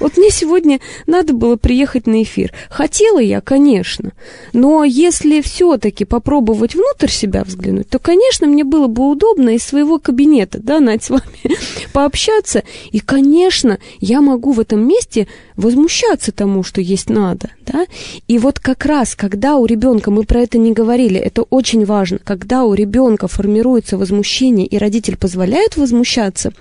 вот 0.00 0.16
мне 0.16 0.30
сегодня 0.30 0.80
надо 1.06 1.34
было 1.34 1.54
приехать 1.54 2.08
на 2.08 2.24
эфир. 2.24 2.52
Хотела 2.68 3.20
я, 3.20 3.40
конечно, 3.40 4.10
но 4.52 4.82
если 4.82 5.40
все-таки 5.40 6.04
попробовать 6.04 6.74
внутрь 6.74 7.08
себя 7.08 7.44
взглянуть, 7.44 7.88
то, 7.88 8.00
конечно, 8.00 8.48
мне 8.48 8.64
было 8.64 8.88
бы 8.88 9.08
удобно 9.08 9.50
из 9.50 9.62
своего 9.62 10.00
кабинета, 10.00 10.58
да, 10.60 10.80
Надь, 10.80 11.04
с 11.04 11.10
вами 11.10 11.22
пообщаться. 11.92 12.64
И, 12.90 12.98
конечно, 12.98 13.78
я 14.00 14.20
могу 14.20 14.50
в 14.50 14.58
этом 14.58 14.84
месте 14.84 15.28
возмущаться 15.56 16.32
тому, 16.32 16.64
что 16.64 16.80
есть 16.80 17.08
надо, 17.08 17.50
да. 17.66 17.86
И 18.26 18.38
вот 18.38 18.58
как 18.58 18.84
раз, 18.84 19.14
когда 19.14 19.56
у 19.58 19.66
ребенка, 19.66 20.10
мы 20.10 20.24
про 20.24 20.40
это 20.40 20.58
не 20.58 20.72
говорили, 20.72 21.20
это 21.20 21.42
очень 21.42 21.84
важно, 21.84 22.18
когда 22.18 22.64
у 22.64 22.74
ребенка 22.74 23.28
формируется 23.28 23.96
возмущение, 23.96 24.66
и 24.66 24.76
родитель 24.76 25.16
позволяет 25.16 25.76
возмущаться, 25.76 26.52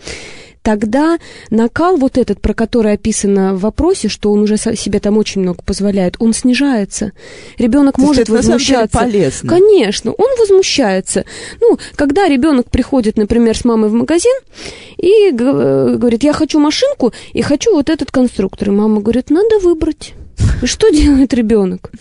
тогда 0.69 1.17
накал 1.49 1.97
вот 1.97 2.15
этот, 2.19 2.41
про 2.41 2.53
который 2.53 2.93
описано 2.93 3.55
в 3.55 3.61
вопросе, 3.61 4.07
что 4.07 4.31
он 4.31 4.41
уже 4.41 4.55
себе 4.57 4.99
там 4.99 5.17
очень 5.17 5.41
много 5.41 5.63
позволяет, 5.63 6.15
он 6.19 6.31
снижается. 6.31 7.11
Ребенок 7.57 7.95
То 7.95 8.01
может 8.03 8.21
это 8.23 8.33
на 8.33 8.43
самом 8.43 8.59
деле 8.59 8.77
возмущаться. 8.77 8.99
полезно. 8.99 9.49
Конечно, 9.49 10.11
он 10.11 10.27
возмущается. 10.37 11.25
Ну, 11.59 11.79
когда 11.95 12.27
ребенок 12.27 12.69
приходит, 12.69 13.17
например, 13.17 13.57
с 13.57 13.65
мамой 13.65 13.89
в 13.89 13.93
магазин 13.93 14.35
и 14.97 15.31
говорит, 15.31 16.21
я 16.23 16.33
хочу 16.33 16.59
машинку 16.59 17.13
и 17.33 17.41
хочу 17.41 17.73
вот 17.73 17.89
этот 17.89 18.11
конструктор. 18.11 18.67
И 18.67 18.71
мама 18.71 19.01
говорит, 19.01 19.31
надо 19.31 19.57
выбрать. 19.57 20.13
И 20.61 20.67
что 20.67 20.91
делает 20.91 21.33
ребенок? 21.33 21.91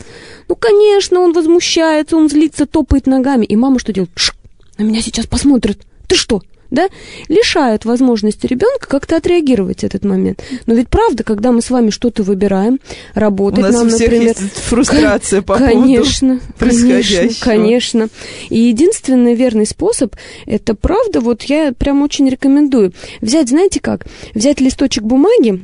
Ну, 0.46 0.56
конечно, 0.56 1.20
он 1.20 1.32
возмущается, 1.32 2.18
он 2.18 2.28
злится, 2.28 2.66
топает 2.66 3.06
ногами. 3.06 3.46
И 3.46 3.56
мама 3.56 3.78
что 3.78 3.94
делает? 3.94 4.10
Шш, 4.14 4.34
на 4.76 4.82
меня 4.82 5.00
сейчас 5.00 5.26
посмотрят. 5.26 5.78
Ты 6.06 6.16
что? 6.16 6.42
Да? 6.70 6.88
Лишает 7.28 7.84
возможности 7.84 8.46
ребенка 8.46 8.88
как-то 8.88 9.16
отреагировать 9.16 9.84
этот 9.84 10.04
момент. 10.04 10.42
Но 10.66 10.74
ведь 10.74 10.88
правда, 10.88 11.24
когда 11.24 11.52
мы 11.52 11.62
с 11.62 11.70
вами 11.70 11.90
что-то 11.90 12.22
выбираем, 12.22 12.78
У 13.14 13.18
работать 13.18 13.62
нас 13.62 13.74
нам, 13.74 13.86
у 13.86 13.90
всех 13.90 14.10
например, 14.10 14.36
есть 14.38 14.54
фрустрация 14.54 15.42
по 15.42 15.56
поводу 15.56 15.74
конечно, 15.74 16.40
происходящего. 16.58 17.18
Конечно, 17.40 17.44
конечно. 17.44 18.08
И 18.50 18.58
единственный 18.58 19.34
верный 19.34 19.66
способ, 19.66 20.14
это 20.46 20.74
правда, 20.74 21.20
вот 21.20 21.42
я 21.44 21.72
прям 21.72 22.02
очень 22.02 22.28
рекомендую. 22.28 22.92
Взять, 23.20 23.48
знаете 23.48 23.80
как, 23.80 24.06
взять 24.34 24.60
листочек 24.60 25.04
бумаги, 25.04 25.60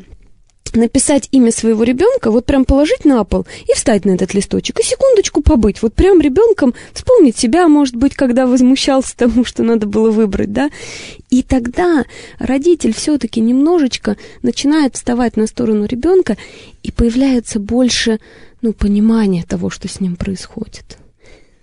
написать 0.73 1.29
имя 1.31 1.53
своего 1.53 1.85
ребенка, 1.85 2.31
вот 2.31 2.47
прям 2.47 2.65
положить 2.65 3.05
на 3.05 3.25
пол 3.25 3.47
и 3.69 3.75
встать 3.75 4.05
на 4.05 4.13
этот 4.13 4.35
листочек, 4.35 4.81
и 4.81 4.83
секундочку 4.83 5.43
побыть, 5.43 5.83
вот 5.83 5.95
прям 5.95 6.21
ребенком 6.21 6.75
вспомнить 6.93 7.37
себя, 7.37 7.69
может 7.69 7.95
быть, 7.95 8.15
когда 8.15 8.47
возмущался 8.47 9.17
тому, 9.17 9.45
что 9.45 9.63
надо 9.63 9.87
было 9.87 10.11
выбрать, 10.11 10.53
да, 10.53 10.71
и 11.31 11.43
тогда 11.43 12.05
родитель 12.39 12.95
все-таки 12.95 13.41
немножечко 13.41 14.17
начинает 14.43 14.97
вставать 14.97 15.37
на 15.37 15.47
сторону 15.47 15.87
ребенка, 15.87 16.37
и 16.83 16.91
появляется 16.91 17.61
больше, 17.61 18.21
ну, 18.63 18.73
понимания 18.73 19.45
того, 19.45 19.71
что 19.71 19.89
с 19.89 20.01
ним 20.01 20.17
происходит. 20.17 20.99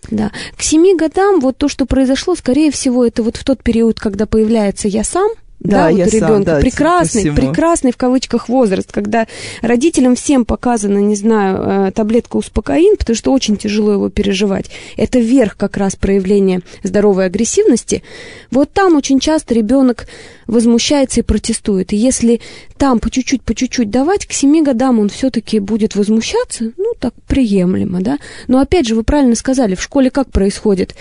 Да, 0.10 0.32
к 0.58 0.64
семи 0.64 0.96
годам 0.96 1.40
вот 1.40 1.58
то, 1.58 1.68
что 1.68 1.86
произошло, 1.86 2.36
скорее 2.36 2.72
всего, 2.72 3.06
это 3.06 3.22
вот 3.22 3.38
в 3.38 3.44
тот 3.44 3.62
период, 3.62 4.00
когда 4.00 4.26
появляется 4.26 4.88
я 4.88 5.04
сам, 5.04 5.30
Да, 5.64 5.86
да, 5.86 5.90
вот 5.90 5.98
я 6.00 6.06
у 6.06 6.10
сам, 6.10 6.20
ребенка 6.20 6.52
да, 6.52 6.60
прекрасный, 6.60 7.22
по 7.26 7.34
всему. 7.34 7.36
прекрасный 7.36 7.92
в 7.92 7.98
кавычках 7.98 8.50
возраст, 8.50 8.92
когда 8.92 9.28
родителям 9.62 10.16
всем 10.16 10.44
показано, 10.44 10.98
не 10.98 11.16
знаю, 11.16 11.88
э, 11.88 11.92
таблетка 11.92 12.38
успокоин, 12.38 12.98
потому 12.98 13.16
что 13.16 13.32
очень 13.32 13.58
тяжело 13.58 13.94
его 13.94 14.10
переживать. 14.10 14.72
Это 14.98 15.20
верх 15.20 15.56
как 15.58 15.78
раз 15.78 15.96
проявления 15.96 16.62
здоровой 16.82 17.26
агрессивности. 17.26 18.02
Вот 18.50 18.72
там 18.72 18.96
очень 18.96 19.20
часто 19.20 19.54
ребенок 19.54 20.08
возмущается 20.48 21.20
и 21.20 21.24
протестует. 21.24 21.94
И 21.94 21.96
если 21.96 22.42
там 22.78 23.00
по 23.00 23.12
чуть-чуть, 23.12 23.44
по 23.44 23.54
чуть-чуть 23.54 23.92
давать, 23.92 24.26
к 24.26 24.34
семи 24.34 24.64
годам 24.64 25.00
он 25.00 25.10
все-таки 25.10 25.60
будет 25.60 25.96
возмущаться, 25.96 26.72
ну, 26.78 26.94
так 27.00 27.14
приемлемо, 27.28 28.02
да. 28.02 28.18
Но 28.48 28.60
опять 28.60 28.88
же, 28.88 28.96
вы 28.96 29.04
правильно 29.04 29.36
сказали, 29.36 29.76
в 29.76 29.84
школе 29.84 30.10
как 30.10 30.32
происходит? 30.32 30.96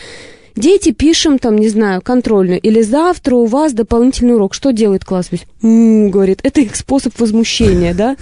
Дети 0.56 0.92
пишем, 0.92 1.38
там, 1.38 1.56
не 1.56 1.68
знаю, 1.68 2.00
контрольную. 2.02 2.60
Или 2.60 2.82
завтра 2.82 3.34
у 3.34 3.46
вас 3.46 3.72
дополнительный 3.72 4.34
урок. 4.34 4.54
Что 4.54 4.72
делает 4.72 5.04
класс 5.04 5.28
весь? 5.30 5.44
«М, 5.62 6.10
говорит, 6.10 6.40
это 6.42 6.60
их 6.60 6.76
способ 6.76 7.18
возмущения, 7.18 7.94
да? 7.94 8.16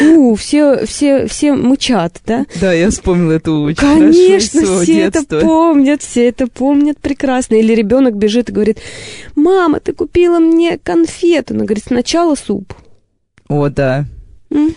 У, 0.00 0.34
все, 0.36 0.86
все, 0.86 1.26
все 1.26 1.54
мычат, 1.54 2.20
да? 2.24 2.46
Да, 2.60 2.72
я 2.72 2.90
вспомнила 2.90 3.32
эту 3.32 3.62
очень 3.62 3.76
Конечно, 3.78 4.60
хорошо 4.60 4.82
все 4.82 5.00
это 5.00 5.22
помнят, 5.24 6.02
все 6.02 6.28
это 6.28 6.46
помнят 6.46 6.98
прекрасно. 6.98 7.56
Или 7.56 7.74
ребенок 7.74 8.16
бежит 8.16 8.48
и 8.48 8.52
говорит, 8.52 8.78
мама, 9.34 9.80
ты 9.80 9.92
купила 9.92 10.38
мне 10.38 10.78
конфету. 10.78 11.54
Она 11.54 11.64
говорит, 11.64 11.84
сначала 11.86 12.36
суп. 12.36 12.74
О, 13.48 13.68
да. 13.68 14.04
М? 14.50 14.74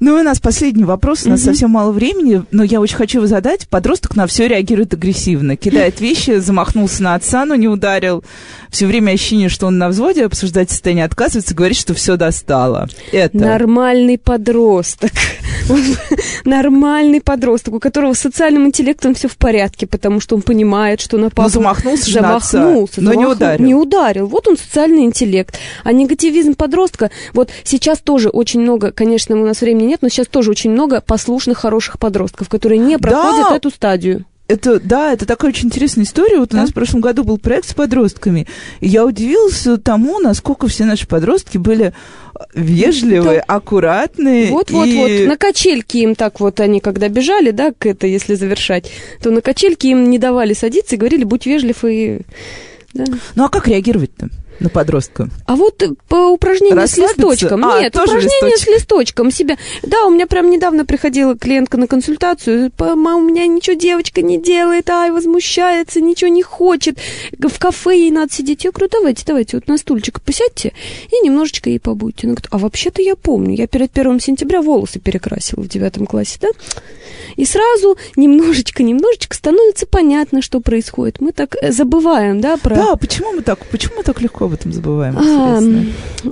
Ну 0.00 0.16
и 0.16 0.20
у 0.20 0.24
нас 0.24 0.40
последний 0.40 0.84
вопрос, 0.84 1.26
у 1.26 1.28
нас 1.28 1.40
угу. 1.40 1.50
совсем 1.50 1.70
мало 1.70 1.92
времени, 1.92 2.42
но 2.50 2.64
я 2.64 2.80
очень 2.80 2.96
хочу 2.96 3.18
его 3.18 3.26
задать. 3.26 3.68
Подросток 3.68 4.16
на 4.16 4.26
все 4.26 4.48
реагирует 4.48 4.94
агрессивно, 4.94 5.56
кидает 5.56 6.00
вещи, 6.00 6.38
замахнулся 6.38 7.02
на 7.02 7.14
отца, 7.14 7.44
но 7.44 7.54
не 7.54 7.68
ударил. 7.68 8.24
Все 8.70 8.86
время 8.86 9.12
ощущение, 9.12 9.50
что 9.50 9.66
он 9.66 9.76
на 9.76 9.88
взводе, 9.90 10.24
обсуждать 10.24 10.70
состояние 10.70 11.04
отказывается, 11.04 11.54
говорит, 11.54 11.76
что 11.76 11.92
все 11.92 12.16
достало. 12.16 12.88
Это... 13.12 13.36
Нормальный 13.36 14.16
подросток. 14.16 15.10
Нормальный 16.44 17.20
подросток, 17.20 17.74
у 17.74 17.80
которого 17.80 18.14
с 18.14 18.20
социальным 18.20 18.66
интеллектом 18.66 19.14
все 19.14 19.28
в 19.28 19.36
порядке, 19.36 19.86
потому 19.86 20.20
что 20.20 20.34
он 20.34 20.42
понимает, 20.42 21.02
что 21.02 21.18
на 21.18 21.28
папу... 21.28 21.42
Но 21.42 21.48
замахнулся 21.48 22.10
замахнулся, 22.10 23.02
но 23.02 23.12
не 23.12 23.26
ударил. 23.26 23.64
Не 23.64 23.74
ударил. 23.74 24.26
Вот 24.26 24.48
он 24.48 24.56
социальный 24.56 25.04
интеллект. 25.04 25.58
А 25.84 25.92
негативизм 25.92 26.54
подростка, 26.54 27.10
вот 27.34 27.50
сейчас 27.64 27.98
тоже 27.98 28.30
очень 28.30 28.60
много, 28.60 28.92
конечно, 28.92 29.36
у 29.38 29.44
нас 29.44 29.60
времени 29.60 29.89
нет, 29.90 30.02
но 30.02 30.08
сейчас 30.08 30.28
тоже 30.28 30.50
очень 30.50 30.70
много 30.70 31.00
послушных, 31.00 31.58
хороших 31.58 31.98
подростков, 31.98 32.48
которые 32.48 32.78
не 32.78 32.98
проходят 32.98 33.48
да. 33.50 33.56
эту 33.56 33.70
стадию 33.70 34.24
это, 34.50 34.80
да, 34.80 35.12
это 35.12 35.26
такая 35.26 35.52
очень 35.52 35.68
интересная 35.68 36.04
история. 36.04 36.38
Вот 36.38 36.50
да? 36.50 36.58
у 36.58 36.60
нас 36.62 36.70
в 36.70 36.74
прошлом 36.74 37.00
году 37.00 37.22
был 37.22 37.38
проект 37.38 37.68
с 37.68 37.74
подростками, 37.74 38.46
и 38.80 38.88
я 38.88 39.06
удивилась 39.06 39.66
тому, 39.84 40.18
насколько 40.18 40.66
все 40.66 40.84
наши 40.84 41.06
подростки 41.06 41.56
были 41.56 41.94
вежливые, 42.54 43.44
да. 43.46 43.54
аккуратные. 43.54 44.50
Вот, 44.50 44.70
вот, 44.70 44.86
и... 44.86 44.96
вот. 44.96 45.28
На 45.28 45.36
качельке 45.36 46.00
им 46.00 46.14
так 46.14 46.40
вот 46.40 46.58
они, 46.58 46.80
когда 46.80 47.08
бежали, 47.08 47.52
да, 47.52 47.72
к 47.72 47.86
это, 47.86 48.06
если 48.06 48.34
завершать, 48.34 48.90
то 49.22 49.30
на 49.30 49.40
качельке 49.40 49.90
им 49.90 50.10
не 50.10 50.18
давали 50.18 50.52
садиться 50.52 50.96
и 50.96 50.98
говорили, 50.98 51.24
будь 51.24 51.46
вежлив 51.46 51.84
и... 51.84 52.20
Да. 52.92 53.04
Ну 53.36 53.44
а 53.44 53.48
как 53.48 53.68
реагировать-то? 53.68 54.30
На 54.60 54.68
подростка? 54.68 55.28
А 55.46 55.56
вот 55.56 55.82
по 56.08 56.28
упражнению 56.28 56.86
с 56.86 56.96
листочком. 56.96 57.64
А, 57.64 57.80
Нет, 57.80 57.96
упражнение 57.96 58.50
листочек. 58.50 58.58
с 58.58 58.66
листочком 58.66 59.30
себя. 59.30 59.56
Да, 59.82 60.04
у 60.04 60.10
меня 60.10 60.26
прям 60.26 60.50
недавно 60.50 60.84
приходила 60.84 61.36
клиентка 61.36 61.76
на 61.76 61.86
консультацию. 61.86 62.70
Мама, 62.78 63.16
у 63.16 63.20
меня 63.22 63.46
ничего 63.46 63.74
девочка 63.74 64.22
не 64.22 64.38
делает, 64.38 64.88
ай, 64.90 65.10
возмущается, 65.10 66.00
ничего 66.00 66.30
не 66.30 66.42
хочет. 66.42 66.98
В 67.38 67.58
кафе 67.58 67.98
ей 67.98 68.10
надо 68.10 68.32
сидеть. 68.32 68.64
Я 68.64 68.70
говорю, 68.70 68.88
давайте, 68.90 69.24
давайте, 69.26 69.56
вот 69.56 69.68
на 69.68 69.78
стульчик 69.78 70.20
посядьте 70.20 70.72
и 71.10 71.24
немножечко 71.24 71.70
ей 71.70 71.80
побудьте. 71.80 72.26
Она 72.26 72.34
говорит, 72.34 72.48
а 72.50 72.58
вообще-то 72.58 73.02
я 73.02 73.16
помню, 73.16 73.54
я 73.54 73.66
перед 73.66 73.90
первым 73.90 74.20
сентября 74.20 74.62
волосы 74.62 75.00
перекрасила 75.00 75.62
в 75.62 75.68
девятом 75.68 76.06
классе, 76.06 76.38
да? 76.40 76.48
И 77.36 77.44
сразу 77.44 77.96
немножечко-немножечко 78.16 79.36
становится 79.36 79.86
понятно, 79.86 80.42
что 80.42 80.60
происходит. 80.60 81.20
Мы 81.20 81.32
так 81.32 81.56
э, 81.60 81.72
забываем, 81.72 82.40
да, 82.40 82.56
про... 82.56 82.74
Да, 82.74 82.96
почему 82.96 83.32
мы 83.32 83.42
так, 83.42 83.64
почему 83.66 83.96
мы 83.98 84.02
так 84.02 84.20
легко 84.20 84.46
об 84.50 84.54
этом 84.54 84.72
забываем? 84.72 85.16
А, 85.16 85.60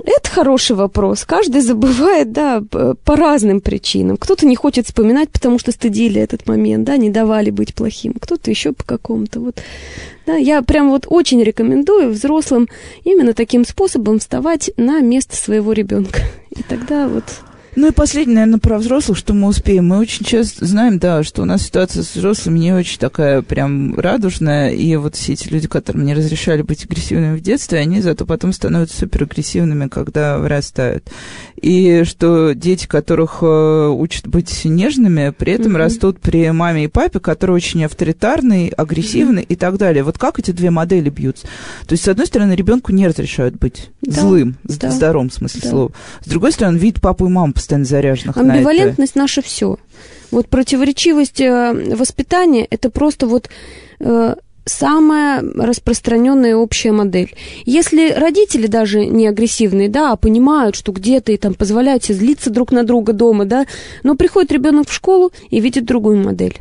это 0.05 0.29
хороший 0.29 0.75
вопрос. 0.75 1.23
Каждый 1.25 1.61
забывает, 1.61 2.31
да, 2.31 2.61
по 2.69 3.15
разным 3.15 3.61
причинам. 3.61 4.17
Кто-то 4.17 4.45
не 4.45 4.55
хочет 4.55 4.85
вспоминать, 4.85 5.29
потому 5.29 5.57
что 5.57 5.71
стыдили 5.71 6.21
этот 6.21 6.47
момент, 6.47 6.83
да, 6.83 6.97
не 6.97 7.09
давали 7.09 7.49
быть 7.49 7.73
плохим. 7.73 8.13
Кто-то 8.19 8.51
еще 8.51 8.73
по 8.73 8.83
какому-то. 8.83 9.39
Вот. 9.39 9.61
Да, 10.25 10.35
я 10.35 10.61
прям 10.61 10.89
вот 10.89 11.05
очень 11.07 11.41
рекомендую 11.41 12.11
взрослым 12.11 12.67
именно 13.03 13.33
таким 13.33 13.65
способом 13.65 14.19
вставать 14.19 14.69
на 14.77 14.99
место 14.99 15.35
своего 15.35 15.71
ребенка. 15.73 16.19
И 16.51 16.61
тогда 16.63 17.07
вот 17.07 17.23
ну 17.75 17.87
и 17.87 17.91
последнее, 17.91 18.35
наверное, 18.35 18.59
про 18.59 18.77
взрослых, 18.77 19.17
что 19.17 19.33
мы 19.33 19.47
успеем. 19.47 19.87
Мы 19.87 19.99
очень 19.99 20.25
часто 20.25 20.65
знаем, 20.65 20.99
да, 20.99 21.23
что 21.23 21.43
у 21.43 21.45
нас 21.45 21.63
ситуация 21.63 22.03
с 22.03 22.15
взрослыми 22.15 22.59
не 22.59 22.73
очень 22.73 22.99
такая 22.99 23.41
прям 23.41 23.97
радужная, 23.99 24.71
и 24.71 24.95
вот 24.95 25.15
все 25.15 25.33
эти 25.33 25.47
люди, 25.49 25.67
которым 25.67 26.05
не 26.05 26.13
разрешали 26.13 26.61
быть 26.61 26.85
агрессивными 26.85 27.37
в 27.37 27.41
детстве, 27.41 27.79
они 27.79 28.01
зато 28.01 28.25
потом 28.25 28.53
становятся 28.53 28.97
суперагрессивными, 28.97 29.87
когда 29.87 30.37
вырастают. 30.37 31.09
И 31.61 32.03
что 32.05 32.53
дети, 32.53 32.87
которых 32.87 33.39
э, 33.41 33.87
учат 33.89 34.27
быть 34.27 34.65
нежными, 34.65 35.31
при 35.31 35.53
этом 35.53 35.73
mm-hmm. 35.73 35.77
растут 35.77 36.19
при 36.19 36.49
маме 36.51 36.85
и 36.85 36.87
папе, 36.87 37.19
которые 37.19 37.55
очень 37.55 37.83
авторитарные, 37.85 38.71
агрессивные 38.71 39.43
mm-hmm. 39.43 39.53
и 39.53 39.55
так 39.55 39.77
далее. 39.77 40.03
Вот 40.03 40.17
как 40.17 40.39
эти 40.39 40.51
две 40.51 40.69
модели 40.69 41.09
бьются? 41.09 41.47
То 41.87 41.93
есть, 41.93 42.03
с 42.03 42.07
одной 42.07 42.27
стороны, 42.27 42.53
ребенку 42.53 42.91
не 42.91 43.07
разрешают 43.07 43.55
быть 43.55 43.89
да. 44.01 44.21
злым, 44.21 44.57
да. 44.63 44.89
в 44.89 44.93
здоровом 44.93 45.31
смысле 45.31 45.61
да. 45.63 45.69
слова. 45.69 45.91
С 46.23 46.29
другой 46.29 46.51
стороны, 46.51 46.77
видит 46.77 47.01
папу 47.01 47.25
и 47.25 47.29
маму 47.29 47.53
постоянно 47.53 47.85
заряженных 47.85 48.37
Амбивалентность 48.37 49.15
на 49.15 49.19
это. 49.19 49.19
наше 49.19 49.41
все. 49.41 49.77
Вот 50.31 50.47
противоречивость 50.47 51.41
э, 51.41 51.95
воспитания– 51.95 52.65
это 52.69 52.89
просто 52.89 53.27
вот 53.27 53.49
э, 53.99 54.35
самая 54.65 55.41
распространенная 55.41 56.55
общая 56.55 56.91
модель. 56.91 57.33
Если 57.65 58.11
родители 58.11 58.67
даже 58.67 59.05
не 59.05 59.27
агрессивные, 59.27 59.89
да, 59.89 60.11
а 60.11 60.15
понимают, 60.15 60.75
что 60.75 60.91
где-то 60.91 61.31
и 61.31 61.37
там 61.37 61.53
позволяют 61.53 62.03
себе 62.03 62.15
злиться 62.15 62.49
друг 62.49 62.71
на 62.71 62.83
друга 62.83 63.13
дома, 63.13 63.45
да, 63.45 63.65
но 64.03 64.15
приходит 64.15 64.51
ребенок 64.51 64.89
в 64.89 64.93
школу 64.93 65.31
и 65.49 65.59
видит 65.59 65.85
другую 65.85 66.17
модель. 66.17 66.57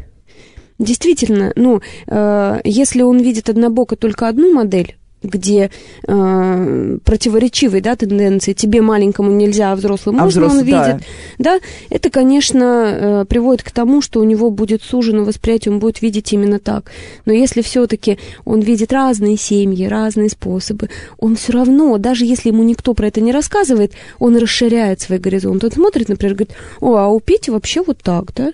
Действительно, 0.79 1.53
ну, 1.57 1.81
э, 2.07 2.61
если 2.65 3.03
он 3.03 3.19
видит 3.19 3.49
однобоко 3.49 3.97
только 3.97 4.29
одну 4.29 4.53
модель, 4.55 4.98
где 5.23 5.71
э, 6.07 6.99
противоречивые 7.05 7.83
да, 7.83 7.97
тенденции, 7.97 8.53
тебе 8.53 8.83
маленькому 8.83 9.31
нельзя, 9.31 9.73
а 9.73 9.77
взрослому 9.77 10.19
а 10.19 10.25
можно, 10.25 10.43
взрослый, 10.43 10.61
он 10.61 10.67
видит, 10.67 11.07
да. 11.39 11.59
да, 11.59 11.61
это, 11.91 12.11
конечно, 12.11 12.65
э, 12.65 13.25
приводит 13.27 13.63
к 13.63 13.71
тому, 13.71 14.01
что 14.01 14.21
у 14.21 14.25
него 14.25 14.51
будет 14.51 14.83
сужено 14.83 15.25
восприятие, 15.25 15.73
он 15.73 15.79
будет 15.81 16.03
видеть 16.03 16.33
именно 16.33 16.59
так. 16.59 16.91
Но 17.27 17.33
если 17.33 17.63
все-таки 17.63 18.19
он 18.45 18.61
видит 18.61 18.93
разные 18.93 19.37
семьи, 19.37 19.87
разные 19.87 20.29
способы, 20.29 20.91
он 21.19 21.37
все 21.37 21.53
равно, 21.53 21.99
даже 21.99 22.25
если 22.25 22.49
ему 22.51 22.63
никто 22.63 22.95
про 22.95 23.09
это 23.09 23.21
не 23.21 23.33
рассказывает, 23.33 23.93
он 24.19 24.37
расширяет 24.37 25.01
свой 25.01 25.19
горизонт. 25.19 25.65
Он 25.65 25.73
смотрит, 25.73 26.09
например, 26.09 26.35
говорит, 26.35 26.55
о, 26.81 26.97
а 26.97 27.09
у 27.09 27.21
Пети 27.21 27.51
вообще 27.51 27.83
вот 27.83 27.99
так, 28.03 28.33
да, 28.35 28.53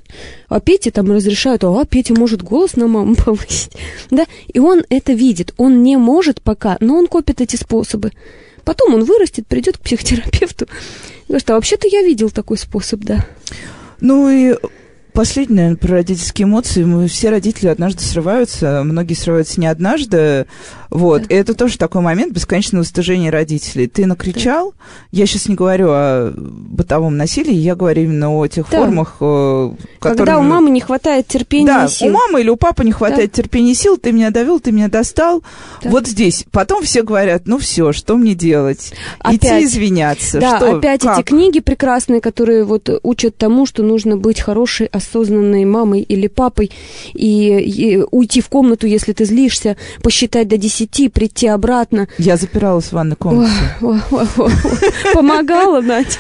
а 0.49 0.61
Пете 0.61 0.91
там 0.91 1.11
разрешают, 1.11 1.65
а 1.65 1.85
Петя 1.85 2.15
может 2.15 2.43
голос 2.43 2.77
на 2.77 2.87
маму 2.87 3.15
повысить, 3.25 3.73
да, 4.11 4.27
и 4.53 4.59
он 4.59 4.83
это 4.89 5.13
видит, 5.13 5.53
он 5.57 5.83
не 5.83 5.97
может 5.97 6.41
пока, 6.41 6.54
но 6.81 6.97
он 6.97 7.07
копит 7.07 7.41
эти 7.41 7.57
способы. 7.57 8.13
Потом 8.65 8.95
он 8.95 9.05
вырастет, 9.05 9.47
придет 9.47 9.79
к 9.79 9.81
психотерапевту. 9.81 10.65
И 10.65 11.29
говорит, 11.29 11.51
а 11.51 11.55
вообще-то 11.55 11.87
я 11.89 12.03
видел 12.03 12.31
такой 12.31 12.59
способ, 12.59 13.01
да. 13.01 13.25
Ну 14.01 14.29
и 14.31 14.57
Последнее, 15.15 15.57
наверное, 15.57 15.77
про 15.77 15.91
родительские 15.93 16.47
эмоции. 16.47 16.83
Мы 16.83 17.07
все 17.07 17.31
родители 17.31 17.69
однажды 17.69 18.03
срываются, 18.03 18.83
многие 18.83 19.15
срываются 19.15 19.61
не 19.61 19.69
однажды. 19.69 20.47
Вот. 20.95 21.23
Да. 21.23 21.35
И 21.35 21.39
это 21.39 21.55
тоже 21.55 21.77
такой 21.77 22.03
момент 22.03 22.33
бесконечного 22.33 22.85
стыжения 22.85 23.33
родителей. 23.33 23.89
Ты 23.89 24.07
накричал, 24.07 24.71
да. 24.71 24.77
я 25.11 25.27
сейчас 25.27 25.49
не 25.49 25.57
говорю 25.57 25.89
о 25.91 26.33
бытовом 26.37 27.17
насилии, 27.17 27.53
я 27.53 27.75
говорю 27.75 28.05
именно 28.05 28.33
о 28.33 28.47
тех 28.47 28.71
да. 28.71 28.79
формах, 28.79 29.17
э, 29.21 29.73
которые... 29.99 30.17
Когда 30.17 30.39
у 30.39 30.43
мамы 30.43 30.71
не 30.71 30.81
хватает 30.81 31.27
терпения 31.27 31.67
да, 31.67 31.85
и 31.87 31.89
сил. 31.89 32.09
у 32.09 32.13
мамы 32.13 32.43
или 32.43 32.49
у 32.49 32.55
папы 32.55 32.85
не 32.85 32.93
хватает 32.93 33.33
да. 33.33 33.43
терпения 33.43 33.73
и 33.73 33.75
сил, 33.75 33.99
ты 33.99 34.13
меня 34.13 34.31
довел, 34.31 34.61
ты 34.61 34.71
меня 34.71 34.87
достал. 34.87 35.43
Да. 35.83 35.91
Вот 35.91 36.07
здесь. 36.07 36.45
Потом 36.53 36.85
все 36.85 37.03
говорят, 37.03 37.43
ну 37.47 37.59
все, 37.59 37.93
что 37.93 38.17
мне 38.17 38.37
делать? 38.37 38.93
Опять. 39.19 39.43
Идти 39.43 39.65
извиняться. 39.65 40.39
Да, 40.39 40.59
что? 40.59 40.77
опять 40.77 41.01
как? 41.01 41.19
эти 41.19 41.27
книги 41.27 41.59
прекрасные, 41.59 42.21
которые 42.21 42.63
вот 42.63 42.89
учат 43.03 43.37
тому, 43.37 43.67
что 43.67 43.83
нужно 43.83 44.17
быть 44.17 44.41
хорошей, 44.41 44.87
осознанной 44.87 45.65
мамой 45.65 46.03
или 46.03 46.29
папой 46.29 46.71
и, 47.15 47.59
и 47.59 48.05
уйти 48.13 48.41
в 48.41 48.49
комнату, 48.49 48.87
если 48.87 49.13
ты 49.13 49.25
злишься, 49.25 49.77
посчитать 50.05 50.47
до 50.47 50.57
десяти, 50.85 51.09
прийти 51.09 51.47
обратно. 51.47 52.07
Я 52.19 52.37
запиралась 52.37 52.87
в 52.87 52.93
ванной 52.93 53.17
комнате. 53.17 53.53
Помогала, 55.15 55.81
Надя? 55.81 56.19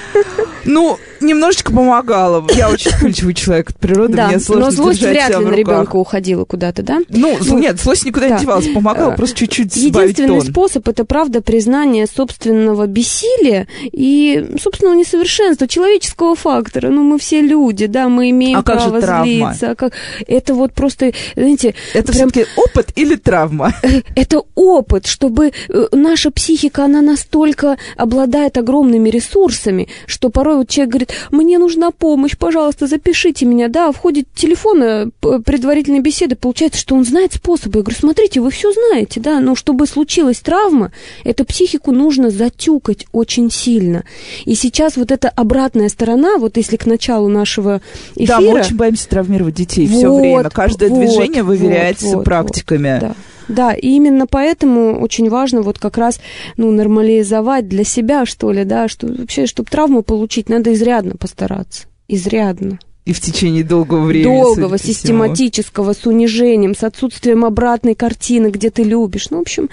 Ну, 0.64 0.98
немножечко 1.24 1.72
помогала. 1.72 2.46
Я 2.54 2.70
очень 2.70 2.90
вспыльчивый 2.90 3.34
человек 3.34 3.70
от 3.70 3.78
природы, 3.78 4.14
да, 4.14 4.28
мне 4.28 4.38
сложно 4.40 4.66
но 4.66 4.70
злость 4.70 5.02
вряд 5.02 5.30
ли 5.30 5.44
на 5.44 5.50
ребенка 5.52 5.96
уходила 5.96 6.44
куда-то, 6.44 6.82
да? 6.82 7.00
Ну, 7.08 7.36
ну 7.40 7.58
нет, 7.58 7.80
злость 7.80 8.04
никуда 8.04 8.28
да. 8.28 8.34
не 8.36 8.40
девалась, 8.40 8.68
помогала 8.68 9.12
э, 9.12 9.16
просто 9.16 9.36
чуть-чуть 9.36 9.76
Единственный 9.76 10.40
тон. 10.40 10.42
способ, 10.42 10.88
это, 10.88 11.04
правда, 11.04 11.40
признание 11.42 12.06
собственного 12.06 12.86
бессилия 12.86 13.66
и 13.84 14.54
собственного 14.60 14.94
несовершенства, 14.94 15.68
человеческого 15.68 16.34
фактора. 16.34 16.88
Ну, 16.88 17.02
мы 17.02 17.18
все 17.18 17.40
люди, 17.40 17.86
да, 17.86 18.08
мы 18.08 18.30
имеем 18.30 18.58
а 18.58 18.62
право 18.62 19.00
злиться. 19.00 19.70
А 19.70 19.74
как... 19.74 19.92
Это 20.26 20.54
вот 20.54 20.72
просто, 20.72 21.12
знаете... 21.34 21.74
Это 21.92 22.12
прям... 22.12 22.30
все-таки 22.30 22.46
опыт 22.56 22.88
или 22.96 23.16
травма? 23.16 23.72
Э, 23.84 24.00
это 24.16 24.42
опыт, 24.54 25.06
чтобы 25.06 25.52
э, 25.68 25.86
наша 25.92 26.30
психика, 26.30 26.84
она 26.84 27.02
настолько 27.02 27.76
обладает 27.96 28.56
огромными 28.56 29.10
ресурсами, 29.10 29.88
что 30.06 30.30
порой 30.30 30.56
вот 30.56 30.68
человек 30.68 30.90
говорит, 30.90 31.12
мне 31.30 31.58
нужна 31.58 31.90
помощь, 31.90 32.36
пожалуйста, 32.36 32.86
запишите 32.86 33.46
меня, 33.46 33.68
да, 33.68 33.92
в 33.92 33.96
ходе 33.96 34.24
телефона 34.34 35.10
предварительной 35.20 36.00
беседы 36.00 36.36
получается, 36.36 36.80
что 36.80 36.94
он 36.94 37.04
знает 37.04 37.32
способы. 37.32 37.78
Я 37.78 37.82
говорю, 37.82 37.98
смотрите, 37.98 38.40
вы 38.40 38.50
все 38.50 38.72
знаете, 38.72 39.20
да, 39.20 39.40
но 39.40 39.54
чтобы 39.54 39.86
случилась 39.86 40.40
травма, 40.40 40.92
эту 41.24 41.44
психику 41.44 41.92
нужно 41.92 42.30
затюкать 42.30 43.06
очень 43.12 43.50
сильно. 43.50 44.04
И 44.44 44.54
сейчас 44.54 44.96
вот 44.96 45.10
эта 45.10 45.28
обратная 45.28 45.88
сторона, 45.88 46.38
вот 46.38 46.56
если 46.56 46.76
к 46.76 46.86
началу 46.86 47.28
нашего 47.28 47.80
эфира... 48.16 48.26
Да, 48.26 48.40
мы 48.40 48.60
очень 48.60 48.76
боимся 48.76 49.08
травмировать 49.08 49.54
детей 49.54 49.86
вот, 49.86 49.98
все 49.98 50.14
время. 50.14 50.50
Каждое 50.50 50.90
вот, 50.90 50.98
движение 51.00 51.42
выверяется 51.42 52.16
вот, 52.16 52.24
практиками. 52.24 52.92
Вот, 52.92 53.00
да. 53.00 53.14
Да, 53.48 53.74
и 53.74 53.88
именно 53.88 54.26
поэтому 54.26 55.00
очень 55.00 55.28
важно 55.28 55.62
вот 55.62 55.78
как 55.78 55.98
раз, 55.98 56.20
ну, 56.56 56.70
нормализовать 56.70 57.68
для 57.68 57.84
себя, 57.84 58.26
что 58.26 58.52
ли, 58.52 58.64
да, 58.64 58.88
что 58.88 59.06
вообще, 59.06 59.46
чтобы 59.46 59.68
травму 59.70 60.02
получить, 60.02 60.48
надо 60.48 60.72
изрядно 60.72 61.16
постараться, 61.16 61.84
изрядно. 62.08 62.78
И 63.04 63.12
в 63.12 63.20
течение 63.20 63.64
долгого 63.64 64.04
времени. 64.04 64.40
Долгого, 64.40 64.78
систематического, 64.78 65.92
с 65.92 66.06
унижением, 66.06 66.74
с 66.74 66.82
отсутствием 66.84 67.44
обратной 67.44 67.94
картины, 67.94 68.48
где 68.48 68.70
ты 68.70 68.82
любишь. 68.82 69.28
Ну, 69.30 69.38
в 69.38 69.42
общем, 69.42 69.68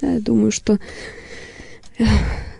да, 0.00 0.12
я 0.12 0.20
думаю, 0.20 0.52
что 0.52 0.78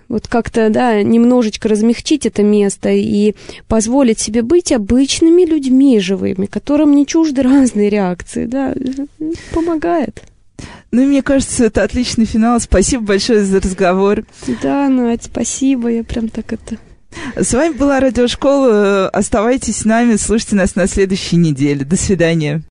вот 0.09 0.27
как-то, 0.27 0.69
да, 0.71 1.01
немножечко 1.05 1.69
размягчить 1.69 2.27
это 2.27 2.43
место 2.43 2.91
и 2.91 3.37
позволить 3.69 4.19
себе 4.19 4.43
быть 4.43 4.73
обычными 4.73 5.45
людьми 5.45 6.01
живыми, 6.01 6.47
которым 6.47 6.97
не 6.97 7.07
чужды 7.07 7.43
разные 7.45 7.89
реакции, 7.89 8.47
да, 8.47 8.75
помогает. 9.55 10.23
Ну, 10.91 11.05
мне 11.05 11.23
кажется, 11.23 11.65
это 11.65 11.83
отличный 11.83 12.25
финал. 12.25 12.61
Спасибо 12.61 13.05
большое 13.05 13.45
за 13.45 13.61
разговор. 13.61 14.25
Да, 14.63 14.89
Надь, 14.89 15.25
спасибо. 15.25 15.89
Я 15.89 16.05
прям 16.05 16.29
так 16.29 16.53
это... 16.53 16.77
С 17.37 17.53
вами 17.53 17.75
была 17.75 18.01
Радиошкола. 18.01 19.09
Оставайтесь 19.09 19.79
с 19.79 19.85
нами, 19.85 20.17
слушайте 20.17 20.57
нас 20.57 20.77
на 20.77 20.87
следующей 20.87 21.37
неделе. 21.37 21.85
До 21.85 21.97
свидания. 21.97 22.63